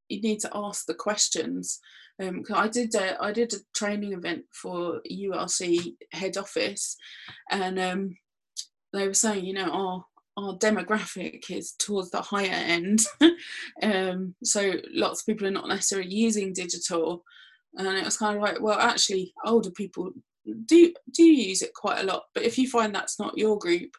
you 0.10 0.22
need 0.22 0.40
to 0.40 0.52
ask 0.54 0.86
the 0.86 0.94
questions. 0.94 1.80
Um, 2.22 2.44
I 2.54 2.68
did 2.68 2.96
a, 2.96 3.22
I 3.22 3.32
did 3.32 3.54
a 3.54 3.58
training 3.76 4.14
event 4.14 4.44
for 4.54 5.02
URC 5.12 5.96
head 6.12 6.38
office, 6.38 6.96
and 7.52 7.80
um, 7.80 8.16
they 8.94 9.08
were 9.08 9.14
saying, 9.14 9.46
you 9.46 9.54
know, 9.54 9.70
our 9.70 10.06
our 10.38 10.58
demographic 10.58 11.50
is 11.50 11.74
towards 11.80 12.12
the 12.12 12.22
higher 12.22 12.52
end, 12.52 13.06
um, 13.84 14.36
so 14.44 14.74
lots 14.94 15.22
of 15.22 15.26
people 15.26 15.48
are 15.48 15.52
not 15.52 15.68
necessarily 15.68 16.14
using 16.14 16.54
digital, 16.54 17.24
and 17.78 17.88
it 17.88 18.06
was 18.06 18.18
kind 18.18 18.38
of 18.38 18.42
like 18.42 18.62
well 18.62 18.80
actually 18.80 19.34
older 19.46 19.72
people 19.72 20.12
do 20.66 20.94
do 21.12 21.24
use 21.24 21.62
it 21.62 21.74
quite 21.74 22.02
a 22.02 22.06
lot. 22.06 22.24
But 22.34 22.44
if 22.44 22.58
you 22.58 22.70
find 22.70 22.94
that's 22.94 23.20
not 23.20 23.38
your 23.38 23.58
group 23.58 23.92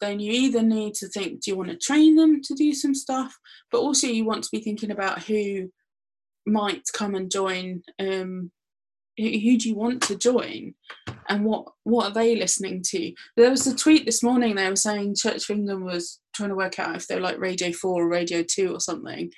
then 0.00 0.20
you 0.20 0.30
either 0.30 0.62
need 0.62 0.94
to 0.94 1.08
think 1.08 1.40
do 1.40 1.50
you 1.50 1.56
want 1.56 1.70
to 1.70 1.76
train 1.76 2.16
them 2.16 2.42
to 2.42 2.54
do 2.54 2.72
some 2.74 2.94
stuff? 2.94 3.36
But 3.70 3.78
also 3.78 4.06
you 4.06 4.24
want 4.24 4.44
to 4.44 4.50
be 4.52 4.60
thinking 4.60 4.90
about 4.90 5.22
who 5.22 5.70
might 6.46 6.82
come 6.92 7.14
and 7.14 7.30
join 7.30 7.82
um, 7.98 8.50
who, 9.18 9.56
do 9.56 9.68
you 9.68 9.74
want 9.74 10.02
to 10.02 10.16
join? 10.16 10.74
And 11.28 11.44
what 11.44 11.66
what 11.84 12.06
are 12.06 12.12
they 12.12 12.36
listening 12.36 12.82
to? 12.88 13.12
There 13.36 13.50
was 13.50 13.66
a 13.66 13.74
tweet 13.74 14.04
this 14.04 14.22
morning 14.22 14.54
they 14.54 14.68
were 14.68 14.76
saying 14.76 15.14
church 15.16 15.48
of 15.48 15.56
england 15.56 15.84
was 15.84 16.20
trying 16.34 16.50
to 16.50 16.54
work 16.54 16.78
out 16.78 16.96
if 16.96 17.06
they're 17.06 17.20
like 17.20 17.38
radio 17.38 17.72
4 17.72 18.02
or 18.02 18.08
radio 18.08 18.42
2 18.42 18.74
or 18.74 18.80
something 18.80 19.30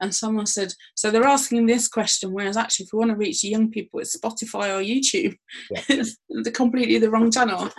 and 0.00 0.14
someone 0.14 0.46
said, 0.46 0.72
so 0.94 1.10
they're 1.10 1.24
asking 1.24 1.66
this 1.66 1.88
question, 1.88 2.32
whereas 2.32 2.56
actually, 2.56 2.84
if 2.84 2.92
we 2.92 2.98
want 2.98 3.10
to 3.10 3.16
reach 3.16 3.42
young 3.44 3.70
people, 3.70 4.00
it's 4.00 4.16
Spotify 4.16 4.74
or 4.74 4.82
YouTube. 4.82 5.36
Yeah. 5.70 5.82
it's 5.88 6.16
the 6.28 6.50
completely 6.50 6.98
the 6.98 7.10
wrong 7.10 7.30
channel. 7.30 7.70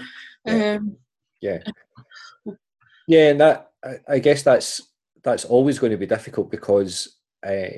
Yeah. 0.46 0.76
Um, 0.76 0.98
yeah. 1.42 1.60
yeah, 3.08 3.30
and 3.30 3.42
that 3.42 3.72
I, 3.84 3.96
I, 4.08 4.20
guess 4.20 4.44
that's 4.44 4.82
that's 5.24 5.46
always 5.46 5.78
going 5.78 5.92
to 5.92 5.98
be 5.98 6.08
difficult 6.08 6.50
because 6.50 7.18
uh, 7.46 7.78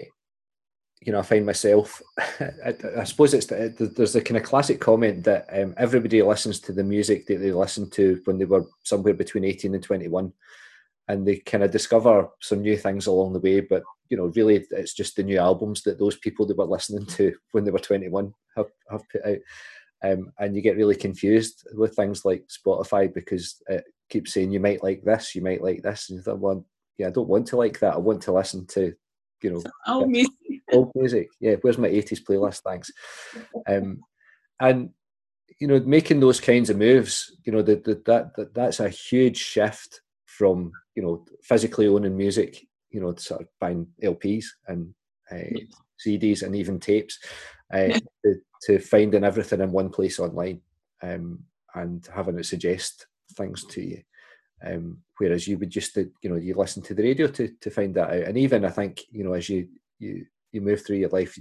you 1.01 1.11
know 1.11 1.19
I 1.19 1.23
find 1.23 1.45
myself. 1.45 2.01
I, 2.39 2.75
I 2.97 3.03
suppose 3.03 3.33
it's 3.33 3.47
the, 3.47 3.91
there's 3.95 4.15
a 4.15 4.21
kind 4.21 4.37
of 4.37 4.43
classic 4.43 4.79
comment 4.79 5.23
that 5.25 5.47
um, 5.51 5.73
everybody 5.77 6.21
listens 6.21 6.59
to 6.61 6.71
the 6.71 6.83
music 6.83 7.25
that 7.27 7.39
they 7.39 7.51
listened 7.51 7.91
to 7.93 8.21
when 8.25 8.37
they 8.37 8.45
were 8.45 8.65
somewhere 8.83 9.13
between 9.13 9.43
eighteen 9.43 9.73
and 9.75 9.83
twenty 9.83 10.07
one 10.07 10.31
and 11.09 11.27
they 11.27 11.37
kind 11.37 11.63
of 11.63 11.71
discover 11.71 12.29
some 12.39 12.61
new 12.61 12.77
things 12.77 13.07
along 13.07 13.33
the 13.33 13.39
way. 13.39 13.59
But 13.59 13.83
you 14.09 14.17
know, 14.17 14.31
really, 14.35 14.65
it's 14.71 14.93
just 14.93 15.15
the 15.15 15.23
new 15.23 15.37
albums 15.37 15.83
that 15.83 15.99
those 15.99 16.17
people 16.17 16.45
that 16.47 16.57
were 16.57 16.65
listening 16.65 17.05
to 17.05 17.33
when 17.51 17.63
they 17.63 17.71
were 17.71 17.79
21 17.79 18.33
have, 18.57 18.67
have 18.91 19.07
put 19.09 19.25
out. 19.25 19.37
Um, 20.03 20.31
and 20.39 20.55
you 20.55 20.61
get 20.61 20.77
really 20.77 20.95
confused 20.95 21.67
with 21.73 21.95
things 21.95 22.25
like 22.25 22.45
Spotify 22.47 23.13
because 23.13 23.61
it 23.67 23.83
keeps 24.09 24.33
saying 24.33 24.51
you 24.51 24.59
might 24.59 24.83
like 24.83 25.03
this, 25.03 25.35
you 25.35 25.41
might 25.41 25.61
like 25.61 25.83
this, 25.83 26.09
and 26.09 26.17
you 26.17 26.23
thought, 26.23 26.39
well, 26.39 26.65
yeah, 26.97 27.07
I 27.07 27.11
don't 27.11 27.27
want 27.27 27.47
to 27.47 27.57
like 27.57 27.79
that. 27.79 27.93
I 27.93 27.97
want 27.97 28.21
to 28.23 28.33
listen 28.33 28.65
to, 28.67 28.93
you 29.43 29.51
know, 29.51 29.63
old 29.87 30.09
music. 30.09 30.33
Old 30.71 30.91
music. 30.93 31.29
Yeah, 31.39 31.55
where's 31.61 31.79
my 31.79 31.87
80s 31.87 32.23
playlist? 32.23 32.59
Thanks. 32.59 32.91
Um, 33.67 34.01
and 34.59 34.91
you 35.59 35.67
know, 35.67 35.79
making 35.79 36.19
those 36.19 36.39
kinds 36.39 36.69
of 36.69 36.77
moves, 36.77 37.35
you 37.43 37.51
know, 37.51 37.63
that 37.63 37.83
that, 37.85 38.35
that 38.35 38.53
that's 38.53 38.79
a 38.79 38.87
huge 38.87 39.37
shift 39.37 40.01
from 40.25 40.71
you 40.93 41.01
know 41.01 41.25
physically 41.41 41.87
owning 41.87 42.15
music 42.15 42.67
you 42.91 42.99
know 42.99 43.15
sort 43.15 43.41
of 43.41 43.47
buying 43.59 43.87
lps 44.03 44.45
and 44.67 44.93
uh, 45.31 45.59
cds 46.05 46.43
and 46.43 46.55
even 46.55 46.79
tapes 46.79 47.19
uh, 47.73 47.99
to, 48.23 48.35
to, 48.63 48.79
finding 48.79 49.23
everything 49.23 49.61
in 49.61 49.71
one 49.71 49.89
place 49.89 50.19
online 50.19 50.59
um, 51.03 51.39
and 51.75 52.07
having 52.13 52.37
it 52.39 52.45
suggest 52.45 53.05
things 53.33 53.63
to 53.65 53.81
you. 53.81 54.01
Um, 54.65 54.97
whereas 55.17 55.47
you 55.47 55.57
would 55.57 55.69
just 55.69 55.95
you 55.95 56.11
know 56.23 56.35
you 56.35 56.53
listen 56.55 56.83
to 56.83 56.93
the 56.93 57.03
radio 57.03 57.27
to, 57.27 57.49
to 57.61 57.69
find 57.69 57.95
that 57.95 58.09
out. 58.09 58.27
And 58.27 58.37
even 58.37 58.65
i 58.65 58.69
think 58.69 59.03
you 59.09 59.23
know 59.23 59.33
as 59.33 59.47
you 59.47 59.69
you 59.99 60.25
you 60.51 60.59
move 60.59 60.85
through 60.85 60.97
your 60.97 61.09
life 61.09 61.39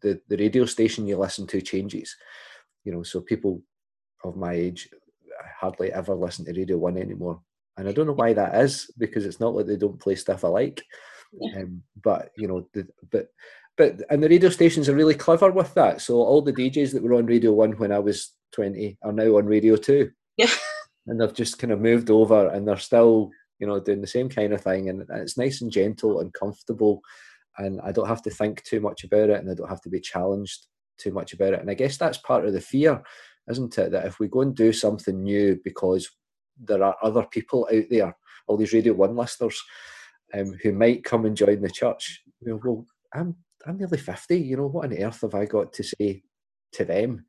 the 0.00 0.20
the 0.28 0.36
radio 0.36 0.64
station 0.64 1.06
you 1.06 1.16
listen 1.16 1.46
to 1.48 1.60
changes. 1.60 2.16
You 2.84 2.92
know 2.92 3.02
so 3.04 3.20
people 3.20 3.62
of 4.24 4.36
my 4.36 4.54
age 4.54 4.88
hardly 5.60 5.92
ever 5.92 6.14
listen 6.14 6.44
to 6.46 6.52
radio 6.52 6.78
one 6.78 6.96
anymore 6.96 7.40
and 7.78 7.88
I 7.88 7.92
don't 7.92 8.06
know 8.06 8.12
why 8.12 8.32
that 8.32 8.56
is 8.56 8.90
because 8.98 9.24
it's 9.24 9.40
not 9.40 9.54
like 9.54 9.66
they 9.66 9.76
don't 9.76 10.00
play 10.00 10.16
stuff 10.16 10.44
I 10.44 10.48
like, 10.48 10.82
yeah. 11.32 11.62
um, 11.62 11.82
but 12.02 12.30
you 12.36 12.48
know, 12.48 12.68
the, 12.74 12.86
but 13.10 13.28
but 13.76 14.02
and 14.10 14.22
the 14.22 14.28
radio 14.28 14.50
stations 14.50 14.88
are 14.88 14.94
really 14.94 15.14
clever 15.14 15.50
with 15.50 15.72
that. 15.74 16.00
So 16.00 16.16
all 16.16 16.42
the 16.42 16.52
DJs 16.52 16.92
that 16.92 17.02
were 17.02 17.14
on 17.14 17.26
Radio 17.26 17.52
One 17.52 17.72
when 17.72 17.92
I 17.92 18.00
was 18.00 18.34
twenty 18.52 18.98
are 19.02 19.12
now 19.12 19.38
on 19.38 19.46
Radio 19.46 19.76
Two. 19.76 20.10
Yeah, 20.36 20.50
and 21.06 21.20
they've 21.20 21.32
just 21.32 21.58
kind 21.58 21.72
of 21.72 21.80
moved 21.80 22.10
over, 22.10 22.48
and 22.48 22.66
they're 22.66 22.76
still 22.76 23.30
you 23.60 23.66
know 23.66 23.80
doing 23.80 24.00
the 24.00 24.06
same 24.06 24.28
kind 24.28 24.52
of 24.52 24.60
thing, 24.60 24.88
and 24.88 25.06
it's 25.10 25.38
nice 25.38 25.62
and 25.62 25.70
gentle 25.70 26.20
and 26.20 26.34
comfortable, 26.34 27.00
and 27.58 27.80
I 27.82 27.92
don't 27.92 28.08
have 28.08 28.22
to 28.22 28.30
think 28.30 28.64
too 28.64 28.80
much 28.80 29.04
about 29.04 29.30
it, 29.30 29.40
and 29.40 29.50
I 29.50 29.54
don't 29.54 29.70
have 29.70 29.82
to 29.82 29.88
be 29.88 30.00
challenged 30.00 30.66
too 30.98 31.12
much 31.12 31.32
about 31.32 31.54
it. 31.54 31.60
And 31.60 31.70
I 31.70 31.74
guess 31.74 31.96
that's 31.96 32.18
part 32.18 32.44
of 32.44 32.52
the 32.52 32.60
fear, 32.60 33.00
isn't 33.48 33.78
it? 33.78 33.92
That 33.92 34.06
if 34.06 34.18
we 34.18 34.26
go 34.26 34.40
and 34.40 34.54
do 34.54 34.72
something 34.72 35.22
new 35.22 35.60
because 35.62 36.10
there 36.62 36.82
are 36.82 36.96
other 37.02 37.24
people 37.24 37.68
out 37.72 37.84
there, 37.90 38.16
all 38.46 38.56
these 38.56 38.72
Radio 38.72 38.94
One 38.94 39.16
listeners, 39.16 39.60
um, 40.34 40.52
who 40.62 40.72
might 40.72 41.04
come 41.04 41.24
and 41.24 41.36
join 41.36 41.60
the 41.60 41.70
church. 41.70 42.22
You 42.40 42.48
know, 42.48 42.60
well, 42.62 42.86
I'm 43.12 43.36
I'm 43.66 43.78
nearly 43.78 43.98
fifty. 43.98 44.38
You 44.38 44.56
know, 44.56 44.66
what 44.66 44.86
on 44.86 44.98
earth 44.98 45.22
have 45.22 45.34
I 45.34 45.46
got 45.46 45.72
to 45.74 45.82
say 45.82 46.22
to 46.72 46.84
them? 46.84 47.26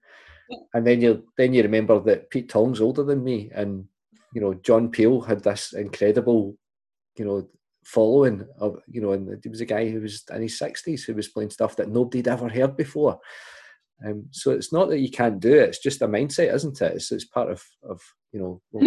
And 0.73 0.85
then 0.85 1.01
you 1.01 1.25
then 1.37 1.53
you 1.53 1.63
remember 1.63 1.99
that 2.01 2.29
Pete 2.29 2.49
Tong's 2.49 2.81
older 2.81 3.03
than 3.03 3.23
me, 3.23 3.51
and 3.53 3.85
you 4.33 4.41
know 4.41 4.53
John 4.55 4.89
Peel 4.89 5.21
had 5.21 5.43
this 5.43 5.73
incredible, 5.73 6.57
you 7.17 7.25
know, 7.25 7.47
following 7.85 8.47
of 8.59 8.79
you 8.87 9.01
know, 9.01 9.11
and 9.11 9.27
there 9.27 9.49
was 9.49 9.61
a 9.61 9.65
guy 9.65 9.89
who 9.89 10.01
was 10.01 10.23
in 10.33 10.41
his 10.41 10.57
sixties 10.57 11.03
who 11.03 11.13
was 11.13 11.27
playing 11.27 11.51
stuff 11.51 11.75
that 11.75 11.89
nobody'd 11.89 12.27
ever 12.27 12.49
heard 12.49 12.75
before. 12.75 13.19
Um, 14.05 14.25
so 14.31 14.51
it's 14.51 14.71
not 14.71 14.89
that 14.89 14.99
you 14.99 15.11
can't 15.11 15.39
do 15.39 15.53
it; 15.53 15.69
it's 15.69 15.79
just 15.79 16.01
a 16.01 16.07
mindset, 16.07 16.53
isn't 16.53 16.81
it? 16.81 16.93
It's, 16.93 17.11
it's 17.11 17.25
part 17.25 17.51
of 17.51 17.63
of 17.87 18.01
you 18.31 18.39
know. 18.39 18.61
Well, 18.71 18.85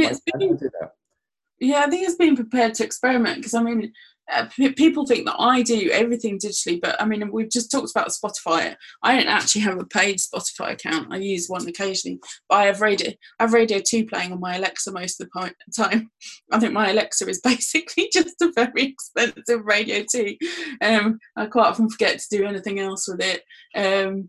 yeah, 1.62 1.84
I 1.86 1.90
think 1.90 2.06
it's 2.06 2.16
being 2.16 2.34
prepared 2.34 2.74
to 2.74 2.84
experiment 2.84 3.36
because 3.36 3.54
I 3.54 3.62
mean, 3.62 3.92
uh, 4.32 4.46
p- 4.46 4.72
people 4.72 5.06
think 5.06 5.26
that 5.26 5.36
I 5.38 5.62
do 5.62 5.90
everything 5.92 6.36
digitally, 6.38 6.80
but 6.80 7.00
I 7.00 7.04
mean, 7.04 7.30
we've 7.30 7.50
just 7.50 7.70
talked 7.70 7.92
about 7.92 8.08
Spotify. 8.08 8.74
I 9.04 9.16
don't 9.16 9.28
actually 9.28 9.60
have 9.62 9.78
a 9.78 9.84
paid 9.84 10.18
Spotify 10.18 10.72
account. 10.72 11.12
I 11.12 11.18
use 11.18 11.48
one 11.48 11.68
occasionally, 11.68 12.18
but 12.48 12.56
I 12.56 12.64
have 12.66 12.80
radio. 12.80 13.12
I 13.38 13.44
have 13.44 13.52
Radio 13.52 13.78
Two 13.78 14.06
playing 14.06 14.32
on 14.32 14.40
my 14.40 14.56
Alexa 14.56 14.90
most 14.90 15.20
of 15.20 15.28
the 15.30 15.52
time. 15.76 16.10
I 16.50 16.58
think 16.58 16.72
my 16.72 16.90
Alexa 16.90 17.28
is 17.28 17.40
basically 17.44 18.10
just 18.12 18.42
a 18.42 18.50
very 18.56 18.82
expensive 18.82 19.64
Radio 19.64 20.04
Two. 20.10 20.36
Um, 20.80 21.20
I 21.36 21.46
quite 21.46 21.68
often 21.68 21.88
forget 21.88 22.18
to 22.18 22.38
do 22.38 22.44
anything 22.44 22.80
else 22.80 23.06
with 23.06 23.20
it. 23.20 23.42
Um, 23.76 24.26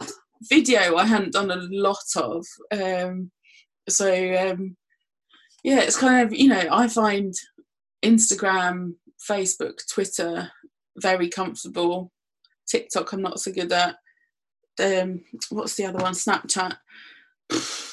video, 0.49 0.95
I 0.95 1.05
hadn't 1.05 1.33
done 1.33 1.51
a 1.51 1.67
lot 1.69 2.03
of. 2.15 2.45
Um, 2.71 3.31
so 3.89 4.07
um, 4.09 4.75
yeah, 5.63 5.81
it's 5.81 5.97
kind 5.97 6.25
of 6.25 6.33
you 6.33 6.47
know 6.47 6.67
I 6.71 6.87
find 6.87 7.33
Instagram 8.03 8.93
Facebook, 9.29 9.79
Twitter, 9.91 10.51
very 10.97 11.29
comfortable. 11.29 12.11
TikTok, 12.67 13.13
I'm 13.13 13.21
not 13.21 13.39
so 13.39 13.51
good 13.51 13.71
at. 13.71 13.95
Um, 14.79 15.21
what's 15.49 15.75
the 15.75 15.85
other 15.85 15.99
one? 15.99 16.13
Snapchat. 16.13 16.75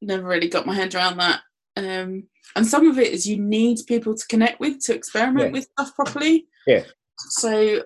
Never 0.00 0.26
really 0.26 0.48
got 0.48 0.66
my 0.66 0.74
head 0.74 0.94
around 0.94 1.18
that. 1.18 1.40
Um, 1.76 2.24
and 2.56 2.66
some 2.66 2.88
of 2.88 2.98
it 2.98 3.12
is 3.12 3.26
you 3.26 3.38
need 3.38 3.78
people 3.86 4.14
to 4.14 4.26
connect 4.28 4.60
with 4.60 4.80
to 4.84 4.94
experiment 4.94 5.46
yeah. 5.46 5.52
with 5.52 5.68
stuff 5.72 5.94
properly. 5.94 6.46
Yeah. 6.66 6.84
So 7.18 7.82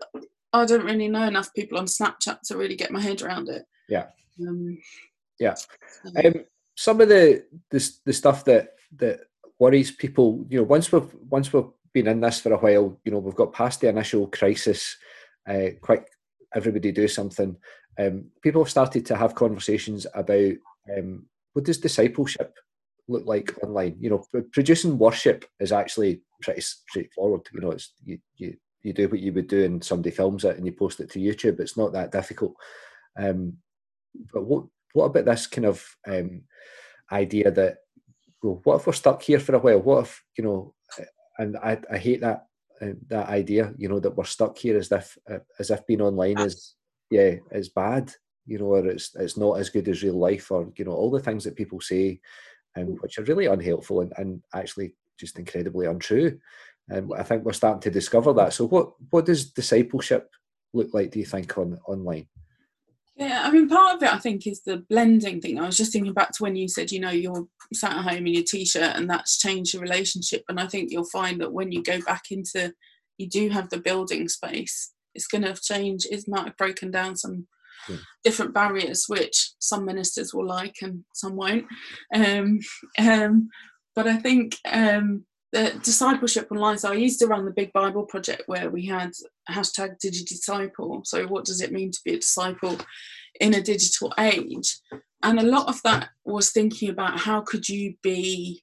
I 0.52 0.64
don't 0.64 0.84
really 0.84 1.08
know 1.08 1.22
enough 1.22 1.52
people 1.54 1.78
on 1.78 1.86
Snapchat 1.86 2.40
to 2.46 2.56
really 2.56 2.76
get 2.76 2.90
my 2.90 3.00
head 3.00 3.22
around 3.22 3.48
it. 3.48 3.64
Yeah. 3.88 4.06
Um, 4.46 4.78
yeah. 5.40 5.54
Um, 6.24 6.44
some 6.76 7.00
of 7.00 7.08
the, 7.08 7.44
the 7.70 7.90
the 8.04 8.12
stuff 8.12 8.44
that 8.44 8.74
that 8.96 9.20
worries 9.58 9.90
people, 9.90 10.46
you 10.48 10.58
know, 10.58 10.64
once 10.64 10.92
we've 10.92 11.12
once 11.28 11.52
we've 11.52 11.64
been 11.92 12.06
in 12.06 12.20
this 12.20 12.40
for 12.40 12.52
a 12.52 12.58
while. 12.58 12.98
You 13.04 13.12
know, 13.12 13.18
we've 13.18 13.34
got 13.34 13.52
past 13.52 13.80
the 13.80 13.88
initial 13.88 14.26
crisis. 14.28 14.96
Uh, 15.48 15.70
quick, 15.80 16.06
everybody 16.54 16.92
do 16.92 17.08
something. 17.08 17.56
Um, 17.98 18.26
people 18.42 18.62
have 18.62 18.70
started 18.70 19.06
to 19.06 19.16
have 19.16 19.34
conversations 19.34 20.06
about 20.14 20.52
um, 20.96 21.26
what 21.52 21.64
does 21.64 21.78
discipleship 21.78 22.54
look 23.08 23.26
like 23.26 23.54
online. 23.62 23.96
You 24.00 24.10
know, 24.10 24.42
producing 24.52 24.98
worship 24.98 25.44
is 25.58 25.72
actually 25.72 26.22
pretty 26.42 26.60
straightforward. 26.60 27.42
You 27.52 27.60
know, 27.60 27.70
it's 27.72 27.92
you 28.04 28.18
you 28.36 28.56
you 28.82 28.92
do 28.92 29.08
what 29.08 29.20
you 29.20 29.32
would 29.32 29.48
do, 29.48 29.64
and 29.64 29.82
somebody 29.82 30.10
films 30.10 30.44
it 30.44 30.56
and 30.56 30.66
you 30.66 30.72
post 30.72 31.00
it 31.00 31.10
to 31.10 31.18
YouTube. 31.18 31.60
It's 31.60 31.76
not 31.76 31.92
that 31.92 32.12
difficult. 32.12 32.54
Um, 33.18 33.54
but 34.32 34.44
what 34.44 34.64
what 34.92 35.06
about 35.06 35.26
this 35.26 35.46
kind 35.46 35.66
of 35.66 35.84
um, 36.06 36.42
idea 37.12 37.50
that 37.50 37.78
well, 38.42 38.60
what 38.64 38.76
if 38.76 38.86
we're 38.86 38.92
stuck 38.92 39.22
here 39.22 39.40
for 39.40 39.54
a 39.54 39.58
while? 39.58 39.80
What 39.80 40.04
if 40.04 40.24
you 40.36 40.44
know 40.44 40.74
and 41.38 41.56
I, 41.56 41.78
I 41.90 41.98
hate 41.98 42.20
that 42.20 42.46
uh, 42.80 42.92
that 43.08 43.28
idea, 43.28 43.72
you 43.76 43.88
know, 43.88 43.98
that 44.00 44.16
we're 44.16 44.24
stuck 44.24 44.58
here 44.58 44.76
as 44.76 44.92
if 44.92 45.16
uh, 45.30 45.38
as 45.58 45.70
if 45.70 45.86
being 45.86 46.02
online 46.02 46.38
is 46.38 46.74
yeah 47.10 47.36
is 47.52 47.68
bad, 47.68 48.12
you 48.46 48.58
know, 48.58 48.66
or 48.66 48.86
it's 48.86 49.14
it's 49.16 49.36
not 49.36 49.58
as 49.58 49.70
good 49.70 49.88
as 49.88 50.02
real 50.02 50.18
life, 50.18 50.50
or 50.50 50.70
you 50.76 50.84
know, 50.84 50.92
all 50.92 51.10
the 51.10 51.20
things 51.20 51.44
that 51.44 51.56
people 51.56 51.80
say, 51.80 52.20
um, 52.76 52.98
which 53.00 53.18
are 53.18 53.24
really 53.24 53.46
unhelpful 53.46 54.00
and, 54.02 54.12
and 54.16 54.42
actually 54.54 54.94
just 55.18 55.38
incredibly 55.38 55.86
untrue. 55.86 56.38
And 56.88 57.10
I 57.16 57.22
think 57.22 57.44
we're 57.44 57.52
starting 57.52 57.80
to 57.82 57.90
discover 57.90 58.32
that. 58.34 58.52
So, 58.52 58.66
what 58.66 58.92
what 59.10 59.26
does 59.26 59.50
discipleship 59.50 60.30
look 60.72 60.92
like? 60.92 61.10
Do 61.10 61.18
you 61.18 61.26
think 61.26 61.56
on 61.56 61.78
online? 61.86 62.28
Yeah, 63.18 63.42
I 63.44 63.50
mean, 63.50 63.68
part 63.68 63.96
of 63.96 64.02
it 64.02 64.12
I 64.12 64.18
think 64.18 64.46
is 64.46 64.62
the 64.62 64.78
blending 64.88 65.40
thing. 65.40 65.58
I 65.58 65.66
was 65.66 65.76
just 65.76 65.92
thinking 65.92 66.12
back 66.12 66.30
to 66.32 66.42
when 66.42 66.54
you 66.54 66.68
said, 66.68 66.92
you 66.92 67.00
know, 67.00 67.10
you're 67.10 67.48
sat 67.74 67.96
at 67.96 68.04
home 68.04 68.26
in 68.26 68.34
your 68.34 68.44
t-shirt 68.44 68.96
and 68.96 69.10
that's 69.10 69.38
changed 69.38 69.74
your 69.74 69.82
relationship. 69.82 70.44
And 70.48 70.60
I 70.60 70.68
think 70.68 70.90
you'll 70.90 71.04
find 71.04 71.40
that 71.40 71.52
when 71.52 71.72
you 71.72 71.82
go 71.82 72.00
back 72.02 72.30
into, 72.30 72.72
you 73.18 73.28
do 73.28 73.48
have 73.48 73.70
the 73.70 73.80
building 73.80 74.28
space. 74.28 74.92
It's 75.16 75.26
going 75.26 75.42
to 75.42 75.54
change. 75.60 76.06
It 76.08 76.24
might 76.28 76.46
have 76.46 76.56
broken 76.56 76.92
down 76.92 77.16
some 77.16 77.48
yeah. 77.88 77.96
Different 78.24 78.54
barriers, 78.54 79.04
which 79.08 79.52
some 79.58 79.84
ministers 79.84 80.34
will 80.34 80.46
like 80.46 80.76
and 80.82 81.04
some 81.14 81.36
won't. 81.36 81.66
Um, 82.14 82.60
um, 82.98 83.48
but 83.94 84.06
I 84.06 84.16
think 84.16 84.56
um, 84.66 85.24
the 85.52 85.78
discipleship 85.82 86.48
online. 86.50 86.78
So 86.78 86.90
I 86.90 86.94
used 86.94 87.18
to 87.20 87.26
run 87.26 87.44
the 87.44 87.50
Big 87.50 87.72
Bible 87.72 88.04
Project 88.04 88.42
where 88.46 88.70
we 88.70 88.86
had 88.86 89.12
hashtag 89.50 89.96
DigiDisciple. 90.04 91.06
So 91.06 91.26
what 91.26 91.44
does 91.44 91.60
it 91.60 91.72
mean 91.72 91.90
to 91.90 92.00
be 92.04 92.14
a 92.14 92.18
disciple 92.18 92.76
in 93.40 93.54
a 93.54 93.62
digital 93.62 94.12
age? 94.18 94.78
And 95.22 95.40
a 95.40 95.44
lot 95.44 95.68
of 95.68 95.82
that 95.82 96.10
was 96.24 96.50
thinking 96.50 96.90
about 96.90 97.20
how 97.20 97.40
could 97.40 97.68
you 97.68 97.94
be 98.02 98.62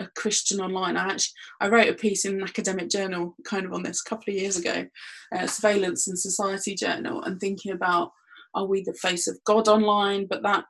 a 0.00 0.06
Christian 0.16 0.60
online. 0.60 0.96
I 0.96 1.08
actually 1.12 1.32
I 1.60 1.68
wrote 1.68 1.88
a 1.88 1.94
piece 1.94 2.24
in 2.24 2.34
an 2.34 2.42
academic 2.42 2.90
journal 2.90 3.34
kind 3.44 3.64
of 3.64 3.72
on 3.72 3.82
this 3.82 4.02
a 4.04 4.08
couple 4.08 4.32
of 4.32 4.38
years 4.38 4.58
ago, 4.58 4.86
uh, 5.34 5.46
Surveillance 5.46 6.08
and 6.08 6.18
Society 6.18 6.74
Journal, 6.74 7.22
and 7.22 7.40
thinking 7.40 7.72
about 7.72 8.12
are 8.54 8.66
we 8.66 8.82
the 8.82 8.94
face 8.94 9.28
of 9.28 9.42
God 9.44 9.68
online? 9.68 10.26
But 10.26 10.42
that 10.42 10.64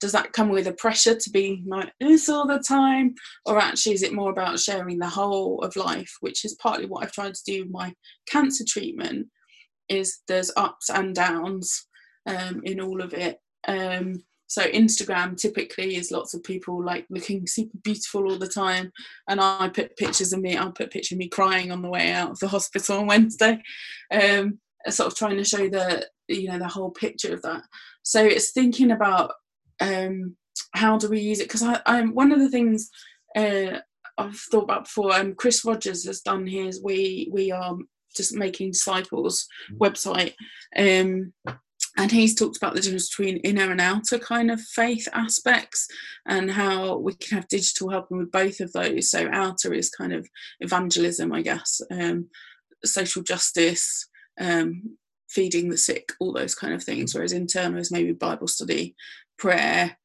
does 0.00 0.12
that 0.12 0.32
come 0.32 0.48
with 0.48 0.66
a 0.66 0.72
pressure 0.72 1.14
to 1.14 1.30
be 1.30 1.62
like 1.66 1.92
this 2.00 2.28
all 2.28 2.46
the 2.46 2.58
time? 2.58 3.14
Or 3.46 3.58
actually 3.58 3.94
is 3.94 4.02
it 4.02 4.12
more 4.12 4.30
about 4.30 4.60
sharing 4.60 4.98
the 4.98 5.08
whole 5.08 5.60
of 5.60 5.76
life 5.76 6.12
which 6.20 6.44
is 6.44 6.54
partly 6.62 6.86
what 6.86 7.02
i've 7.02 7.12
tried 7.12 7.34
to 7.34 7.44
do 7.44 7.62
with 7.62 7.72
my 7.72 7.92
cancer 8.28 8.64
treatment 8.66 9.28
is 9.88 10.18
there's 10.28 10.52
ups 10.56 10.90
and 10.90 11.14
downs 11.14 11.86
um, 12.26 12.60
in 12.64 12.80
all 12.80 13.00
of 13.00 13.14
it. 13.14 13.38
Um, 13.66 14.24
so 14.46 14.62
instagram 14.62 15.36
typically 15.36 15.96
is 15.96 16.10
lots 16.10 16.32
of 16.32 16.42
people 16.42 16.82
like 16.82 17.06
looking 17.10 17.46
super 17.46 17.76
beautiful 17.84 18.30
all 18.30 18.38
the 18.38 18.48
time 18.48 18.90
and 19.28 19.40
i 19.42 19.68
put 19.68 19.96
pictures 19.98 20.32
of 20.32 20.40
me 20.40 20.56
i'll 20.56 20.72
put 20.72 20.86
a 20.86 20.90
picture 20.90 21.14
of 21.14 21.18
me 21.18 21.28
crying 21.28 21.70
on 21.70 21.82
the 21.82 21.90
way 21.90 22.12
out 22.12 22.30
of 22.30 22.38
the 22.38 22.48
hospital 22.56 23.00
on 23.00 23.06
wednesday 23.06 23.60
um, 24.10 24.58
sort 24.88 25.12
of 25.12 25.18
trying 25.18 25.36
to 25.36 25.44
show 25.44 25.68
the 25.68 26.06
you 26.28 26.48
know 26.48 26.58
the 26.58 26.68
whole 26.68 26.90
picture 26.90 27.32
of 27.34 27.42
that. 27.42 27.62
So 28.02 28.24
it's 28.24 28.52
thinking 28.52 28.90
about 28.90 29.32
um, 29.80 30.36
how 30.72 30.98
do 30.98 31.08
we 31.08 31.20
use 31.20 31.40
it? 31.40 31.44
Because 31.44 31.62
I, 31.62 31.80
I'm 31.86 32.14
one 32.14 32.32
of 32.32 32.40
the 32.40 32.48
things 32.48 32.90
uh, 33.36 33.78
I've 34.16 34.36
thought 34.36 34.64
about 34.64 34.84
before. 34.84 35.14
Um, 35.14 35.34
Chris 35.34 35.64
Rogers 35.64 36.04
has 36.06 36.20
done 36.20 36.46
his 36.46 36.82
"We 36.82 37.28
We 37.32 37.50
Are 37.52 37.76
Just 38.16 38.34
Making 38.34 38.72
Disciples" 38.72 39.46
mm. 39.72 39.78
website, 39.78 40.34
um, 40.76 41.32
and 41.96 42.12
he's 42.12 42.34
talked 42.34 42.56
about 42.56 42.74
the 42.74 42.80
difference 42.80 43.08
between 43.08 43.38
inner 43.38 43.70
and 43.70 43.80
outer 43.80 44.18
kind 44.18 44.50
of 44.50 44.60
faith 44.60 45.08
aspects, 45.12 45.86
and 46.26 46.50
how 46.50 46.98
we 46.98 47.14
can 47.14 47.36
have 47.36 47.48
digital 47.48 47.90
helping 47.90 48.18
with 48.18 48.32
both 48.32 48.60
of 48.60 48.72
those. 48.72 49.10
So 49.10 49.28
outer 49.32 49.72
is 49.72 49.90
kind 49.90 50.12
of 50.12 50.28
evangelism, 50.60 51.32
I 51.32 51.42
guess, 51.42 51.80
um, 51.90 52.28
social 52.84 53.22
justice. 53.22 54.08
Um, 54.40 54.96
feeding 55.28 55.68
the 55.68 55.76
sick, 55.76 56.12
all 56.20 56.32
those 56.32 56.54
kind 56.54 56.72
of 56.72 56.82
things. 56.82 57.14
Whereas 57.14 57.32
internal 57.32 57.78
is 57.78 57.92
maybe 57.92 58.12
Bible 58.12 58.48
study, 58.48 58.94
prayer. 59.38 59.96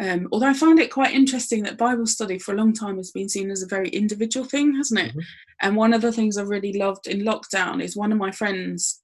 Um, 0.00 0.28
although 0.32 0.48
I 0.48 0.54
find 0.54 0.78
it 0.78 0.90
quite 0.90 1.14
interesting 1.14 1.62
that 1.62 1.76
Bible 1.76 2.06
study 2.06 2.38
for 2.38 2.52
a 2.52 2.56
long 2.56 2.72
time 2.72 2.96
has 2.96 3.10
been 3.10 3.28
seen 3.28 3.50
as 3.50 3.62
a 3.62 3.68
very 3.68 3.88
individual 3.90 4.46
thing, 4.46 4.74
hasn't 4.74 5.00
it? 5.00 5.10
Mm-hmm. 5.10 5.20
And 5.60 5.76
one 5.76 5.92
of 5.92 6.00
the 6.00 6.12
things 6.12 6.36
I 6.36 6.42
really 6.42 6.72
loved 6.72 7.06
in 7.06 7.20
lockdown 7.20 7.82
is 7.82 7.96
one 7.96 8.10
of 8.10 8.18
my 8.18 8.30
friends 8.30 9.02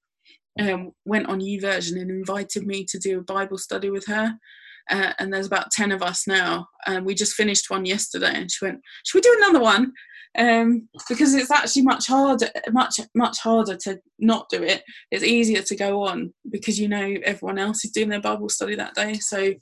um, 0.58 0.92
went 1.04 1.28
on 1.28 1.40
YouVersion 1.40 2.00
and 2.00 2.10
invited 2.10 2.66
me 2.66 2.84
to 2.84 2.98
do 2.98 3.18
a 3.18 3.22
Bible 3.22 3.58
study 3.58 3.90
with 3.90 4.06
her. 4.06 4.34
Uh, 4.90 5.12
and 5.18 5.32
there's 5.32 5.46
about 5.46 5.70
10 5.70 5.92
of 5.92 6.02
us 6.02 6.26
now. 6.26 6.68
And 6.86 7.04
we 7.04 7.14
just 7.14 7.34
finished 7.34 7.70
one 7.70 7.84
yesterday 7.84 8.32
and 8.34 8.50
she 8.50 8.64
went 8.64 8.80
should 9.04 9.18
we 9.18 9.22
do 9.22 9.36
another 9.38 9.60
one? 9.60 9.92
Um, 10.36 10.88
because 11.08 11.34
it's 11.34 11.50
actually 11.50 11.82
much 11.82 12.06
harder 12.06 12.48
much 12.70 13.00
much 13.14 13.38
harder 13.40 13.76
to 13.84 13.98
not 14.18 14.48
do 14.50 14.62
it. 14.62 14.82
It's 15.10 15.24
easier 15.24 15.62
to 15.62 15.76
go 15.76 16.02
on 16.02 16.32
because 16.50 16.78
you 16.78 16.88
know 16.88 17.16
everyone 17.24 17.58
else 17.58 17.84
is 17.84 17.90
doing 17.90 18.08
their 18.08 18.20
bible 18.20 18.48
study 18.48 18.74
that 18.76 18.94
day. 18.94 19.14
So 19.14 19.54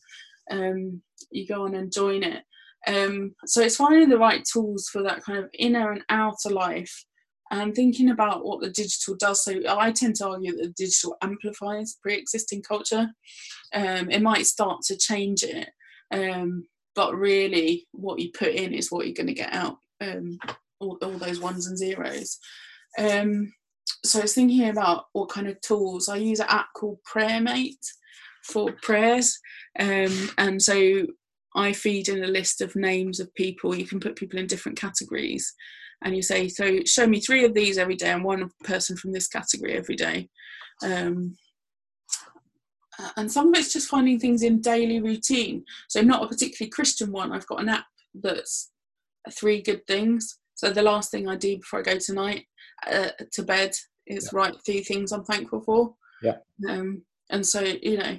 um, 0.50 1.02
you 1.30 1.46
go 1.46 1.64
on 1.64 1.74
and 1.74 1.92
join 1.92 2.22
it. 2.22 2.42
Um, 2.86 3.34
so 3.46 3.62
it's 3.62 3.76
finding 3.76 4.08
the 4.08 4.18
right 4.18 4.44
tools 4.44 4.88
for 4.88 5.02
that 5.02 5.22
kind 5.24 5.38
of 5.38 5.50
inner 5.58 5.90
and 5.92 6.04
outer 6.08 6.50
life 6.50 7.05
and 7.50 7.74
thinking 7.74 8.10
about 8.10 8.44
what 8.44 8.60
the 8.60 8.70
digital 8.70 9.14
does. 9.14 9.44
So 9.44 9.54
I 9.68 9.92
tend 9.92 10.16
to 10.16 10.28
argue 10.28 10.56
that 10.56 10.62
the 10.62 10.84
digital 10.84 11.16
amplifies 11.22 11.96
pre-existing 12.02 12.62
culture. 12.62 13.08
Um, 13.74 14.10
it 14.10 14.22
might 14.22 14.46
start 14.46 14.82
to 14.86 14.96
change 14.96 15.42
it, 15.42 15.68
um, 16.12 16.66
but 16.94 17.14
really, 17.14 17.86
what 17.92 18.18
you 18.18 18.30
put 18.36 18.48
in 18.48 18.72
is 18.72 18.90
what 18.90 19.06
you're 19.06 19.14
going 19.14 19.26
to 19.28 19.34
get 19.34 19.52
out. 19.52 19.76
Um, 20.00 20.38
all, 20.80 20.98
all, 21.02 21.18
those 21.18 21.40
ones 21.40 21.66
and 21.66 21.78
zeros. 21.78 22.38
Um, 22.98 23.52
so 24.04 24.18
I 24.18 24.22
was 24.22 24.34
thinking 24.34 24.68
about 24.68 25.04
what 25.12 25.30
kind 25.30 25.48
of 25.48 25.60
tools. 25.62 26.08
I 26.08 26.16
use 26.16 26.40
an 26.40 26.46
app 26.50 26.68
called 26.76 26.98
PrayerMate 27.10 27.84
for 28.44 28.72
prayers, 28.82 29.38
um, 29.78 30.30
and 30.38 30.60
so 30.60 31.06
I 31.54 31.72
feed 31.72 32.08
in 32.08 32.22
a 32.24 32.28
list 32.28 32.60
of 32.60 32.76
names 32.76 33.20
of 33.20 33.34
people. 33.34 33.74
You 33.74 33.86
can 33.86 34.00
put 34.00 34.16
people 34.16 34.38
in 34.38 34.46
different 34.46 34.78
categories 34.78 35.54
and 36.04 36.14
you 36.14 36.22
say, 36.22 36.48
so 36.48 36.80
show 36.84 37.06
me 37.06 37.20
three 37.20 37.44
of 37.44 37.54
these 37.54 37.78
every 37.78 37.96
day 37.96 38.10
and 38.10 38.24
one 38.24 38.50
person 38.64 38.96
from 38.96 39.12
this 39.12 39.28
category 39.28 39.74
every 39.74 39.96
day. 39.96 40.28
Um, 40.82 41.36
and 43.16 43.30
some 43.30 43.48
of 43.48 43.58
it's 43.58 43.72
just 43.72 43.88
finding 43.88 44.18
things 44.18 44.42
in 44.42 44.60
daily 44.60 45.00
routine. 45.00 45.64
So 45.88 46.00
not 46.00 46.22
a 46.22 46.28
particularly 46.28 46.70
Christian 46.70 47.12
one. 47.12 47.32
I've 47.32 47.46
got 47.46 47.60
an 47.60 47.68
app 47.68 47.86
that's 48.14 48.70
three 49.32 49.60
good 49.60 49.86
things. 49.86 50.38
So 50.54 50.70
the 50.70 50.82
last 50.82 51.10
thing 51.10 51.28
I 51.28 51.36
do 51.36 51.58
before 51.58 51.80
I 51.80 51.82
go 51.82 51.98
tonight 51.98 52.46
uh, 52.90 53.10
to 53.32 53.42
bed 53.42 53.74
is 54.06 54.30
yeah. 54.32 54.38
write 54.38 54.56
three 54.64 54.82
things 54.82 55.12
I'm 55.12 55.24
thankful 55.24 55.60
for. 55.60 55.94
Yeah. 56.22 56.36
Um, 56.68 57.02
and 57.30 57.46
so 57.46 57.60
you 57.60 57.98
know, 57.98 58.18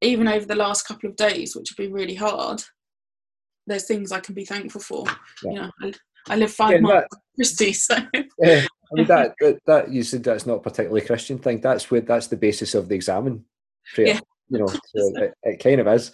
even 0.00 0.28
over 0.28 0.46
the 0.46 0.54
last 0.54 0.86
couple 0.86 1.10
of 1.10 1.16
days, 1.16 1.56
which 1.56 1.70
have 1.70 1.76
been 1.76 1.92
really 1.92 2.14
hard, 2.14 2.62
there's 3.66 3.86
things 3.86 4.12
I 4.12 4.20
can 4.20 4.34
be 4.34 4.44
thankful 4.44 4.80
for. 4.80 5.04
Yeah. 5.42 5.70
You 5.80 5.90
know, 5.90 5.92
I 6.28 6.36
live 6.36 6.52
five 6.52 6.72
yeah, 6.72 6.80
miles 6.80 7.04
from 7.10 7.20
Christie, 7.34 7.72
so. 7.72 7.96
yeah, 8.38 8.66
I 8.66 8.94
mean 8.94 9.06
that, 9.06 9.34
that, 9.40 9.58
that 9.66 9.92
you 9.92 10.02
said 10.02 10.24
that's 10.24 10.46
not 10.46 10.58
a 10.58 10.60
particularly 10.60 11.06
Christian 11.06 11.38
thing. 11.38 11.60
That's 11.60 11.90
where 11.90 12.00
that's 12.00 12.28
the 12.28 12.36
basis 12.36 12.74
of 12.74 12.88
the 12.88 12.94
examen 12.94 13.44
prayer. 13.94 14.08
Yeah. 14.08 14.20
You 14.48 14.60
know, 14.60 14.66
so 14.66 14.78
it, 14.94 15.34
it, 15.42 15.62
kind 15.62 15.80
of 15.80 15.88
is. 15.88 16.12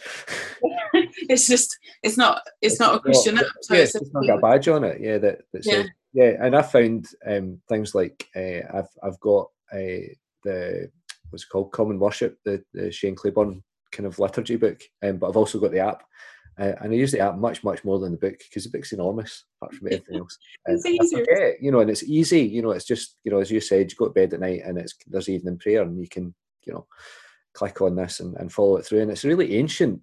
it's 1.29 1.47
just 1.47 1.77
it's 2.03 2.17
not 2.17 2.43
it's, 2.61 2.75
it's 2.75 2.81
not 2.81 2.97
a 2.97 3.01
Christian 3.01 3.37
not, 3.37 3.45
app. 3.45 3.53
So 3.63 3.75
yeah, 3.75 3.83
it's, 3.83 3.95
it's 3.95 4.11
not 4.13 4.27
got 4.27 4.39
a 4.39 4.41
badge 4.41 4.69
on 4.69 4.85
it. 4.85 5.01
Yeah, 5.01 5.19
that, 5.19 5.43
that 5.53 5.67
yeah. 5.67 5.73
Says, 5.73 5.91
yeah, 6.15 6.33
and 6.41 6.57
I 6.57 6.63
found 6.63 7.07
um, 7.27 7.61
things 7.69 7.95
like 7.95 8.27
uh, 8.37 8.61
I've 8.75 8.89
I've 9.03 9.21
got 9.21 9.49
uh, 9.73 10.13
the 10.45 10.91
what's 11.31 11.45
it 11.45 11.49
called 11.51 11.73
Common 11.73 11.99
Worship, 11.99 12.39
the, 12.45 12.63
the 12.75 12.93
Shane 12.93 13.15
Claiborne 13.15 13.63
kind 13.91 14.07
of 14.07 14.19
liturgy 14.19 14.57
book, 14.57 14.81
um, 15.03 15.17
but 15.17 15.29
I've 15.29 15.37
also 15.37 15.59
got 15.59 15.73
the 15.73 15.81
app 15.81 16.03
uh, 16.59 16.73
and 16.81 16.93
I 16.93 16.97
use 16.97 17.13
the 17.13 17.21
app 17.21 17.37
much, 17.37 17.65
much 17.65 17.85
more 17.85 17.99
than 17.99 18.13
the 18.13 18.19
book 18.19 18.39
because 18.39 18.65
the 18.65 18.71
book's 18.71 18.93
enormous, 18.93 19.45
apart 19.61 19.75
from 19.75 19.87
everything 19.89 20.17
else. 20.19 20.39
it's 20.67 20.85
easy. 20.85 21.25
you 21.61 21.73
know, 21.73 21.81
and 21.81 21.91
it's 21.91 22.03
easy. 22.03 22.43
You 22.43 22.63
know, 22.63 22.73
it's 22.73 22.85
just, 22.85 23.17
you 23.25 23.31
know, 23.31 23.39
as 23.39 23.51
you 23.51 23.61
said, 23.61 23.91
you 23.91 23.97
go 23.97 24.07
to 24.07 24.13
bed 24.13 24.35
at 24.35 24.41
night 24.41 24.63
and 24.65 24.79
it's 24.79 24.95
there's 25.07 25.29
evening 25.29 25.59
prayer 25.59 25.83
and 25.83 25.99
you 25.99 26.09
can, 26.09 26.35
you 26.65 26.75
know, 26.75 26.87
click 27.55 27.81
on 27.81 27.97
this 27.97 28.21
and, 28.21 28.37
and 28.37 28.53
follow 28.53 28.77
it 28.77 28.85
through. 28.85 29.01
And 29.01 29.11
it's 29.11 29.25
a 29.25 29.29
really 29.29 29.57
ancient 29.57 30.01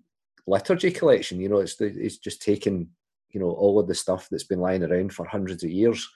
liturgy 0.47 0.91
collection. 0.91 1.39
You 1.39 1.49
know, 1.49 1.57
it's 1.57 1.75
the, 1.75 1.85
it's 1.85 2.17
just 2.17 2.41
taken, 2.41 2.89
you 3.29 3.39
know, 3.39 3.51
all 3.51 3.79
of 3.79 3.87
the 3.87 3.95
stuff 3.95 4.27
that's 4.29 4.45
been 4.45 4.59
lying 4.59 4.83
around 4.83 5.13
for 5.13 5.27
hundreds 5.27 5.63
of 5.63 5.69
years 5.69 6.07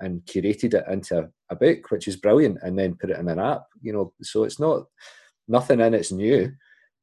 and 0.00 0.20
curated 0.26 0.74
it 0.74 0.84
into 0.90 1.18
a, 1.18 1.28
a 1.50 1.56
book, 1.56 1.90
which 1.90 2.08
is 2.08 2.16
brilliant, 2.16 2.58
and 2.62 2.78
then 2.78 2.94
put 2.94 3.10
it 3.10 3.18
in 3.18 3.28
an 3.28 3.40
app. 3.40 3.64
You 3.80 3.94
know, 3.94 4.12
so 4.22 4.44
it's 4.44 4.60
not 4.60 4.84
nothing 5.48 5.80
in 5.80 5.94
it's 5.94 6.12
new, 6.12 6.52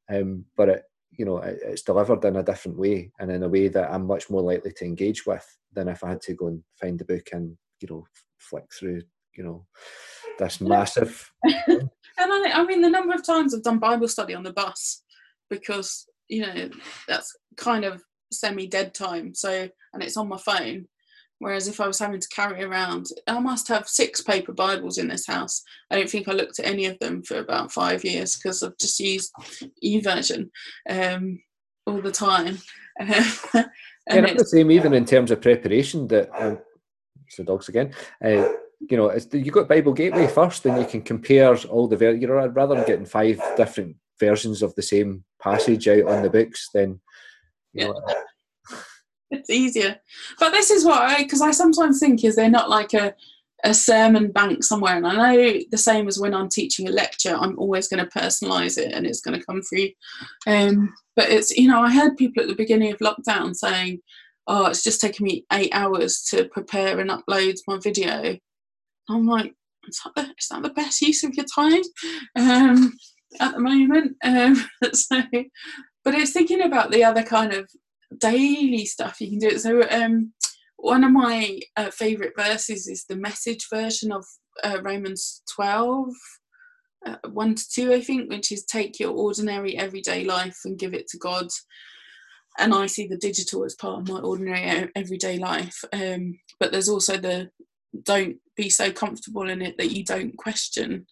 um, 0.10 0.46
but 0.56 0.70
it 0.70 0.84
you 1.18 1.26
know 1.26 1.38
it's 1.38 1.84
delivered 1.84 2.24
in 2.26 2.36
a 2.38 2.43
different 2.43 2.78
way 2.78 3.11
and 3.20 3.32
in 3.32 3.43
a 3.43 3.49
way 3.49 3.68
that 3.68 3.91
I'm 3.91 4.05
much 4.05 4.30
more 4.30 4.41
likely 4.41 4.72
to 4.72 4.86
engage 4.86 5.26
with 5.26 5.45
than 5.74 5.88
if 5.88 6.03
I 6.03 6.09
had 6.09 6.22
to 6.22 6.34
go 6.34 6.47
and 6.47 6.63
find 6.80 6.97
the 6.97 7.05
book 7.05 7.28
and 7.32 7.57
you 7.82 7.88
know 7.89 8.05
flick 8.39 8.66
through 8.74 9.01
you 9.36 9.43
know 9.43 9.66
this 10.39 10.61
massive. 10.61 11.32
and 11.43 11.89
I, 12.18 12.51
I 12.53 12.66
mean, 12.66 12.82
the 12.82 12.89
number 12.89 13.13
of 13.13 13.26
times 13.26 13.53
I've 13.53 13.63
done 13.63 13.80
Bible 13.80 14.07
study 14.07 14.34
on 14.34 14.43
the 14.43 14.53
bus 14.53 15.03
because 15.49 16.05
you 16.28 16.41
know 16.41 16.70
that's 17.07 17.36
kind 17.57 17.86
of 17.86 18.01
semi 18.32 18.68
dead 18.68 18.93
time. 18.93 19.34
So 19.34 19.68
and 19.93 20.03
it's 20.03 20.18
on 20.18 20.28
my 20.28 20.38
phone. 20.38 20.88
Whereas 21.40 21.68
if 21.68 21.82
I 21.82 21.88
was 21.88 22.00
having 22.00 22.20
to 22.20 22.28
carry 22.30 22.64
around, 22.64 23.08
I 23.28 23.40
must 23.40 23.68
have 23.68 23.88
six 23.88 24.22
paper 24.22 24.54
Bibles 24.54 24.98
in 24.98 25.08
this 25.08 25.28
house. 25.28 25.64
I 25.92 25.98
don't 25.98 26.10
think 26.10 26.28
I 26.28 26.32
looked 26.32 26.60
at 26.60 26.66
any 26.66 26.86
of 26.86 26.98
them 27.00 27.24
for 27.24 27.40
about 27.40 27.72
five 27.72 28.06
years 28.06 28.38
because 28.38 28.64
I've 28.64 28.78
just 28.78 29.00
used 29.00 29.34
YouVersion 29.84 30.50
um, 30.90 31.40
all 31.86 32.02
the 32.02 32.12
time. 32.12 32.58
and 33.00 33.12
yeah, 33.54 34.26
it's 34.28 34.44
the 34.44 34.58
same 34.58 34.72
even 34.72 34.94
in 34.94 35.06
terms 35.06 35.30
of 35.32 35.42
preparation. 35.42 36.08
That 36.08 36.30
um, 36.42 36.60
so 37.28 37.44
dogs 37.44 37.68
again. 37.68 37.94
Uh, 38.24 38.50
you 38.90 38.98
know, 38.98 39.12
you 39.34 39.52
got 39.52 39.68
Bible 39.68 39.94
Gateway 39.94 40.28
first, 40.28 40.66
and 40.66 40.80
you 40.80 40.86
can 40.86 41.02
compare 41.02 41.56
all 41.66 41.88
the 41.88 41.98
ver- 41.98 42.16
you 42.16 42.28
know 42.28 42.48
rather 42.48 42.76
than 42.76 42.86
getting 42.86 43.06
five 43.06 43.42
different 43.58 43.98
versions 44.20 44.62
of 44.62 44.74
the 44.76 44.82
same 44.82 45.24
passage 45.42 45.88
out 45.88 46.06
on 46.06 46.24
the 46.24 46.30
books, 46.30 46.70
then 46.74 47.00
you 47.74 47.86
yeah. 47.86 47.88
know, 47.88 48.02
it's 49.32 49.50
easier. 49.50 50.00
But 50.40 50.52
this 50.52 50.72
is 50.72 50.86
what 50.86 51.02
I, 51.02 51.24
because 51.24 51.42
I 51.42 51.52
sometimes 51.52 52.00
think 52.00 52.24
is 52.24 52.36
they're 52.36 52.50
not 52.50 52.70
like 52.70 52.94
a, 52.94 53.14
a 53.64 53.74
sermon 53.74 54.32
bank 54.32 54.64
somewhere. 54.64 54.96
And 54.96 55.08
I 55.08 55.16
know 55.16 55.60
the 55.72 55.78
same 55.78 56.08
as 56.08 56.20
when 56.20 56.34
I'm 56.34 56.50
teaching 56.50 56.88
a 56.88 56.92
lecture, 56.92 57.36
I'm 57.36 57.58
always 57.58 57.88
going 57.88 58.04
to 58.04 58.20
personalize 58.20 58.78
it 58.78 58.94
and 58.94 59.06
it's 59.06 59.22
going 59.22 59.38
to 59.40 59.46
come 59.46 59.62
through. 59.62 59.90
Um, 60.48 60.94
but 61.16 61.30
it's, 61.30 61.52
you 61.52 61.68
know, 61.68 61.82
I 61.82 61.92
heard 61.92 62.18
people 62.18 62.44
at 62.44 62.50
the 62.50 62.56
beginning 62.56 62.92
of 62.92 63.00
lockdown 63.00 63.56
saying, 63.56 64.00
oh, 64.48 64.68
it's 64.68 64.84
just 64.84 65.02
taking 65.02 65.26
me 65.26 65.46
eight 65.52 65.72
hours 65.74 66.22
to 66.30 66.46
prepare 66.50 67.00
and 67.00 67.10
upload 67.10 67.56
my 67.68 67.80
video. 67.80 68.38
I'm 69.10 69.28
like, 69.28 69.54
is 69.88 70.02
that 70.04 70.16
the, 70.16 70.34
is 70.38 70.48
that 70.50 70.64
the 70.64 70.70
best 70.70 71.02
use 71.02 71.24
of 71.24 71.34
your 71.34 71.46
time 71.46 71.82
um, 72.36 72.94
at 73.40 73.54
the 73.54 73.60
moment? 73.60 74.18
Um, 74.24 74.56
so, 74.94 75.22
but 76.04 76.14
it's 76.16 76.32
thinking 76.32 76.62
about 76.62 76.92
the 76.92 77.04
other 77.04 77.24
kind 77.24 77.54
of 77.54 77.70
daily 78.18 78.86
stuff 78.86 79.22
you 79.22 79.30
can 79.30 79.39
do 79.39 79.47
it. 79.47 79.62
So 79.62 79.88
um, 79.89 80.34
one 80.78 81.03
of 81.03 81.12
my 81.12 81.60
uh, 81.76 81.91
favorite 81.91 82.34
verses 82.38 82.88
is 82.88 83.06
the 83.06 83.16
message 83.16 83.68
version 83.70 84.12
of 84.12 84.26
uh, 84.64 84.80
Romans 84.82 85.41
12. 85.53 86.10
Uh, 87.06 87.16
1 87.30 87.56
to 87.56 87.70
2, 87.70 87.93
I 87.93 88.01
think, 88.01 88.30
which 88.30 88.51
is 88.51 88.66
take 88.66 88.99
your 88.99 89.12
ordinary 89.12 89.78
everyday 89.78 90.24
life 90.24 90.58
and 90.66 90.80
give 90.80 90.93
it 90.93 91.08
to 91.10 91.18
God. 91.18 91.47
And 92.58 92.74
I 92.74 92.88
see 92.88 93.08
the 93.08 93.18
digital 93.18 93.64
as 93.64 93.76
part 93.76 93.99
of 93.99 94.10
my 94.10 94.20
ordinary 94.20 94.89
everyday 94.95 95.38
life. 95.38 95.84
Um, 95.93 96.39
but 96.60 96.72
there's 96.72 96.89
also 96.89 97.18
the 97.18 97.49
don't 98.03 98.38
be 98.56 98.70
so 98.70 98.91
comfortable 98.91 99.49
in 99.49 99.62
it 99.62 99.78
that 99.78 99.91
you 99.91 100.03
don't 100.03 100.38
question 100.38 101.06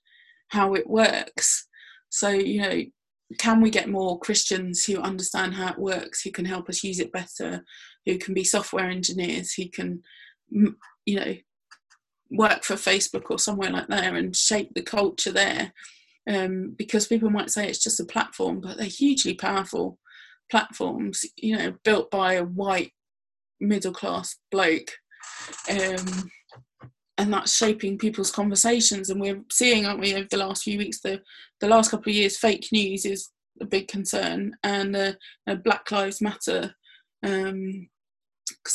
how 0.50 0.74
it 0.74 0.90
works. 0.90 1.68
So, 2.10 2.30
you 2.30 2.62
know, 2.62 2.84
can 3.38 3.62
we 3.62 3.70
get 3.70 3.90
more 3.90 4.20
Christians 4.20 4.84
who 4.84 5.00
understand 5.00 5.54
how 5.56 5.72
it 5.72 5.80
works, 5.80 6.22
who 6.22 6.32
can 6.32 6.46
help 6.46 6.70
us 6.70 6.84
use 6.84 7.00
it 7.00 7.12
better, 7.12 7.64
who 8.06 8.18
can 8.18 8.34
be 8.34 8.44
software 8.44 8.90
engineers, 8.90 9.54
who 9.54 9.70
can, 9.70 10.04
you 10.52 11.20
know, 11.20 11.36
work 12.32 12.64
for 12.64 12.76
Facebook 12.76 13.30
or 13.30 13.40
somewhere 13.40 13.72
like 13.72 13.88
that 13.88 14.14
and 14.14 14.36
shape 14.36 14.72
the 14.76 14.82
culture 14.82 15.32
there? 15.32 15.74
Um, 16.30 16.74
because 16.78 17.08
people 17.08 17.30
might 17.30 17.50
say 17.50 17.68
it's 17.68 17.84
just 17.84 18.00
a 18.00 18.06
platform, 18.06 18.62
but 18.62 18.78
they're 18.78 18.86
hugely 18.86 19.34
powerful 19.34 20.00
platforms, 20.50 21.26
you 21.36 21.58
know, 21.58 21.74
built 21.84 22.12
by 22.12 22.34
a 22.34 22.44
white 22.44 22.92
middle 23.60 23.94
class 23.94 24.38
bloke. 24.52 24.92
Um, 25.70 26.30
and 27.18 27.32
that's 27.32 27.56
shaping 27.56 27.98
people's 27.98 28.32
conversations. 28.32 29.10
And 29.10 29.22
we're 29.22 29.44
seeing 29.52 29.86
aren't 29.86 30.00
we 30.00 30.16
over 30.16 30.28
the 30.30 30.38
last 30.38 30.64
few 30.64 30.78
weeks 30.78 31.00
the 31.00 31.22
the 31.60 31.68
last 31.68 31.92
couple 31.92 32.10
of 32.10 32.16
years 32.16 32.38
fake 32.38 32.68
news 32.72 33.06
is 33.06 33.30
a 33.62 33.66
big 33.66 33.88
concern 33.88 34.56
and 34.64 34.96
uh, 34.96 35.14
black 35.64 35.92
lives 35.92 36.22
matter. 36.22 36.74
Because 37.22 37.46
um, 37.52 37.88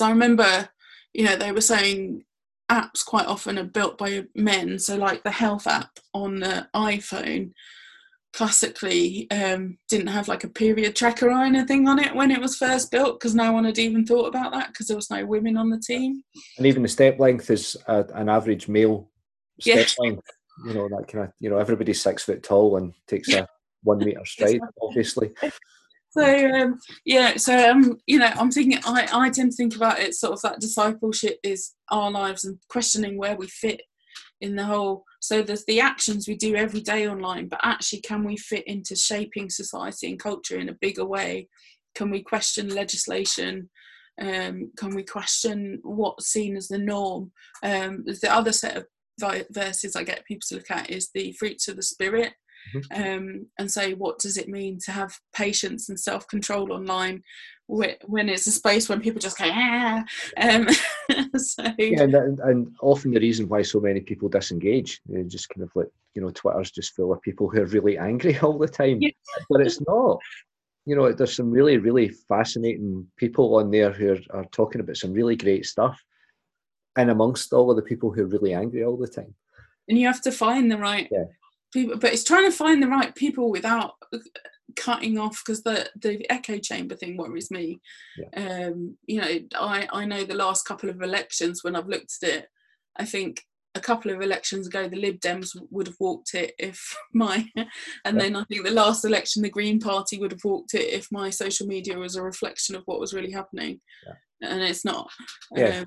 i 0.02 0.10
remember 0.10 0.68
you 1.12 1.24
know 1.24 1.36
they 1.36 1.52
were 1.52 1.60
saying 1.60 2.24
apps 2.70 3.04
quite 3.04 3.26
often 3.26 3.58
are 3.58 3.64
built 3.64 3.98
by 3.98 4.24
men. 4.34 4.78
So 4.78 4.96
like 4.96 5.22
the 5.22 5.30
health 5.30 5.66
app 5.66 5.90
on 6.12 6.40
the 6.40 6.68
iphone 6.74 7.52
classically 8.38 9.28
um, 9.32 9.76
didn't 9.88 10.06
have 10.06 10.28
like 10.28 10.44
a 10.44 10.48
period 10.48 10.94
tracker 10.94 11.28
or 11.28 11.42
anything 11.42 11.88
on 11.88 11.98
it 11.98 12.14
when 12.14 12.30
it 12.30 12.40
was 12.40 12.56
first 12.56 12.88
built 12.88 13.18
because 13.18 13.34
no 13.34 13.50
one 13.50 13.64
had 13.64 13.80
even 13.80 14.06
thought 14.06 14.28
about 14.28 14.52
that 14.52 14.68
because 14.68 14.86
there 14.86 14.96
was 14.96 15.10
no 15.10 15.26
women 15.26 15.56
on 15.56 15.70
the 15.70 15.80
team. 15.80 16.22
And 16.56 16.64
even 16.64 16.84
the 16.84 16.88
step 16.88 17.18
length 17.18 17.50
is 17.50 17.76
a, 17.88 18.04
an 18.14 18.28
average 18.28 18.68
male 18.68 19.10
step 19.60 19.88
yeah. 19.88 20.04
length. 20.04 20.22
You 20.64 20.74
know 20.74 20.88
that 20.88 21.08
kind 21.08 21.24
of 21.24 21.32
you 21.40 21.50
know 21.50 21.58
everybody's 21.58 22.00
six 22.00 22.22
foot 22.22 22.44
tall 22.44 22.76
and 22.76 22.92
takes 23.08 23.28
a 23.32 23.48
one 23.82 23.98
meter 23.98 24.24
stride, 24.24 24.60
obviously. 24.80 25.32
so 26.10 26.50
um, 26.52 26.78
yeah, 27.04 27.36
so 27.38 27.70
um, 27.70 27.98
you 28.06 28.20
know, 28.20 28.30
I'm 28.36 28.52
thinking 28.52 28.78
I, 28.84 29.08
I 29.12 29.30
tend 29.30 29.50
to 29.50 29.56
think 29.56 29.74
about 29.74 29.98
it 29.98 30.14
sort 30.14 30.34
of 30.34 30.42
that 30.42 30.60
discipleship 30.60 31.40
is 31.42 31.74
our 31.90 32.12
lives 32.12 32.44
and 32.44 32.58
questioning 32.68 33.18
where 33.18 33.34
we 33.34 33.48
fit 33.48 33.82
in 34.40 34.54
the 34.54 34.64
whole 34.64 35.02
so 35.20 35.42
there's 35.42 35.64
the 35.64 35.80
actions 35.80 36.28
we 36.28 36.36
do 36.36 36.54
every 36.54 36.80
day 36.80 37.08
online 37.08 37.48
but 37.48 37.60
actually 37.62 38.00
can 38.00 38.24
we 38.24 38.36
fit 38.36 38.66
into 38.66 38.94
shaping 38.94 39.50
society 39.50 40.08
and 40.08 40.20
culture 40.20 40.58
in 40.58 40.68
a 40.68 40.76
bigger 40.80 41.04
way? 41.04 41.48
Can 41.94 42.10
we 42.10 42.22
question 42.22 42.74
legislation? 42.74 43.70
Um, 44.20 44.72
can 44.76 44.94
we 44.94 45.04
question 45.04 45.80
what's 45.82 46.28
seen 46.28 46.56
as 46.56 46.68
the 46.68 46.78
norm? 46.78 47.32
Um, 47.62 48.04
the 48.04 48.32
other 48.32 48.52
set 48.52 48.76
of 48.76 48.86
verses 49.50 49.96
i 49.96 50.04
get 50.04 50.24
people 50.24 50.42
to 50.48 50.54
look 50.54 50.70
at 50.70 50.90
is 50.90 51.10
the 51.12 51.32
fruits 51.32 51.66
of 51.66 51.76
the 51.76 51.82
spirit. 51.82 52.34
Mm-hmm. 52.74 53.02
um, 53.02 53.46
and 53.58 53.70
say 53.70 53.94
what 53.94 54.18
does 54.18 54.36
it 54.36 54.48
mean 54.48 54.78
to 54.84 54.90
have 54.90 55.16
patience 55.32 55.88
and 55.88 55.98
self-control 55.98 56.72
online 56.72 57.22
when 57.68 58.28
it's 58.28 58.46
a 58.46 58.50
space 58.50 58.88
when 58.88 59.00
people 59.00 59.20
just 59.20 59.38
go 59.38 59.44
ah. 59.46 60.04
Um, 60.38 60.66
so. 61.38 61.62
Yeah, 61.78 62.02
and, 62.02 62.40
and 62.40 62.76
often 62.80 63.12
the 63.12 63.20
reason 63.20 63.48
why 63.48 63.62
so 63.62 63.78
many 63.78 64.00
people 64.00 64.28
disengage, 64.28 65.00
they 65.06 65.22
just 65.24 65.48
kind 65.50 65.62
of 65.62 65.70
like 65.74 65.88
you 66.14 66.22
know, 66.22 66.30
Twitter's 66.30 66.72
just 66.72 66.96
full 66.96 67.12
of 67.12 67.22
people 67.22 67.48
who 67.48 67.60
are 67.60 67.66
really 67.66 67.96
angry 67.96 68.36
all 68.42 68.58
the 68.58 68.66
time, 68.66 68.98
yeah. 69.00 69.10
but 69.48 69.60
it's 69.60 69.80
not. 69.86 70.18
You 70.84 70.96
know, 70.96 71.12
there's 71.12 71.36
some 71.36 71.50
really, 71.50 71.76
really 71.76 72.08
fascinating 72.08 73.06
people 73.16 73.56
on 73.56 73.70
there 73.70 73.92
who 73.92 74.14
are, 74.14 74.38
are 74.38 74.44
talking 74.46 74.80
about 74.80 74.96
some 74.96 75.12
really 75.12 75.36
great 75.36 75.66
stuff, 75.66 76.02
and 76.96 77.10
amongst 77.10 77.52
all 77.52 77.70
of 77.70 77.76
the 77.76 77.82
people 77.82 78.10
who 78.10 78.22
are 78.22 78.26
really 78.26 78.54
angry 78.54 78.82
all 78.82 78.96
the 78.96 79.06
time. 79.06 79.34
And 79.88 79.96
you 79.96 80.06
have 80.06 80.22
to 80.22 80.32
find 80.32 80.70
the 80.70 80.78
right 80.78 81.08
yeah. 81.12 81.24
People, 81.72 81.98
but 81.98 82.12
it's 82.12 82.24
trying 82.24 82.50
to 82.50 82.56
find 82.56 82.82
the 82.82 82.88
right 82.88 83.14
people 83.14 83.50
without 83.50 83.94
cutting 84.76 85.18
off 85.18 85.42
because 85.44 85.62
the 85.62 85.88
the 86.00 86.30
echo 86.30 86.58
chamber 86.58 86.94
thing 86.94 87.16
worries 87.16 87.50
me. 87.50 87.80
Yeah. 88.16 88.66
Um, 88.68 88.96
you 89.06 89.20
know, 89.20 89.38
I 89.56 89.88
I 89.92 90.04
know 90.04 90.24
the 90.24 90.34
last 90.34 90.64
couple 90.64 90.88
of 90.90 91.02
elections 91.02 91.62
when 91.62 91.76
I've 91.76 91.88
looked 91.88 92.14
at 92.22 92.28
it, 92.28 92.48
I 92.96 93.04
think 93.04 93.42
a 93.74 93.80
couple 93.80 94.10
of 94.10 94.20
elections 94.20 94.66
ago 94.66 94.88
the 94.88 94.96
Lib 94.96 95.20
Dems 95.20 95.56
would 95.70 95.86
have 95.86 95.96
walked 96.00 96.34
it 96.34 96.54
if 96.58 96.96
my, 97.14 97.46
and 97.56 97.66
yeah. 98.04 98.12
then 98.12 98.36
I 98.36 98.44
think 98.44 98.64
the 98.64 98.70
last 98.70 99.04
election 99.04 99.42
the 99.42 99.50
Green 99.50 99.80
Party 99.80 100.18
would 100.18 100.32
have 100.32 100.44
walked 100.44 100.74
it 100.74 100.92
if 100.92 101.08
my 101.10 101.30
social 101.30 101.66
media 101.66 101.98
was 101.98 102.16
a 102.16 102.22
reflection 102.22 102.74
of 102.74 102.82
what 102.86 103.00
was 103.00 103.14
really 103.14 103.32
happening, 103.32 103.80
yeah. 104.06 104.48
and 104.50 104.62
it's 104.62 104.84
not. 104.84 105.10
Yeah. 105.54 105.80
Um, 105.80 105.86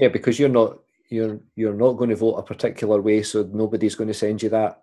yeah, 0.00 0.08
because 0.08 0.38
you're 0.38 0.48
not 0.48 0.78
you're 1.10 1.40
you're 1.54 1.74
not 1.74 1.94
going 1.94 2.10
to 2.10 2.16
vote 2.16 2.36
a 2.36 2.42
particular 2.42 3.00
way, 3.00 3.22
so 3.22 3.48
nobody's 3.52 3.94
going 3.94 4.08
to 4.08 4.14
send 4.14 4.42
you 4.42 4.48
that 4.50 4.82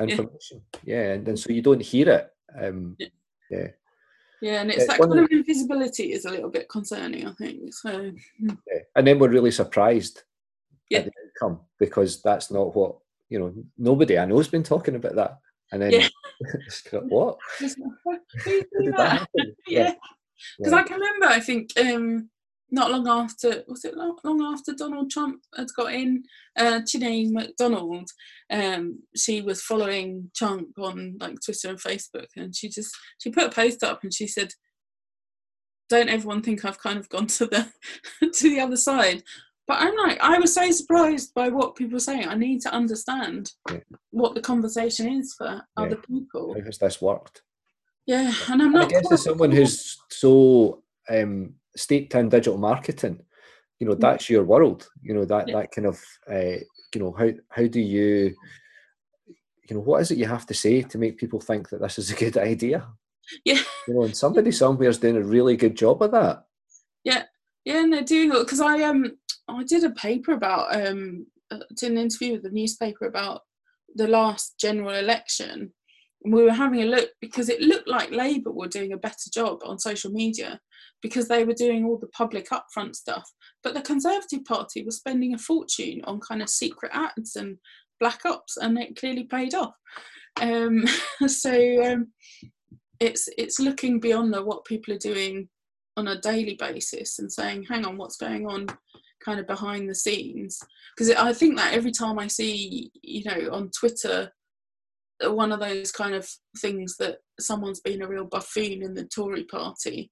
information. 0.00 0.62
Yeah, 0.84 0.96
yeah 0.96 1.12
and, 1.14 1.28
and 1.28 1.38
so 1.38 1.52
you 1.52 1.62
don't 1.62 1.82
hear 1.82 2.08
it. 2.10 2.30
Um, 2.60 2.96
yeah. 2.98 3.08
yeah. 3.50 3.68
Yeah, 4.40 4.60
and 4.60 4.70
it's 4.70 4.86
that 4.86 5.00
kind 5.00 5.18
of 5.18 5.28
invisibility 5.32 6.12
is 6.12 6.24
a 6.24 6.30
little 6.30 6.50
bit 6.50 6.68
concerning, 6.68 7.26
I 7.26 7.32
think. 7.32 7.74
So, 7.74 8.12
yeah. 8.38 8.78
and 8.94 9.04
then 9.06 9.18
we're 9.18 9.30
really 9.30 9.50
surprised 9.50 10.22
yeah. 10.90 10.98
at 10.98 11.04
the 11.06 11.12
outcome 11.26 11.60
because 11.78 12.22
that's 12.22 12.50
not 12.50 12.74
what 12.74 12.98
you 13.28 13.40
know. 13.40 13.52
Nobody 13.76 14.16
I 14.16 14.26
know 14.26 14.36
has 14.36 14.46
been 14.46 14.62
talking 14.62 14.94
about 14.94 15.16
that, 15.16 15.38
and 15.72 15.82
then 15.82 15.90
yeah. 15.90 16.08
what? 16.92 17.38
yeah, 19.66 19.94
because 20.56 20.72
I 20.72 20.82
can 20.82 21.00
remember. 21.00 21.26
I 21.26 21.40
think 21.40 21.70
um, 21.76 22.30
not 22.70 22.90
long 22.90 23.08
after 23.08 23.62
was 23.66 23.84
it 23.84 23.96
long, 23.96 24.16
long 24.24 24.42
after 24.42 24.74
Donald 24.74 25.10
Trump 25.10 25.42
had 25.56 25.68
got 25.76 25.92
in, 25.92 26.24
uh, 26.56 26.80
Janine 26.80 27.32
McDonald, 27.32 28.10
um, 28.50 29.00
she 29.16 29.40
was 29.40 29.62
following 29.62 30.30
Trump 30.36 30.78
on 30.78 31.16
like 31.20 31.36
Twitter 31.44 31.70
and 31.70 31.80
Facebook, 31.80 32.26
and 32.36 32.54
she 32.54 32.68
just 32.68 32.94
she 33.18 33.30
put 33.30 33.46
a 33.46 33.50
post 33.50 33.82
up 33.82 34.00
and 34.02 34.12
she 34.12 34.26
said, 34.26 34.52
"Don't 35.88 36.10
everyone 36.10 36.42
think 36.42 36.64
I've 36.64 36.80
kind 36.80 36.98
of 36.98 37.08
gone 37.08 37.26
to 37.28 37.46
the 37.46 37.72
to 38.32 38.50
the 38.50 38.60
other 38.60 38.76
side?" 38.76 39.22
But 39.66 39.82
I'm 39.82 39.94
like, 39.96 40.18
I 40.20 40.38
was 40.38 40.54
so 40.54 40.70
surprised 40.70 41.34
by 41.34 41.50
what 41.50 41.76
people 41.76 41.96
are 41.96 42.00
saying. 42.00 42.26
I 42.26 42.34
need 42.34 42.62
to 42.62 42.72
understand 42.72 43.52
yeah. 43.70 43.80
what 44.10 44.34
the 44.34 44.40
conversation 44.40 45.12
is 45.20 45.34
for 45.36 45.46
yeah. 45.46 45.60
other 45.76 45.96
people. 45.96 46.54
How 46.54 46.64
has 46.64 46.78
this 46.78 47.02
worked? 47.02 47.42
Yeah, 48.06 48.32
and 48.48 48.62
I'm 48.62 48.72
not. 48.72 48.86
I 48.86 48.88
guess 48.88 49.12
as 49.12 49.24
someone 49.24 49.50
who's 49.50 49.98
so 50.08 50.82
um, 51.10 51.54
steeped 51.78 52.14
in 52.14 52.28
digital 52.28 52.58
marketing, 52.58 53.20
you 53.78 53.86
know, 53.86 53.94
that's 53.94 54.28
your 54.28 54.44
world. 54.44 54.88
You 55.02 55.14
know 55.14 55.24
that 55.24 55.48
yeah. 55.48 55.60
that 55.60 55.70
kind 55.70 55.86
of 55.86 56.02
uh, 56.30 56.60
you 56.94 57.00
know 57.00 57.12
how 57.12 57.30
how 57.50 57.66
do 57.66 57.80
you 57.80 58.34
you 59.68 59.76
know 59.76 59.80
what 59.80 60.00
is 60.00 60.10
it 60.10 60.18
you 60.18 60.26
have 60.26 60.46
to 60.46 60.54
say 60.54 60.82
to 60.82 60.98
make 60.98 61.18
people 61.18 61.40
think 61.40 61.68
that 61.68 61.80
this 61.80 61.98
is 61.98 62.10
a 62.10 62.16
good 62.16 62.36
idea? 62.52 62.86
Yeah, 63.44 63.60
you 63.86 63.94
know, 63.94 64.04
and 64.04 64.16
somebody 64.16 64.52
somewhere 64.52 64.88
is 64.88 64.98
doing 64.98 65.16
a 65.16 65.22
really 65.22 65.56
good 65.56 65.76
job 65.76 66.02
of 66.02 66.12
that. 66.12 66.44
Yeah, 67.04 67.24
yeah, 67.64 67.82
and 67.82 67.92
they're 67.92 68.02
doing 68.02 68.32
it 68.32 68.38
because 68.40 68.60
I 68.60 68.82
um 68.82 69.16
I 69.46 69.64
did 69.64 69.84
a 69.84 69.90
paper 69.90 70.32
about 70.32 70.74
um 70.74 71.26
uh, 71.50 71.58
did 71.76 71.92
an 71.92 71.98
interview 71.98 72.32
with 72.32 72.42
the 72.42 72.50
newspaper 72.50 73.06
about 73.06 73.42
the 73.94 74.08
last 74.08 74.58
general 74.58 74.94
election 74.94 75.72
we 76.24 76.42
were 76.42 76.52
having 76.52 76.82
a 76.82 76.86
look 76.86 77.10
because 77.20 77.48
it 77.48 77.60
looked 77.60 77.88
like 77.88 78.10
Labour 78.10 78.50
were 78.50 78.68
doing 78.68 78.92
a 78.92 78.98
better 78.98 79.30
job 79.32 79.60
on 79.64 79.78
social 79.78 80.10
media 80.10 80.60
because 81.00 81.28
they 81.28 81.44
were 81.44 81.54
doing 81.54 81.84
all 81.84 81.98
the 81.98 82.08
public 82.08 82.48
upfront 82.50 82.96
stuff. 82.96 83.30
But 83.62 83.74
the 83.74 83.82
Conservative 83.82 84.44
Party 84.44 84.82
was 84.84 84.96
spending 84.96 85.34
a 85.34 85.38
fortune 85.38 86.00
on 86.04 86.20
kind 86.20 86.42
of 86.42 86.48
secret 86.48 86.90
ads 86.92 87.36
and 87.36 87.58
black 88.00 88.24
ops, 88.24 88.56
and 88.56 88.78
it 88.78 88.96
clearly 88.96 89.24
paid 89.24 89.54
off. 89.54 89.74
Um, 90.40 90.84
so 91.26 91.92
um, 91.92 92.08
it's 93.00 93.28
it's 93.38 93.60
looking 93.60 94.00
beyond 94.00 94.34
the, 94.34 94.42
what 94.42 94.64
people 94.64 94.94
are 94.94 94.98
doing 94.98 95.48
on 95.96 96.08
a 96.08 96.20
daily 96.20 96.56
basis 96.58 97.18
and 97.18 97.32
saying, 97.32 97.64
"Hang 97.64 97.84
on, 97.84 97.96
what's 97.96 98.16
going 98.16 98.46
on?" 98.46 98.66
kind 99.24 99.40
of 99.40 99.48
behind 99.48 99.90
the 99.90 99.94
scenes 99.94 100.60
because 100.96 101.10
i 101.16 101.32
think 101.32 101.56
that 101.56 101.74
every 101.74 101.90
time 101.90 102.20
i 102.20 102.26
see 102.28 102.88
you 103.02 103.24
know 103.24 103.52
on 103.52 103.68
twitter 103.70 104.30
one 105.22 105.52
of 105.52 105.60
those 105.60 105.90
kind 105.90 106.14
of 106.14 106.28
things 106.58 106.96
that 106.98 107.18
someone's 107.40 107.80
been 107.80 108.02
a 108.02 108.08
real 108.08 108.24
buffoon 108.24 108.82
in 108.82 108.94
the 108.94 109.04
Tory 109.04 109.44
party, 109.44 110.10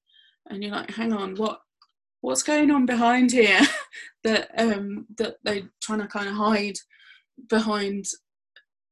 and 0.49 0.63
you're 0.63 0.73
like, 0.73 0.91
hang 0.91 1.13
on, 1.13 1.37
what 1.37 1.61
what's 2.23 2.43
going 2.43 2.71
on 2.71 2.87
behind 2.87 3.31
here 3.31 3.61
that 4.25 4.51
um 4.59 5.07
that 5.19 5.37
they're 5.45 5.71
trying 5.81 6.01
to 6.01 6.09
kind 6.09 6.29
of 6.29 6.35
hide 6.35 6.77
behind 7.49 8.07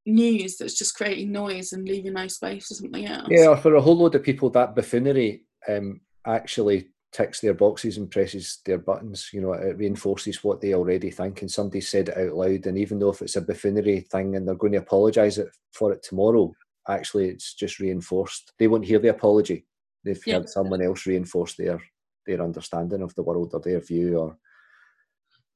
news 0.07 0.57
that's 0.57 0.79
just 0.79 0.95
creating 0.95 1.33
noise 1.33 1.73
and 1.73 1.89
leaving 1.89 2.13
no 2.13 2.27
space 2.29 2.67
for 2.67 2.75
something 2.75 3.07
else. 3.07 3.29
Yeah, 3.31 3.57
for 3.57 3.75
a 3.75 3.81
whole 3.81 3.97
load 3.97 4.15
of 4.15 4.23
people, 4.23 4.51
that 4.51 4.75
buffoonery 4.75 5.45
um, 5.69 6.01
actually 6.27 6.89
ticks 7.15 7.41
their 7.41 7.55
boxes 7.55 7.97
and 7.97 8.11
presses 8.11 8.61
their 8.67 8.79
buttons. 8.79 9.31
You 9.33 9.41
know, 9.41 9.53
it 9.53 9.79
reinforces 9.79 10.43
what 10.43 10.61
they 10.61 10.75
already 10.75 11.11
think, 11.11 11.41
and 11.41 11.51
somebody 11.51 11.81
said 11.81 12.09
it 12.09 12.19
out 12.19 12.35
loud. 12.35 12.67
And 12.67 12.77
even 12.77 12.99
though 12.99 13.11
if 13.11 13.23
it's 13.23 13.37
a 13.37 13.41
buffoonery 13.41 14.01
thing 14.01 14.35
and 14.35 14.47
they're 14.47 14.57
going 14.57 14.73
to 14.73 14.79
apologise 14.79 15.39
for 15.73 15.93
it 15.93 16.03
tomorrow, 16.03 16.53
actually 16.89 17.29
it's 17.29 17.55
just 17.55 17.79
reinforced. 17.79 18.53
They 18.59 18.67
won't 18.67 18.85
hear 18.85 18.99
the 18.99 19.09
apology. 19.09 19.65
They've 20.05 20.21
yeah. 20.27 20.35
heard 20.35 20.49
someone 20.49 20.83
else 20.83 21.07
reinforce 21.07 21.55
their 21.55 21.81
their 22.27 22.43
understanding 22.43 23.03
of 23.03 23.15
the 23.15 23.23
world 23.23 23.51
or 23.53 23.61
their 23.61 23.81
view 23.81 24.17
or 24.19 24.39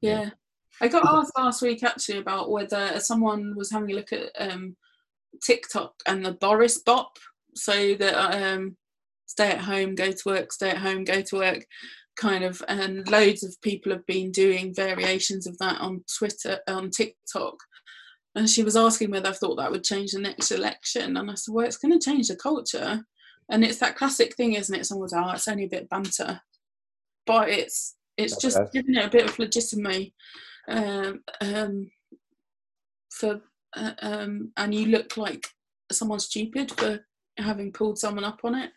yeah. 0.00 0.20
yeah. 0.20 0.30
I 0.80 0.88
got 0.88 1.06
asked 1.06 1.32
last 1.36 1.62
week 1.62 1.82
actually 1.82 2.18
about 2.18 2.50
whether 2.50 3.00
someone 3.00 3.54
was 3.56 3.70
having 3.70 3.90
a 3.90 3.94
look 3.94 4.12
at 4.12 4.30
um, 4.38 4.76
TikTok 5.42 5.94
and 6.06 6.24
the 6.24 6.32
Boris 6.32 6.78
bop. 6.78 7.18
So 7.54 7.94
that 7.94 8.14
um, 8.14 8.76
stay 9.28 9.50
at 9.52 9.60
home, 9.60 9.94
go 9.94 10.10
to 10.10 10.22
work, 10.26 10.52
stay 10.52 10.70
at 10.70 10.78
home, 10.78 11.04
go 11.04 11.22
to 11.22 11.36
work, 11.36 11.64
kind 12.16 12.42
of, 12.42 12.60
and 12.66 13.08
loads 13.08 13.44
of 13.44 13.54
people 13.62 13.92
have 13.92 14.04
been 14.06 14.32
doing 14.32 14.74
variations 14.74 15.46
of 15.46 15.56
that 15.58 15.80
on 15.80 16.02
Twitter, 16.18 16.58
on 16.66 16.90
TikTok. 16.90 17.54
And 18.34 18.48
she 18.48 18.64
was 18.64 18.76
asking 18.76 19.10
whether 19.10 19.28
I 19.28 19.32
thought 19.32 19.56
that 19.56 19.70
would 19.70 19.84
change 19.84 20.12
the 20.12 20.20
next 20.20 20.50
election. 20.50 21.16
And 21.16 21.30
I 21.30 21.34
said, 21.34 21.54
well, 21.54 21.66
it's 21.66 21.78
going 21.78 21.96
to 21.96 22.04
change 22.04 22.28
the 22.28 22.36
culture. 22.36 23.04
And 23.50 23.64
it's 23.64 23.78
that 23.78 23.96
classic 23.96 24.34
thing, 24.34 24.54
isn't 24.54 24.74
it? 24.74 24.86
Someone's, 24.86 25.14
oh, 25.14 25.30
it's 25.30 25.48
only 25.48 25.64
a 25.64 25.68
bit 25.68 25.88
banter. 25.88 26.40
But 27.26 27.48
it's 27.50 27.96
it's 28.16 28.34
That's 28.34 28.56
just 28.56 28.72
giving 28.72 28.96
it 28.96 29.04
a 29.04 29.10
bit 29.10 29.28
of 29.28 29.38
legitimacy 29.38 30.12
um, 30.68 31.22
um, 31.40 31.90
for, 33.10 33.40
uh, 33.76 33.92
um, 34.02 34.52
and 34.56 34.74
you 34.74 34.86
look 34.86 35.16
like 35.16 35.46
someone 35.90 36.18
stupid 36.18 36.72
for 36.72 37.00
having 37.38 37.72
pulled 37.72 37.98
someone 37.98 38.24
up 38.24 38.40
on 38.44 38.54
it. 38.54 38.70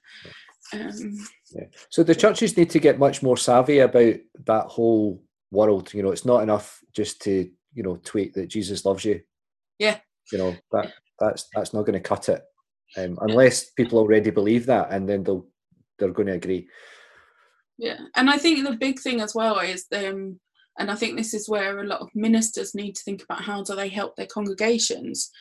Um, 0.73 1.17
yeah. 1.53 1.65
So 1.89 2.03
the 2.03 2.15
churches 2.15 2.55
need 2.57 2.69
to 2.71 2.79
get 2.79 2.99
much 2.99 3.23
more 3.23 3.37
savvy 3.37 3.79
about 3.79 4.15
that 4.45 4.65
whole 4.67 5.23
world. 5.51 5.93
You 5.93 6.03
know, 6.03 6.11
it's 6.11 6.25
not 6.25 6.43
enough 6.43 6.79
just 6.93 7.21
to 7.23 7.49
you 7.73 7.83
know 7.83 7.97
tweet 8.03 8.33
that 8.33 8.47
Jesus 8.47 8.85
loves 8.85 9.05
you. 9.05 9.21
Yeah. 9.79 9.97
You 10.31 10.37
know 10.37 10.55
that 10.71 10.93
that's 11.19 11.47
that's 11.53 11.73
not 11.73 11.85
going 11.85 11.93
to 11.93 11.99
cut 11.99 12.29
it, 12.29 12.41
um, 12.97 13.17
unless 13.21 13.71
people 13.71 13.99
already 13.99 14.31
believe 14.31 14.65
that, 14.67 14.91
and 14.91 15.07
then 15.07 15.23
they'll 15.23 15.45
they're 15.99 16.11
going 16.11 16.27
to 16.27 16.33
agree. 16.33 16.67
Yeah, 17.77 17.97
and 18.15 18.29
I 18.29 18.37
think 18.37 18.65
the 18.65 18.77
big 18.77 18.99
thing 18.99 19.21
as 19.21 19.35
well 19.35 19.59
is 19.59 19.85
um, 19.93 20.39
and 20.79 20.89
I 20.89 20.95
think 20.95 21.17
this 21.17 21.33
is 21.33 21.49
where 21.49 21.79
a 21.79 21.87
lot 21.87 22.01
of 22.01 22.09
ministers 22.15 22.73
need 22.75 22.95
to 22.95 23.03
think 23.03 23.23
about 23.23 23.41
how 23.41 23.63
do 23.63 23.75
they 23.75 23.89
help 23.89 24.15
their 24.15 24.27
congregations 24.27 25.31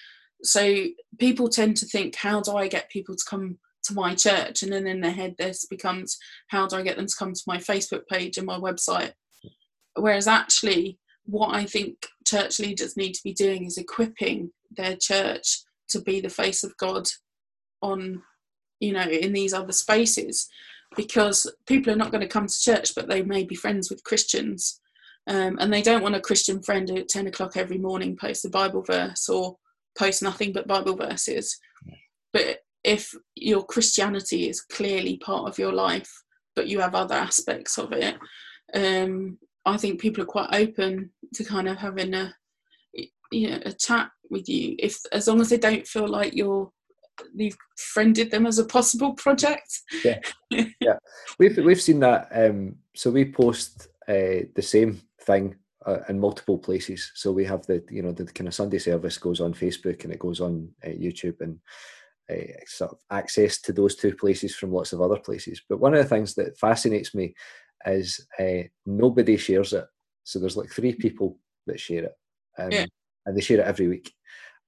so 0.42 0.86
people 1.18 1.48
tend 1.48 1.76
to 1.76 1.86
think 1.86 2.14
how 2.16 2.40
do 2.40 2.56
i 2.56 2.68
get 2.68 2.90
people 2.90 3.14
to 3.14 3.24
come 3.28 3.58
to 3.82 3.94
my 3.94 4.14
church? 4.14 4.62
And 4.62 4.72
then 4.72 4.86
in 4.86 5.00
their 5.00 5.10
head 5.10 5.34
this 5.38 5.66
becomes 5.66 6.18
how 6.48 6.66
do 6.66 6.76
i 6.76 6.82
get 6.82 6.96
them 6.96 7.06
to 7.06 7.16
come 7.18 7.32
to 7.32 7.42
my 7.46 7.58
facebook 7.58 8.06
page 8.08 8.36
and 8.38 8.46
my 8.46 8.58
website? 8.58 9.12
Whereas 9.94 10.26
actually 10.26 10.98
what 11.26 11.54
i 11.54 11.64
think 11.64 12.06
church 12.26 12.58
leaders 12.58 12.96
need 12.96 13.12
to 13.12 13.22
be 13.22 13.32
doing 13.32 13.64
is 13.64 13.76
equipping 13.76 14.50
their 14.70 14.96
church 14.96 15.60
to 15.88 16.00
be 16.00 16.20
the 16.20 16.30
face 16.30 16.64
of 16.64 16.76
god 16.76 17.06
on 17.82 18.22
you 18.80 18.92
know 18.92 19.06
in 19.08 19.32
these 19.32 19.52
other 19.54 19.72
spaces. 19.72 20.48
Because 20.96 21.46
people 21.68 21.92
are 21.92 21.96
not 21.96 22.10
going 22.10 22.22
to 22.22 22.26
come 22.26 22.48
to 22.48 22.60
church 22.60 22.94
but 22.96 23.08
they 23.08 23.22
may 23.22 23.44
be 23.44 23.54
friends 23.54 23.90
with 23.90 24.04
christians. 24.04 24.80
Um, 25.26 25.58
and 25.60 25.72
they 25.72 25.82
don't 25.82 26.02
want 26.02 26.16
a 26.16 26.20
christian 26.20 26.62
friend 26.62 26.90
at 26.90 27.08
10 27.08 27.26
o'clock 27.28 27.56
every 27.56 27.78
morning 27.78 28.16
posts 28.16 28.44
a 28.44 28.50
bible 28.50 28.82
verse 28.82 29.28
or 29.28 29.56
post 29.98 30.22
nothing 30.22 30.52
but 30.52 30.66
bible 30.66 30.96
verses 30.96 31.58
but 32.32 32.60
if 32.84 33.12
your 33.34 33.64
christianity 33.64 34.48
is 34.48 34.62
clearly 34.62 35.16
part 35.18 35.48
of 35.48 35.58
your 35.58 35.72
life 35.72 36.10
but 36.56 36.66
you 36.66 36.80
have 36.80 36.94
other 36.94 37.14
aspects 37.14 37.78
of 37.78 37.92
it 37.92 38.16
um, 38.74 39.38
i 39.66 39.76
think 39.76 40.00
people 40.00 40.22
are 40.22 40.26
quite 40.26 40.48
open 40.52 41.10
to 41.34 41.44
kind 41.44 41.68
of 41.68 41.76
having 41.76 42.14
a 42.14 42.32
you 43.32 43.50
know 43.50 43.60
a 43.64 43.72
chat 43.72 44.10
with 44.30 44.48
you 44.48 44.74
if 44.78 44.98
as 45.12 45.28
long 45.28 45.40
as 45.40 45.48
they 45.48 45.58
don't 45.58 45.86
feel 45.86 46.08
like 46.08 46.34
you're 46.34 46.70
you've 47.34 47.56
friended 47.76 48.30
them 48.30 48.46
as 48.46 48.58
a 48.58 48.64
possible 48.64 49.14
project. 49.14 49.80
Yeah, 50.04 50.20
yeah, 50.80 50.98
we've 51.38 51.56
we've 51.58 51.80
seen 51.80 52.00
that. 52.00 52.28
Um, 52.32 52.76
so 52.94 53.10
we 53.10 53.30
post 53.30 53.88
uh, 54.08 54.46
the 54.54 54.62
same 54.62 55.00
thing 55.22 55.56
uh, 55.86 55.98
in 56.08 56.18
multiple 56.18 56.58
places. 56.58 57.12
So 57.14 57.32
we 57.32 57.44
have 57.44 57.66
the 57.66 57.82
you 57.90 58.02
know 58.02 58.12
the 58.12 58.26
kind 58.26 58.48
of 58.48 58.54
Sunday 58.54 58.78
service 58.78 59.18
goes 59.18 59.40
on 59.40 59.54
Facebook 59.54 60.04
and 60.04 60.12
it 60.12 60.18
goes 60.18 60.40
on 60.40 60.70
uh, 60.84 60.88
YouTube 60.88 61.40
and. 61.40 61.58
Uh, 62.30 62.46
sort 62.64 62.92
of 62.92 62.98
access 63.10 63.60
to 63.60 63.72
those 63.72 63.96
two 63.96 64.14
places 64.14 64.54
from 64.54 64.70
lots 64.70 64.92
of 64.92 65.00
other 65.00 65.18
places. 65.18 65.60
But 65.68 65.80
one 65.80 65.94
of 65.94 65.98
the 65.98 66.08
things 66.08 66.36
that 66.36 66.56
fascinates 66.56 67.12
me 67.12 67.34
is 67.84 68.24
uh, 68.38 68.68
nobody 68.86 69.36
shares 69.36 69.72
it. 69.72 69.84
So 70.22 70.38
there's 70.38 70.56
like 70.56 70.70
three 70.70 70.94
people 70.94 71.38
that 71.66 71.80
share 71.80 72.04
it, 72.04 72.12
um, 72.56 72.70
yeah. 72.70 72.84
and 73.26 73.36
they 73.36 73.40
share 73.40 73.58
it 73.58 73.66
every 73.66 73.88
week 73.88 74.14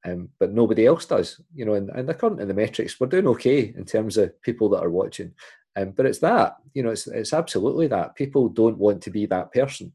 um, 0.04 0.28
but 0.38 0.52
nobody 0.52 0.86
else 0.86 1.06
does. 1.06 1.40
You 1.54 1.64
know, 1.64 1.74
and, 1.74 1.90
and 1.90 2.08
according 2.10 2.38
to 2.38 2.46
the 2.46 2.54
metrics, 2.54 2.98
we're 2.98 3.06
doing 3.06 3.26
okay 3.28 3.72
in 3.76 3.84
terms 3.84 4.16
of 4.16 4.40
people 4.42 4.68
that 4.70 4.82
are 4.82 4.90
watching. 4.90 5.32
Um, 5.76 5.92
but 5.92 6.06
it's 6.06 6.18
that, 6.18 6.56
you 6.74 6.82
know, 6.82 6.90
it's 6.90 7.06
it's 7.06 7.32
absolutely 7.32 7.86
that 7.88 8.14
people 8.14 8.48
don't 8.48 8.78
want 8.78 9.02
to 9.02 9.10
be 9.10 9.26
that 9.26 9.52
person. 9.52 9.92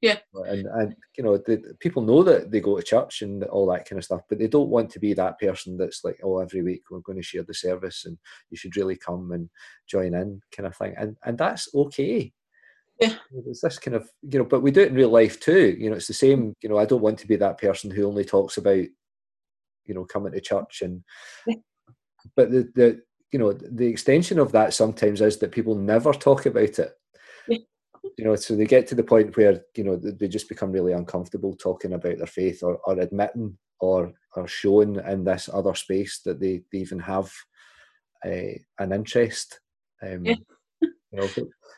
Yeah. 0.00 0.18
And 0.32 0.66
and 0.66 0.96
you 1.16 1.24
know, 1.24 1.38
the, 1.38 1.76
people 1.80 2.02
know 2.02 2.22
that 2.22 2.50
they 2.50 2.60
go 2.60 2.76
to 2.76 2.82
church 2.82 3.22
and 3.22 3.42
all 3.44 3.66
that 3.66 3.88
kind 3.88 3.98
of 3.98 4.04
stuff, 4.04 4.22
but 4.28 4.38
they 4.38 4.46
don't 4.46 4.68
want 4.68 4.90
to 4.90 5.00
be 5.00 5.12
that 5.14 5.38
person 5.40 5.76
that's 5.76 6.04
like, 6.04 6.20
oh, 6.22 6.38
every 6.38 6.62
week 6.62 6.82
we're 6.90 7.00
going 7.00 7.18
to 7.18 7.22
share 7.22 7.42
the 7.42 7.54
service 7.54 8.04
and 8.04 8.16
you 8.50 8.56
should 8.56 8.76
really 8.76 8.96
come 8.96 9.32
and 9.32 9.50
join 9.88 10.14
in, 10.14 10.40
kind 10.54 10.66
of 10.66 10.76
thing. 10.76 10.94
And 10.96 11.16
and 11.24 11.36
that's 11.36 11.68
okay. 11.74 12.32
Yeah. 13.00 13.14
It's 13.46 13.60
this 13.60 13.78
kind 13.78 13.96
of, 13.96 14.08
you 14.22 14.40
know, 14.40 14.44
but 14.44 14.60
we 14.60 14.72
do 14.72 14.80
it 14.80 14.88
in 14.88 14.94
real 14.94 15.10
life 15.10 15.38
too. 15.38 15.76
You 15.78 15.90
know, 15.90 15.96
it's 15.96 16.08
the 16.08 16.14
same, 16.14 16.54
you 16.62 16.68
know, 16.68 16.78
I 16.78 16.84
don't 16.84 17.02
want 17.02 17.18
to 17.20 17.28
be 17.28 17.36
that 17.36 17.58
person 17.58 17.90
who 17.90 18.04
only 18.06 18.24
talks 18.24 18.56
about 18.56 18.84
you 19.88 19.94
know 19.94 20.04
coming 20.04 20.32
to 20.32 20.40
church 20.40 20.82
and 20.82 21.02
but 22.36 22.50
the 22.50 22.70
the 22.74 23.00
you 23.32 23.38
know 23.38 23.52
the 23.52 23.86
extension 23.86 24.38
of 24.38 24.52
that 24.52 24.72
sometimes 24.72 25.20
is 25.20 25.38
that 25.38 25.50
people 25.50 25.74
never 25.74 26.12
talk 26.12 26.46
about 26.46 26.78
it 26.78 26.92
you 28.16 28.24
know 28.24 28.34
so 28.34 28.54
they 28.54 28.64
get 28.64 28.86
to 28.86 28.94
the 28.94 29.02
point 29.02 29.36
where 29.36 29.62
you 29.76 29.84
know 29.84 29.96
they 29.96 30.28
just 30.28 30.48
become 30.48 30.72
really 30.72 30.92
uncomfortable 30.92 31.54
talking 31.54 31.92
about 31.92 32.18
their 32.18 32.26
faith 32.26 32.62
or, 32.62 32.78
or 32.84 32.98
admitting 32.98 33.56
or 33.80 34.12
or 34.34 34.46
showing 34.46 34.96
in 34.96 35.24
this 35.24 35.48
other 35.52 35.74
space 35.74 36.20
that 36.24 36.40
they, 36.40 36.62
they 36.72 36.78
even 36.78 36.98
have 36.98 37.32
a, 38.24 38.60
an 38.78 38.92
interest 38.92 39.60
um, 40.02 40.24
yeah. 40.24 40.34
you 40.80 40.90
know 41.12 41.28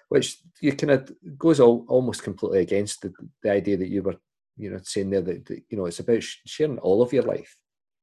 which 0.09 0.39
you 0.61 0.73
kind 0.73 0.91
of 0.91 1.13
goes 1.39 1.61
all, 1.61 1.85
almost 1.89 2.25
completely 2.25 2.61
against 2.61 3.03
the, 3.03 3.13
the 3.43 3.51
idea 3.51 3.77
that 3.77 3.89
you 3.89 4.03
were 4.03 4.17
you 4.57 4.71
know 4.71 4.81
saying 4.83 5.11
there 5.11 5.23
that, 5.23 5.47
that 5.47 5.63
you 5.69 5.77
know 5.77 5.87
it's 5.87 6.01
about 6.01 6.23
sharing 6.23 6.79
all 6.79 7.03
of 7.03 7.13
your 7.13 7.23
life 7.23 7.57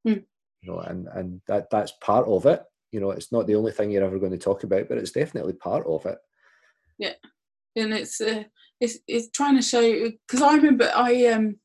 Mm. 0.07 0.23
You 0.61 0.71
know, 0.71 0.79
and 0.79 1.07
and 1.13 1.41
that 1.47 1.69
that's 1.69 1.91
part 2.01 2.27
of 2.27 2.45
it. 2.45 2.63
You 2.91 2.99
know, 2.99 3.11
it's 3.11 3.31
not 3.31 3.47
the 3.47 3.55
only 3.55 3.71
thing 3.71 3.91
you're 3.91 4.03
ever 4.03 4.19
going 4.19 4.31
to 4.31 4.37
talk 4.37 4.63
about, 4.63 4.87
but 4.87 4.97
it's 4.97 5.11
definitely 5.11 5.53
part 5.53 5.85
of 5.85 6.05
it. 6.05 6.17
Yeah, 6.97 7.13
and 7.77 7.93
it's 7.93 8.19
uh, 8.19 8.43
it's 8.79 8.99
it's 9.07 9.29
trying 9.31 9.55
to 9.55 9.61
show 9.61 10.09
because 10.27 10.41
I 10.41 10.55
remember 10.55 10.91
I 10.93 11.27
um 11.27 11.57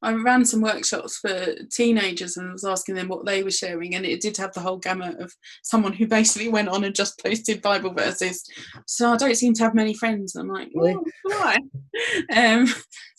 I 0.00 0.12
ran 0.12 0.44
some 0.44 0.60
workshops 0.60 1.18
for 1.18 1.54
teenagers 1.72 2.36
and 2.36 2.52
was 2.52 2.64
asking 2.64 2.94
them 2.94 3.08
what 3.08 3.26
they 3.26 3.42
were 3.42 3.50
sharing, 3.50 3.94
and 3.94 4.06
it 4.06 4.20
did 4.20 4.36
have 4.36 4.52
the 4.52 4.60
whole 4.60 4.76
gamut 4.76 5.18
of 5.18 5.32
someone 5.64 5.92
who 5.92 6.06
basically 6.06 6.48
went 6.48 6.68
on 6.68 6.84
and 6.84 6.94
just 6.94 7.20
posted 7.22 7.62
Bible 7.62 7.92
verses. 7.92 8.44
So 8.86 9.12
I 9.12 9.16
don't 9.16 9.34
seem 9.34 9.54
to 9.54 9.64
have 9.64 9.74
many 9.74 9.94
friends. 9.94 10.36
I'm 10.36 10.48
like, 10.48 10.68
well, 10.72 11.02
why? 11.24 11.58
um, 12.36 12.66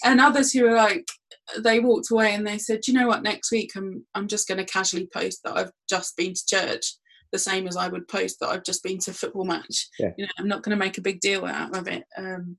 and 0.05 0.21
others 0.21 0.53
who 0.53 0.67
are 0.67 0.75
like, 0.75 1.05
they 1.59 1.81
walked 1.81 2.11
away 2.11 2.33
and 2.33 2.47
they 2.47 2.57
said, 2.57 2.87
you 2.87 2.93
know 2.93 3.07
what, 3.07 3.23
next 3.23 3.51
week 3.51 3.71
I'm 3.75 4.05
I'm 4.15 4.27
just 4.27 4.47
going 4.47 4.59
to 4.59 4.65
casually 4.65 5.09
post 5.13 5.41
that 5.43 5.57
I've 5.57 5.71
just 5.89 6.15
been 6.15 6.33
to 6.33 6.45
church, 6.45 6.95
the 7.31 7.39
same 7.39 7.67
as 7.67 7.77
I 7.77 7.87
would 7.87 8.07
post 8.07 8.37
that 8.39 8.49
I've 8.49 8.63
just 8.63 8.83
been 8.83 8.99
to 8.99 9.11
a 9.11 9.13
football 9.13 9.45
match. 9.45 9.87
Yeah. 9.99 10.11
You 10.17 10.25
know, 10.25 10.31
I'm 10.37 10.47
not 10.47 10.63
going 10.63 10.77
to 10.77 10.83
make 10.83 10.97
a 10.97 11.01
big 11.01 11.19
deal 11.19 11.45
out 11.45 11.75
of 11.75 11.87
it. 11.87 12.03
Um, 12.17 12.57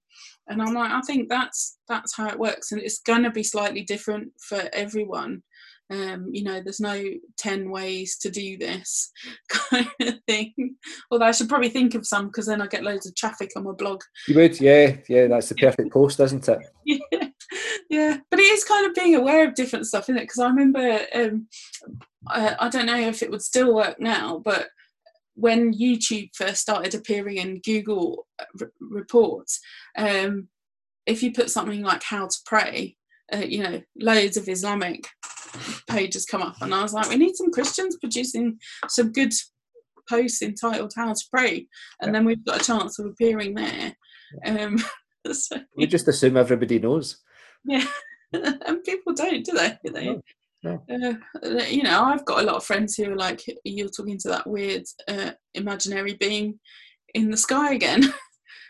and 0.49 0.61
I'm 0.61 0.75
like, 0.75 0.91
I 0.91 1.01
think 1.03 1.29
that's 1.29 1.79
that's 1.89 2.17
how 2.17 2.29
it 2.29 2.39
works, 2.39 2.73
and 2.73 2.81
it's 2.81 3.01
going 3.01 3.23
to 3.23 3.31
be 3.31 3.43
slightly 3.43 3.83
different 3.83 4.33
for 4.49 4.69
everyone. 4.73 5.43
Um, 5.91 6.29
you 6.33 6.45
know, 6.45 6.61
there's 6.63 6.79
no 6.79 7.03
10 7.39 7.69
ways 7.69 8.17
to 8.19 8.31
do 8.31 8.57
this 8.57 9.11
kind 9.49 9.91
of 10.01 10.15
thing. 10.29 10.77
Although 11.11 11.27
I 11.27 11.33
should 11.33 11.49
probably 11.49 11.69
think 11.69 11.97
of 11.97 12.07
some 12.07 12.27
because 12.27 12.47
then 12.47 12.63
I 12.63 12.69
get 12.69 12.85
loads 12.85 13.07
of 13.07 13.17
traffic 13.17 13.51
on 13.57 13.65
my 13.65 13.73
blog. 13.73 14.01
You 14.29 14.37
would, 14.37 14.61
yeah, 14.61 14.99
yeah, 15.09 15.27
that's 15.27 15.49
the 15.49 15.57
perfect 15.57 15.91
post, 15.93 16.21
isn't 16.21 16.49
it? 16.49 16.61
yeah 16.85 17.29
yeah 17.89 18.17
but 18.31 18.39
it 18.39 18.45
is 18.45 18.65
kind 18.65 18.87
of 18.87 18.95
being 18.95 19.15
aware 19.15 19.47
of 19.47 19.55
different 19.55 19.87
stuff 19.87 20.05
isn't 20.05 20.17
it 20.17 20.23
because 20.23 20.39
i 20.39 20.49
remember 20.49 21.01
um, 21.15 21.47
I, 22.27 22.57
I, 22.59 22.69
don't 22.69 22.87
know 22.87 22.99
if 22.99 23.23
it 23.23 23.31
would 23.31 23.43
still 23.43 23.75
work 23.75 24.01
now 24.01 24.41
but 24.45 24.69
when 25.35 25.73
youtube 25.73 26.31
first 26.35 26.61
started 26.61 26.95
appearing 26.95 27.39
in 27.39 27.61
google 27.65 28.27
r- 28.61 28.73
reports 28.81 29.61
um, 29.97 30.49
if 31.07 31.23
you 31.23 31.33
put 31.33 31.51
something 31.51 31.83
like 31.83 32.03
how 32.03 32.27
to 32.27 32.37
pray 32.45 32.97
uh, 33.33 33.39
you 33.39 33.63
know 33.63 33.81
loads 33.99 34.37
of 34.37 34.49
islamic 34.49 35.07
pages 35.89 36.27
come 36.27 36.43
up 36.43 36.61
and 36.61 36.75
i 36.75 36.83
was 36.83 36.93
like 36.93 37.09
we 37.09 37.17
need 37.17 37.35
some 37.35 37.51
christians 37.51 37.97
producing 38.01 38.59
some 38.89 39.13
good 39.13 39.33
posts 40.09 40.43
entitled 40.43 40.93
how 40.95 41.13
to 41.13 41.25
pray 41.33 41.67
and 42.01 42.09
yeah. 42.09 42.13
then 42.13 42.25
we've 42.25 42.45
got 42.45 42.61
a 42.61 42.65
chance 42.65 42.99
of 42.99 43.07
appearing 43.07 43.55
there 43.55 43.95
um, 44.47 44.79
so, 45.33 45.57
we 45.77 45.87
just 45.87 46.09
assume 46.09 46.37
everybody 46.37 46.79
knows 46.79 47.21
yeah, 47.65 47.87
and 48.33 48.85
people 48.85 49.15
don't, 49.15 49.45
do 49.45 49.53
they? 49.53 49.79
They? 49.85 50.07
No. 50.07 50.23
No. 50.63 50.83
Uh, 50.91 51.15
you 51.69 51.83
know, 51.83 52.03
I've 52.03 52.25
got 52.25 52.43
a 52.43 52.47
lot 52.47 52.57
of 52.57 52.65
friends 52.65 52.95
who 52.95 53.11
are 53.11 53.17
like, 53.17 53.43
you're 53.65 53.89
talking 53.89 54.19
to 54.19 54.29
that 54.29 54.47
weird 54.47 54.85
uh, 55.09 55.33
imaginary 55.55 56.15
being 56.15 56.59
in 57.15 57.31
the 57.31 57.37
sky 57.37 57.75
again. 57.75 58.13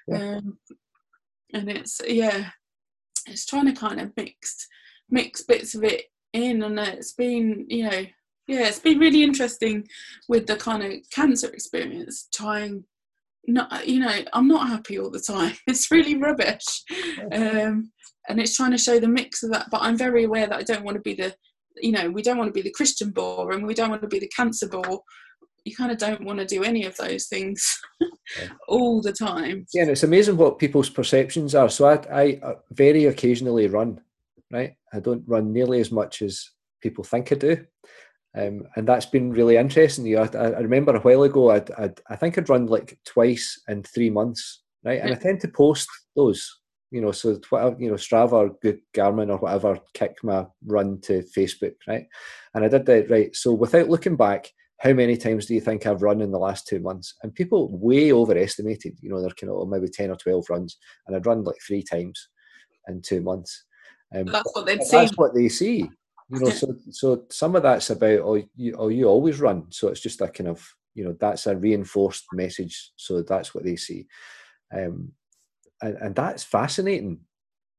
Yeah. 0.09 0.38
Um, 0.38 0.59
and 1.53 1.70
it's, 1.70 2.01
yeah, 2.05 2.51
it's 3.28 3.47
trying 3.47 3.66
to 3.66 3.78
kind 3.78 4.01
of 4.01 4.11
mix, 4.16 4.66
mix 5.09 5.43
bits 5.43 5.76
of 5.76 5.84
it 5.84 6.07
in. 6.32 6.64
And 6.64 6.80
it's 6.80 7.12
been, 7.12 7.66
you 7.68 7.84
know, 7.84 8.07
yeah, 8.49 8.66
it's 8.66 8.80
been 8.80 8.99
really 8.99 9.22
interesting 9.22 9.86
with 10.28 10.49
the 10.49 10.57
kind 10.57 10.82
of 10.82 10.93
cancer 11.14 11.49
experience, 11.49 12.28
trying 12.34 12.82
not, 13.47 13.86
you 13.86 14.01
know, 14.01 14.18
I'm 14.32 14.49
not 14.49 14.68
happy 14.68 14.99
all 14.99 15.11
the 15.11 15.20
time. 15.20 15.53
It's 15.68 15.93
really 15.93 16.16
rubbish. 16.16 16.82
Um, 17.30 17.93
and 18.28 18.41
it's 18.41 18.57
trying 18.57 18.70
to 18.72 18.78
show 18.78 18.99
the 18.99 19.09
mix 19.09 19.43
of 19.43 19.51
that 19.51 19.66
but 19.70 19.82
i'm 19.82 19.97
very 19.97 20.24
aware 20.24 20.47
that 20.47 20.59
i 20.59 20.62
don't 20.62 20.84
want 20.84 20.95
to 20.95 21.01
be 21.01 21.14
the 21.14 21.34
you 21.77 21.93
know 21.93 22.11
we 22.11 22.23
don't 22.23 22.39
want 22.39 22.49
to 22.49 22.53
be 22.53 22.62
the 22.62 22.73
christian 22.73 23.11
bore 23.11 23.53
and 23.53 23.66
we 23.66 23.75
don't 23.75 23.91
want 23.91 24.03
to 24.03 24.09
be 24.09 24.18
the 24.18 24.29
cancer 24.29 24.68
bore 24.68 25.03
you 25.64 25.77
kind 25.77 25.93
of 25.93 25.99
don't 25.99 26.25
want 26.25 26.39
to 26.39 26.47
do 26.47 26.64
any 26.64 26.87
of 26.87 26.97
those 26.97 27.27
things 27.27 27.79
all 28.68 29.03
the 29.03 29.12
time. 29.12 29.66
Yeah 29.75 29.83
and 29.83 29.91
it's 29.91 30.03
amazing 30.03 30.39
what 30.39 30.59
people's 30.59 30.89
perceptions 30.89 31.55
are. 31.55 31.68
So 31.68 31.87
I, 31.87 31.95
I 32.11 32.41
uh, 32.43 32.55
very 32.71 33.05
occasionally 33.05 33.66
run 33.66 34.01
right? 34.51 34.75
I 34.93 35.01
don't 35.01 35.23
run 35.27 35.53
nearly 35.53 35.81
as 35.81 35.91
much 35.91 36.23
as 36.23 36.51
people 36.83 37.05
think 37.05 37.33
i 37.33 37.35
do. 37.35 37.64
Um, 38.37 38.62
and 38.77 38.87
that's 38.87 39.07
been 39.07 39.33
really 39.33 39.57
interesting. 39.57 40.07
You 40.07 40.18
I, 40.18 40.29
I 40.37 40.61
remember 40.61 40.95
a 40.95 41.01
while 41.01 41.25
ago, 41.25 41.51
I'd, 41.51 41.71
I'd, 41.73 42.01
i 42.09 42.16
think 42.16 42.39
I'd 42.39 42.49
run 42.49 42.66
like 42.66 42.99
twice 43.05 43.61
in 43.68 43.83
three 43.83 44.11
months, 44.11 44.62
right? 44.85 45.01
And 45.01 45.12
I 45.12 45.16
tend 45.16 45.41
to 45.41 45.49
post 45.49 45.89
those 46.14 46.60
you 46.91 47.01
know, 47.01 47.12
so 47.12 47.38
whatever, 47.51 47.76
you 47.78 47.88
know, 47.88 47.95
Strava 47.95 48.32
or 48.32 48.57
Good 48.62 48.80
Garmin 48.95 49.30
or 49.30 49.38
whatever 49.38 49.78
kick 49.95 50.16
my 50.22 50.47
run 50.66 51.01
to 51.03 51.22
Facebook, 51.36 51.74
right? 51.86 52.07
And 52.55 52.64
I 52.64 52.68
did 52.68 52.86
that, 52.86 53.11
right? 53.11 53.34
So 53.34 53.53
without 53.53 53.88
looking 53.88 54.16
back, 54.16 54.51
how 54.78 54.93
many 54.93 55.16
times 55.16 55.47
do 55.47 55.55
you 55.55 55.61
think 55.61 55.86
I've 55.86 56.03
run 56.03 56.20
in 56.20 56.30
the 56.30 56.38
last 56.38 56.66
two 56.66 56.80
months? 56.80 57.14
And 57.22 57.34
people 57.34 57.76
way 57.78 58.12
overestimated, 58.12 58.99
you 59.01 59.11
know, 59.11 59.20
they're 59.20 59.30
kind 59.30 59.51
of 59.51 59.59
oh, 59.59 59.66
maybe 59.66 59.88
10 59.88 60.11
or 60.11 60.16
12 60.16 60.47
runs. 60.49 60.78
And 61.07 61.14
I'd 61.14 61.26
run 61.26 61.45
like 61.45 61.61
three 61.66 61.82
times 61.82 62.28
in 62.88 63.03
two 63.03 63.20
months. 63.20 63.66
Um, 64.14 64.26
that's 64.26 64.51
what 64.55 64.66
they'd 64.66 64.82
see. 64.82 64.97
That's 64.97 65.16
what 65.16 65.34
they 65.34 65.49
see. 65.49 65.91
You 66.30 66.41
know, 66.41 66.51
so 66.51 66.74
so 66.91 67.24
some 67.30 67.55
of 67.55 67.62
that's 67.62 67.91
about 67.91 68.20
oh 68.20 68.43
you 68.57 68.74
oh 68.76 68.88
you 68.88 69.07
always 69.07 69.38
run. 69.38 69.66
So 69.70 69.88
it's 69.88 70.01
just 70.01 70.22
a 70.22 70.28
kind 70.28 70.49
of 70.49 70.66
you 70.95 71.05
know 71.05 71.16
that's 71.18 71.47
a 71.47 71.57
reinforced 71.57 72.26
message 72.32 72.91
so 72.97 73.22
that's 73.22 73.55
what 73.55 73.64
they 73.64 73.76
see 73.76 74.07
um, 74.74 75.12
and, 75.83 75.97
and 75.97 76.14
that's 76.14 76.43
fascinating. 76.43 77.20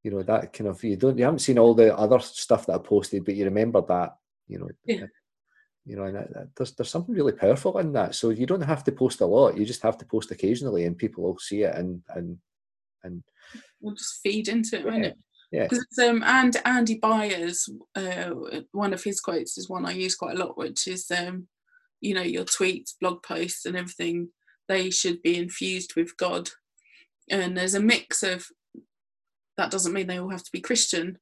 You 0.02 0.10
know 0.10 0.22
that 0.22 0.52
kind 0.52 0.68
of 0.68 0.82
you 0.82 0.96
don't 0.96 1.16
you 1.16 1.24
haven't 1.24 1.40
seen 1.40 1.58
all 1.58 1.74
the 1.74 1.96
other 1.96 2.18
stuff 2.18 2.66
that 2.66 2.74
i 2.74 2.78
posted 2.78 3.24
but 3.24 3.36
you 3.36 3.44
remember 3.44 3.80
that 3.82 4.16
you 4.48 4.58
know 4.58 4.68
yeah. 4.84 5.06
you 5.84 5.94
know 5.94 6.04
and 6.04 6.50
there's 6.56 6.72
there's 6.72 6.90
something 6.90 7.14
really 7.14 7.32
powerful 7.32 7.78
in 7.78 7.92
that. 7.92 8.16
So 8.16 8.30
you 8.30 8.44
don't 8.44 8.62
have 8.62 8.82
to 8.84 8.92
post 8.92 9.20
a 9.20 9.26
lot 9.26 9.56
you 9.56 9.64
just 9.64 9.82
have 9.82 9.96
to 9.98 10.04
post 10.04 10.32
occasionally 10.32 10.86
and 10.86 10.98
people 10.98 11.22
will 11.22 11.38
see 11.38 11.62
it 11.62 11.74
and 11.76 12.02
and 12.08 12.38
and 13.04 13.22
we'll 13.80 13.94
just 13.94 14.20
feed 14.22 14.48
into 14.48 14.76
it 14.76 14.84
yeah. 14.84 14.90
won't 14.90 15.04
it? 15.04 15.18
Yeah. 15.52 15.68
Um 16.04 16.22
and 16.24 16.56
andy 16.64 16.98
byers 16.98 17.68
uh, 17.94 18.30
one 18.72 18.92
of 18.92 19.04
his 19.04 19.20
quotes 19.20 19.56
is 19.58 19.68
one 19.68 19.86
i 19.86 19.92
use 19.92 20.16
quite 20.16 20.34
a 20.34 20.38
lot 20.38 20.58
which 20.58 20.88
is 20.88 21.10
um 21.10 21.46
you 22.00 22.14
know 22.14 22.22
your 22.22 22.44
tweets 22.44 22.94
blog 23.00 23.22
posts 23.22 23.66
and 23.66 23.76
everything 23.76 24.30
they 24.68 24.90
should 24.90 25.22
be 25.22 25.36
infused 25.36 25.94
with 25.94 26.16
god 26.16 26.48
and 27.32 27.56
there's 27.56 27.74
a 27.74 27.80
mix 27.80 28.22
of 28.22 28.46
that 29.56 29.70
doesn't 29.70 29.92
mean 29.92 30.06
they 30.06 30.18
all 30.18 30.30
have 30.30 30.44
to 30.44 30.52
be 30.52 30.60
christian 30.60 31.18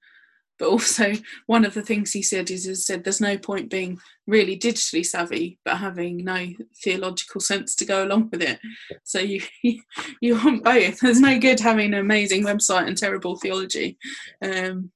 but 0.61 0.69
also 0.69 1.15
one 1.47 1.65
of 1.65 1.75
the 1.75 1.83
things 1.83 2.13
he 2.13 2.23
said 2.23 2.51
is, 2.51 2.67
is 2.67 2.87
said 2.87 3.03
there's 3.03 3.21
no 3.21 3.37
point 3.37 3.71
being 3.71 3.99
really 4.29 4.57
digitally 4.57 5.05
savvy 5.05 5.59
but 5.65 5.79
having 5.79 6.19
no 6.19 6.47
theological 6.85 7.41
sense 7.41 7.75
to 7.75 7.85
go 7.85 8.05
along 8.05 8.29
with 8.31 8.43
it. 8.43 8.61
So 9.03 9.19
you 9.19 9.41
you 10.21 10.37
want 10.37 10.63
both. 10.63 11.01
There's 11.01 11.21
no 11.21 11.41
good 11.41 11.59
having 11.59 11.95
an 11.95 12.01
amazing 12.01 12.45
website 12.45 12.87
and 12.87 12.97
terrible 12.97 13.37
theology. 13.37 13.99
Um, 14.45 14.93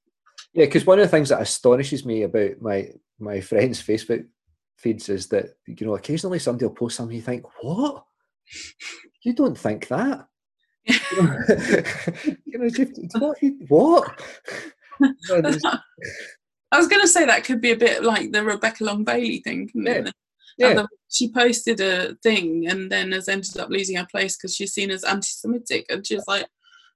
yeah 0.53 0.65
because 0.65 0.85
one 0.85 0.99
of 0.99 1.05
the 1.05 1.09
things 1.09 1.29
that 1.29 1.41
astonishes 1.41 2.05
me 2.05 2.21
about 2.21 2.61
my 2.61 2.89
my 3.19 3.41
friends 3.41 3.81
facebook 3.81 4.25
feeds 4.77 5.09
is 5.09 5.27
that 5.27 5.45
you 5.65 5.85
know 5.85 5.95
occasionally 5.95 6.39
somebody 6.39 6.65
will 6.65 6.75
post 6.75 6.95
something 6.95 7.15
you 7.15 7.21
think 7.21 7.43
what? 7.61 8.05
You 9.23 9.33
don't 9.33 9.57
think 9.57 9.87
that 9.87 10.27
you 12.45 12.57
know, 12.57 12.69
what, 13.19 13.37
what? 13.67 14.21
I 16.71 16.77
was 16.77 16.87
going 16.87 17.01
to 17.01 17.07
say 17.07 17.25
that 17.25 17.43
could 17.43 17.61
be 17.61 17.71
a 17.71 17.77
bit 17.77 18.03
like 18.03 18.31
the 18.31 18.43
Rebecca 18.43 18.83
Long 18.83 19.03
Bailey 19.03 19.39
thing. 19.39 19.69
Yeah. 19.73 20.09
yeah. 20.57 20.85
She 21.09 21.31
posted 21.31 21.79
a 21.79 22.15
thing 22.23 22.67
and 22.67 22.91
then 22.91 23.11
has 23.11 23.29
ended 23.29 23.57
up 23.57 23.69
losing 23.69 23.97
her 23.97 24.07
place 24.09 24.37
because 24.37 24.55
she's 24.55 24.73
seen 24.73 24.91
as 24.91 25.03
anti-Semitic, 25.03 25.85
and 25.89 26.05
she's 26.05 26.23
like, 26.27 26.47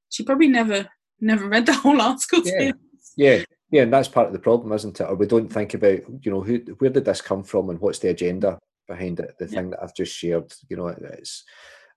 she 0.10 0.24
probably 0.24 0.48
never 0.48 0.88
never 1.22 1.48
read 1.48 1.66
the 1.66 1.74
whole 1.74 2.02
article. 2.02 2.42
Yeah. 2.46 2.72
yeah, 3.18 3.44
yeah, 3.72 3.84
and 3.84 3.94
that's 3.94 4.08
part 4.08 4.28
of 4.28 4.34
the 4.34 4.40
problem, 4.40 4.72
isn't 4.74 5.00
it? 5.00 5.04
Or 5.04 5.16
we 5.16 5.28
don't 5.28 5.52
think 5.52 5.74
about, 5.74 6.00
you 6.22 6.32
know, 6.32 6.42
who, 6.42 6.58
where 6.80 6.90
did 6.90 7.06
this 7.06 7.22
come 7.22 7.44
from, 7.44 7.70
and 7.70 7.80
what's 7.80 8.00
the 8.00 8.10
agenda 8.10 8.60
behind 8.88 9.20
it? 9.20 9.36
The 9.38 9.46
yeah. 9.46 9.52
thing 9.52 9.70
that 9.72 9.84
I've 9.84 9.96
just 9.96 10.16
shared, 10.16 10.54
you 10.70 10.78
know, 10.78 10.88
it's, 10.88 11.44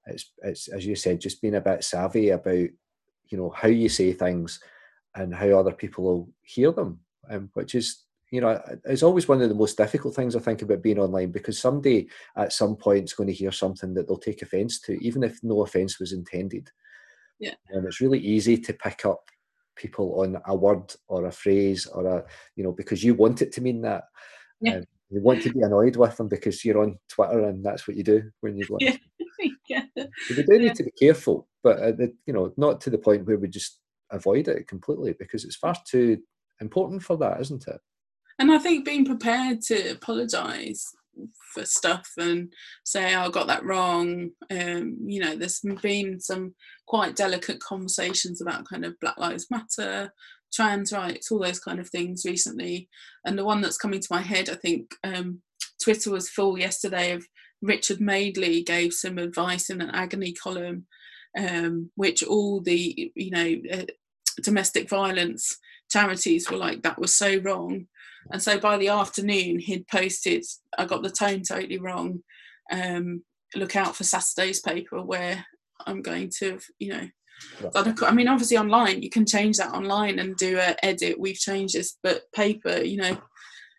it's, 0.06 0.32
it's 0.42 0.68
as 0.68 0.86
you 0.86 0.96
said, 0.96 1.20
just 1.20 1.40
being 1.40 1.56
a 1.56 1.60
bit 1.60 1.84
savvy 1.84 2.30
about, 2.30 2.54
you 2.54 3.38
know, 3.38 3.50
how 3.50 3.68
you 3.68 3.88
say 3.88 4.12
things, 4.12 4.60
and 5.14 5.34
how 5.34 5.48
other 5.48 5.72
people 5.72 6.04
will 6.04 6.28
hear 6.42 6.72
them, 6.72 7.00
um, 7.30 7.50
which 7.54 7.74
is, 7.74 8.04
you 8.30 8.40
know, 8.40 8.60
it's 8.84 9.02
always 9.02 9.28
one 9.28 9.42
of 9.42 9.48
the 9.48 9.54
most 9.54 9.76
difficult 9.76 10.14
things 10.14 10.34
I 10.34 10.40
think 10.40 10.62
about 10.62 10.82
being 10.82 10.98
online 10.98 11.30
because 11.30 11.58
somebody 11.58 12.08
at 12.36 12.52
some 12.52 12.76
point 12.76 13.04
is 13.04 13.12
going 13.12 13.26
to 13.26 13.34
hear 13.34 13.52
something 13.52 13.92
that 13.94 14.08
they'll 14.08 14.16
take 14.16 14.42
offence 14.42 14.80
to, 14.82 14.94
even 15.04 15.22
if 15.22 15.38
no 15.42 15.62
offence 15.62 16.00
was 16.00 16.12
intended. 16.12 16.70
Yeah, 17.38 17.54
and 17.70 17.84
it's 17.86 18.00
really 18.00 18.20
easy 18.20 18.56
to 18.56 18.72
pick 18.72 19.04
up 19.04 19.20
people 19.76 20.20
on 20.20 20.40
a 20.46 20.54
word 20.54 20.94
or 21.08 21.26
a 21.26 21.32
phrase 21.32 21.86
or 21.86 22.06
a 22.06 22.24
you 22.56 22.64
know 22.64 22.72
because 22.72 23.02
you 23.02 23.14
want 23.14 23.42
it 23.42 23.52
to 23.52 23.60
mean 23.60 23.82
that 23.82 24.04
yeah. 24.60 24.76
Um, 24.76 24.84
you 25.10 25.20
want 25.20 25.42
to 25.42 25.52
be 25.52 25.60
annoyed 25.60 25.96
with 25.96 26.16
them 26.16 26.28
because 26.28 26.64
you're 26.64 26.82
on 26.82 26.98
twitter 27.08 27.48
and 27.48 27.64
that's 27.64 27.88
what 27.88 27.96
you 27.96 28.04
do 28.04 28.30
when 28.40 28.56
you 28.56 28.64
want 28.68 28.82
yeah. 28.82 28.96
We 30.36 30.42
do 30.42 30.58
need 30.58 30.74
to 30.76 30.84
be 30.84 30.92
careful 30.92 31.48
but 31.62 31.78
uh, 31.78 31.92
the, 31.92 32.14
you 32.26 32.32
know 32.32 32.52
not 32.56 32.80
to 32.82 32.90
the 32.90 32.98
point 32.98 33.26
where 33.26 33.38
we 33.38 33.48
just 33.48 33.80
avoid 34.10 34.48
it 34.48 34.68
completely 34.68 35.14
because 35.18 35.44
it's 35.44 35.56
far 35.56 35.74
too 35.86 36.18
important 36.60 37.02
for 37.02 37.16
that 37.16 37.40
isn't 37.40 37.66
it 37.66 37.80
and 38.38 38.52
i 38.52 38.58
think 38.58 38.84
being 38.84 39.04
prepared 39.04 39.60
to 39.62 39.90
apologize 39.90 40.84
for 41.52 41.64
stuff 41.64 42.10
and 42.18 42.52
say 42.84 43.14
oh, 43.14 43.22
I 43.22 43.30
got 43.30 43.46
that 43.46 43.64
wrong. 43.64 44.30
Um, 44.50 44.96
you 45.04 45.20
know, 45.20 45.36
there's 45.36 45.60
been 45.82 46.20
some 46.20 46.54
quite 46.86 47.16
delicate 47.16 47.60
conversations 47.60 48.40
about 48.40 48.68
kind 48.68 48.84
of 48.84 48.98
Black 49.00 49.18
Lives 49.18 49.48
Matter, 49.50 50.12
trans 50.52 50.92
rights, 50.92 51.30
all 51.30 51.40
those 51.40 51.60
kind 51.60 51.80
of 51.80 51.88
things 51.88 52.24
recently. 52.24 52.88
And 53.24 53.38
the 53.38 53.44
one 53.44 53.60
that's 53.60 53.78
coming 53.78 54.00
to 54.00 54.08
my 54.10 54.22
head, 54.22 54.48
I 54.48 54.54
think 54.54 54.94
um, 55.04 55.42
Twitter 55.82 56.10
was 56.10 56.30
full 56.30 56.58
yesterday 56.58 57.12
of 57.12 57.26
Richard 57.62 58.00
Madeley 58.00 58.62
gave 58.62 58.92
some 58.92 59.18
advice 59.18 59.70
in 59.70 59.80
an 59.80 59.90
agony 59.90 60.32
column, 60.32 60.86
um, 61.38 61.90
which 61.94 62.22
all 62.22 62.60
the 62.60 63.12
you 63.14 63.30
know 63.30 63.56
uh, 63.72 63.84
domestic 64.42 64.88
violence 64.88 65.58
charities 65.90 66.50
were 66.50 66.56
like 66.56 66.82
that 66.82 66.98
was 66.98 67.14
so 67.14 67.36
wrong 67.38 67.86
and 68.30 68.42
so 68.42 68.58
by 68.58 68.76
the 68.76 68.88
afternoon, 68.88 69.58
he'd 69.58 69.88
posted, 69.88 70.44
I 70.78 70.84
got 70.84 71.02
the 71.02 71.10
tone 71.10 71.42
totally 71.42 71.78
wrong. 71.78 72.22
Um, 72.70 73.24
look 73.54 73.76
out 73.76 73.96
for 73.96 74.04
Saturday's 74.04 74.60
paper 74.60 75.02
where 75.02 75.44
I'm 75.86 76.02
going 76.02 76.30
to, 76.38 76.58
you 76.78 76.92
know, 76.92 77.08
I 77.74 78.12
mean, 78.12 78.28
obviously 78.28 78.56
online, 78.56 79.02
you 79.02 79.10
can 79.10 79.26
change 79.26 79.56
that 79.56 79.74
online 79.74 80.20
and 80.20 80.36
do 80.36 80.58
a 80.58 80.76
edit. 80.84 81.18
We've 81.18 81.36
changed 81.36 81.74
this, 81.74 81.98
but 82.02 82.30
paper, 82.32 82.78
you 82.78 82.98
know. 82.98 83.18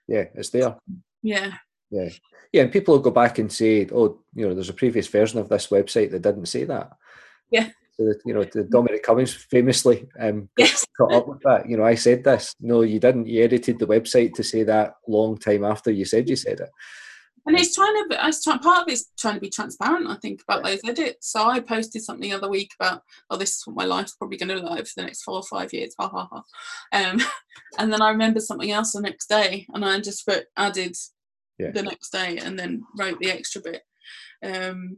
Yeah, 0.08 0.26
it's 0.36 0.50
there. 0.50 0.76
Yeah. 1.22 1.54
Yeah. 1.90 2.10
Yeah. 2.54 2.64
And 2.64 2.72
people 2.72 2.94
will 2.94 3.02
go 3.02 3.12
back 3.12 3.40
and 3.40 3.52
say, 3.52 3.88
oh, 3.92 4.20
you 4.34 4.48
know, 4.48 4.54
there's 4.54 4.70
a 4.70 4.74
previous 4.74 5.08
version 5.08 5.40
of 5.40 5.50
this 5.50 5.68
website 5.68 6.12
that 6.12 6.22
didn't 6.22 6.46
say 6.46 6.64
that. 6.66 6.92
Yeah. 7.52 7.70
So 7.98 8.06
that, 8.06 8.22
you 8.26 8.34
know, 8.34 8.44
the 8.44 8.64
Dominic 8.64 9.04
Cummings 9.04 9.34
famously 9.34 10.08
um, 10.20 10.50
yes. 10.58 10.86
caught 10.98 11.14
up 11.14 11.28
with 11.28 11.42
that. 11.44 11.68
You 11.68 11.78
know, 11.78 11.84
I 11.84 11.96
said 11.96 12.24
this. 12.24 12.54
No, 12.62 12.84
you 12.84 13.00
didn't. 13.00 13.28
You 13.28 13.44
edited 13.44 13.80
the 13.80 13.88
website 13.88 14.34
to 14.36 14.44
say 14.44 14.64
that 14.64 14.96
long 15.08 15.38
time 15.38 15.64
after 15.64 15.92
you 15.92 16.06
said 16.06 16.30
you 16.30 16.36
said 16.36 16.60
it. 16.60 16.70
And 17.46 17.58
it's 17.58 17.76
trying 17.76 17.94
to, 18.10 18.28
it's 18.28 18.42
trying, 18.42 18.60
part 18.60 18.84
of 18.84 18.94
it's 18.94 19.12
trying 19.18 19.34
to 19.34 19.42
be 19.42 19.50
transparent, 19.50 20.08
I 20.08 20.16
think, 20.16 20.42
about 20.44 20.64
those 20.64 20.80
edits. 20.86 21.30
So 21.30 21.46
I 21.46 21.60
posted 21.60 22.02
something 22.02 22.30
the 22.30 22.38
other 22.38 22.50
week 22.50 22.72
about, 22.80 23.02
oh, 23.30 23.36
this 23.36 23.58
is 23.58 23.68
what 23.68 23.76
my 23.76 23.84
life's 23.84 24.16
probably 24.16 24.38
going 24.38 24.48
to 24.50 24.56
look 24.56 24.70
like 24.70 24.86
for 24.88 24.94
the 24.96 25.04
next 25.04 25.24
four 25.24 25.36
or 25.36 25.44
five 25.44 25.74
years, 25.74 25.94
ha 26.00 26.08
ha 26.08 26.30
ha. 26.32 26.44
Um, 26.94 27.20
and 27.78 27.92
then 27.92 28.02
I 28.02 28.12
remembered 28.12 28.44
something 28.44 28.72
else 28.72 28.94
the 28.94 29.02
next 29.02 29.28
day, 29.28 29.68
and 29.74 29.84
I 29.84 30.00
just 30.00 30.26
wrote, 30.26 30.46
added 30.56 30.96
yeah. 31.58 31.72
the 31.72 31.84
next 31.84 32.10
day, 32.12 32.38
and 32.38 32.58
then 32.58 32.84
wrote 32.98 33.20
the 33.20 33.32
extra 33.32 33.62
bit. 33.62 33.82
Um, 34.44 34.98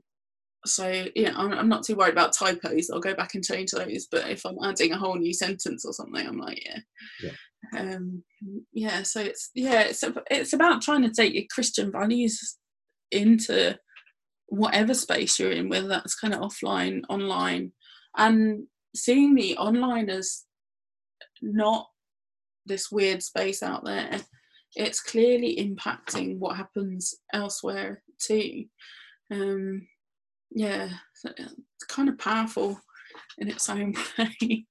so 0.65 1.05
yeah 1.15 1.31
I'm, 1.35 1.53
I'm, 1.53 1.69
not 1.69 1.83
too 1.83 1.95
worried 1.95 2.13
about 2.13 2.33
typos 2.33 2.89
i'll 2.89 2.99
go 2.99 3.13
back 3.13 3.35
and 3.35 3.43
change 3.43 3.71
those 3.71 4.07
but 4.11 4.29
if 4.29 4.45
i'm 4.45 4.57
adding 4.63 4.91
a 4.91 4.97
whole 4.97 5.15
new 5.15 5.33
sentence 5.33 5.85
or 5.85 5.93
something 5.93 6.25
i'm 6.25 6.39
like 6.39 6.63
yeah 6.65 6.79
yeah, 7.23 7.95
um, 7.95 8.23
yeah 8.73 9.03
so 9.03 9.21
it's 9.21 9.51
yeah 9.53 9.81
it's 9.81 10.03
it's 10.29 10.53
about 10.53 10.81
trying 10.81 11.03
to 11.03 11.11
take 11.11 11.33
your 11.33 11.43
christian 11.51 11.91
values 11.91 12.57
into 13.11 13.77
whatever 14.47 14.93
space 14.93 15.39
you're 15.39 15.51
in 15.51 15.69
whether 15.69 15.87
that's 15.87 16.15
kind 16.15 16.33
of 16.33 16.41
offline 16.41 17.01
online 17.09 17.71
and 18.17 18.63
seeing 18.95 19.35
the 19.35 19.57
online 19.57 20.09
as 20.09 20.43
not 21.41 21.87
this 22.65 22.91
weird 22.91 23.21
space 23.21 23.61
out 23.61 23.83
there 23.85 24.19
it's 24.75 25.01
clearly 25.01 25.57
impacting 25.57 26.37
what 26.37 26.57
happens 26.57 27.15
elsewhere 27.33 28.01
too 28.19 28.65
um, 29.31 29.87
yeah, 30.51 30.89
it's 31.23 31.83
kind 31.87 32.09
of 32.09 32.17
powerful 32.17 32.79
in 33.37 33.49
its 33.49 33.69
own 33.69 33.93
way. 34.17 34.65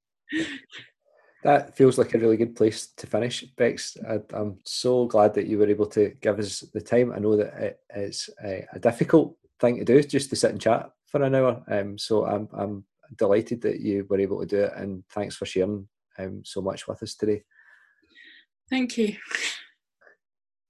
that 1.42 1.76
feels 1.76 1.98
like 1.98 2.14
a 2.14 2.18
really 2.18 2.36
good 2.36 2.57
place 2.57 2.88
to 2.96 3.07
finish, 3.07 3.42
Bex. 3.57 3.96
I, 4.09 4.20
am 4.34 4.59
so 4.64 5.07
glad 5.07 5.34
that 5.34 5.46
you 5.46 5.59
were 5.59 5.68
able 5.68 5.86
to 5.86 6.11
give 6.20 6.38
us 6.38 6.61
the 6.72 6.80
time. 6.80 7.12
I 7.12 7.18
know 7.18 7.36
that 7.36 7.55
it 7.55 7.80
is 7.94 8.30
a, 8.42 8.66
a 8.72 8.78
difficult 8.78 9.36
thing 9.61 9.78
to 9.78 9.84
do, 9.84 10.02
just 10.02 10.30
to 10.30 10.36
sit 10.36 10.52
and 10.52 10.61
chat 10.61 10.90
for 11.07 11.22
an 11.22 11.34
hour. 11.34 11.62
Um, 11.68 11.98
so 11.98 12.26
I'm 12.26 12.48
I'm 12.57 12.84
delighted 13.16 13.61
that 13.62 13.80
you 13.80 14.07
were 14.09 14.20
able 14.20 14.40
to 14.40 14.46
do 14.46 14.62
it, 14.62 14.72
and 14.76 15.05
thanks 15.11 15.36
for 15.36 15.46
sharing 15.46 15.88
um, 16.18 16.42
so 16.44 16.62
much 16.62 16.88
with 16.88 17.02
us 17.02 17.14
today. 17.14 17.42
Thank 18.70 18.96
you. 18.96 19.16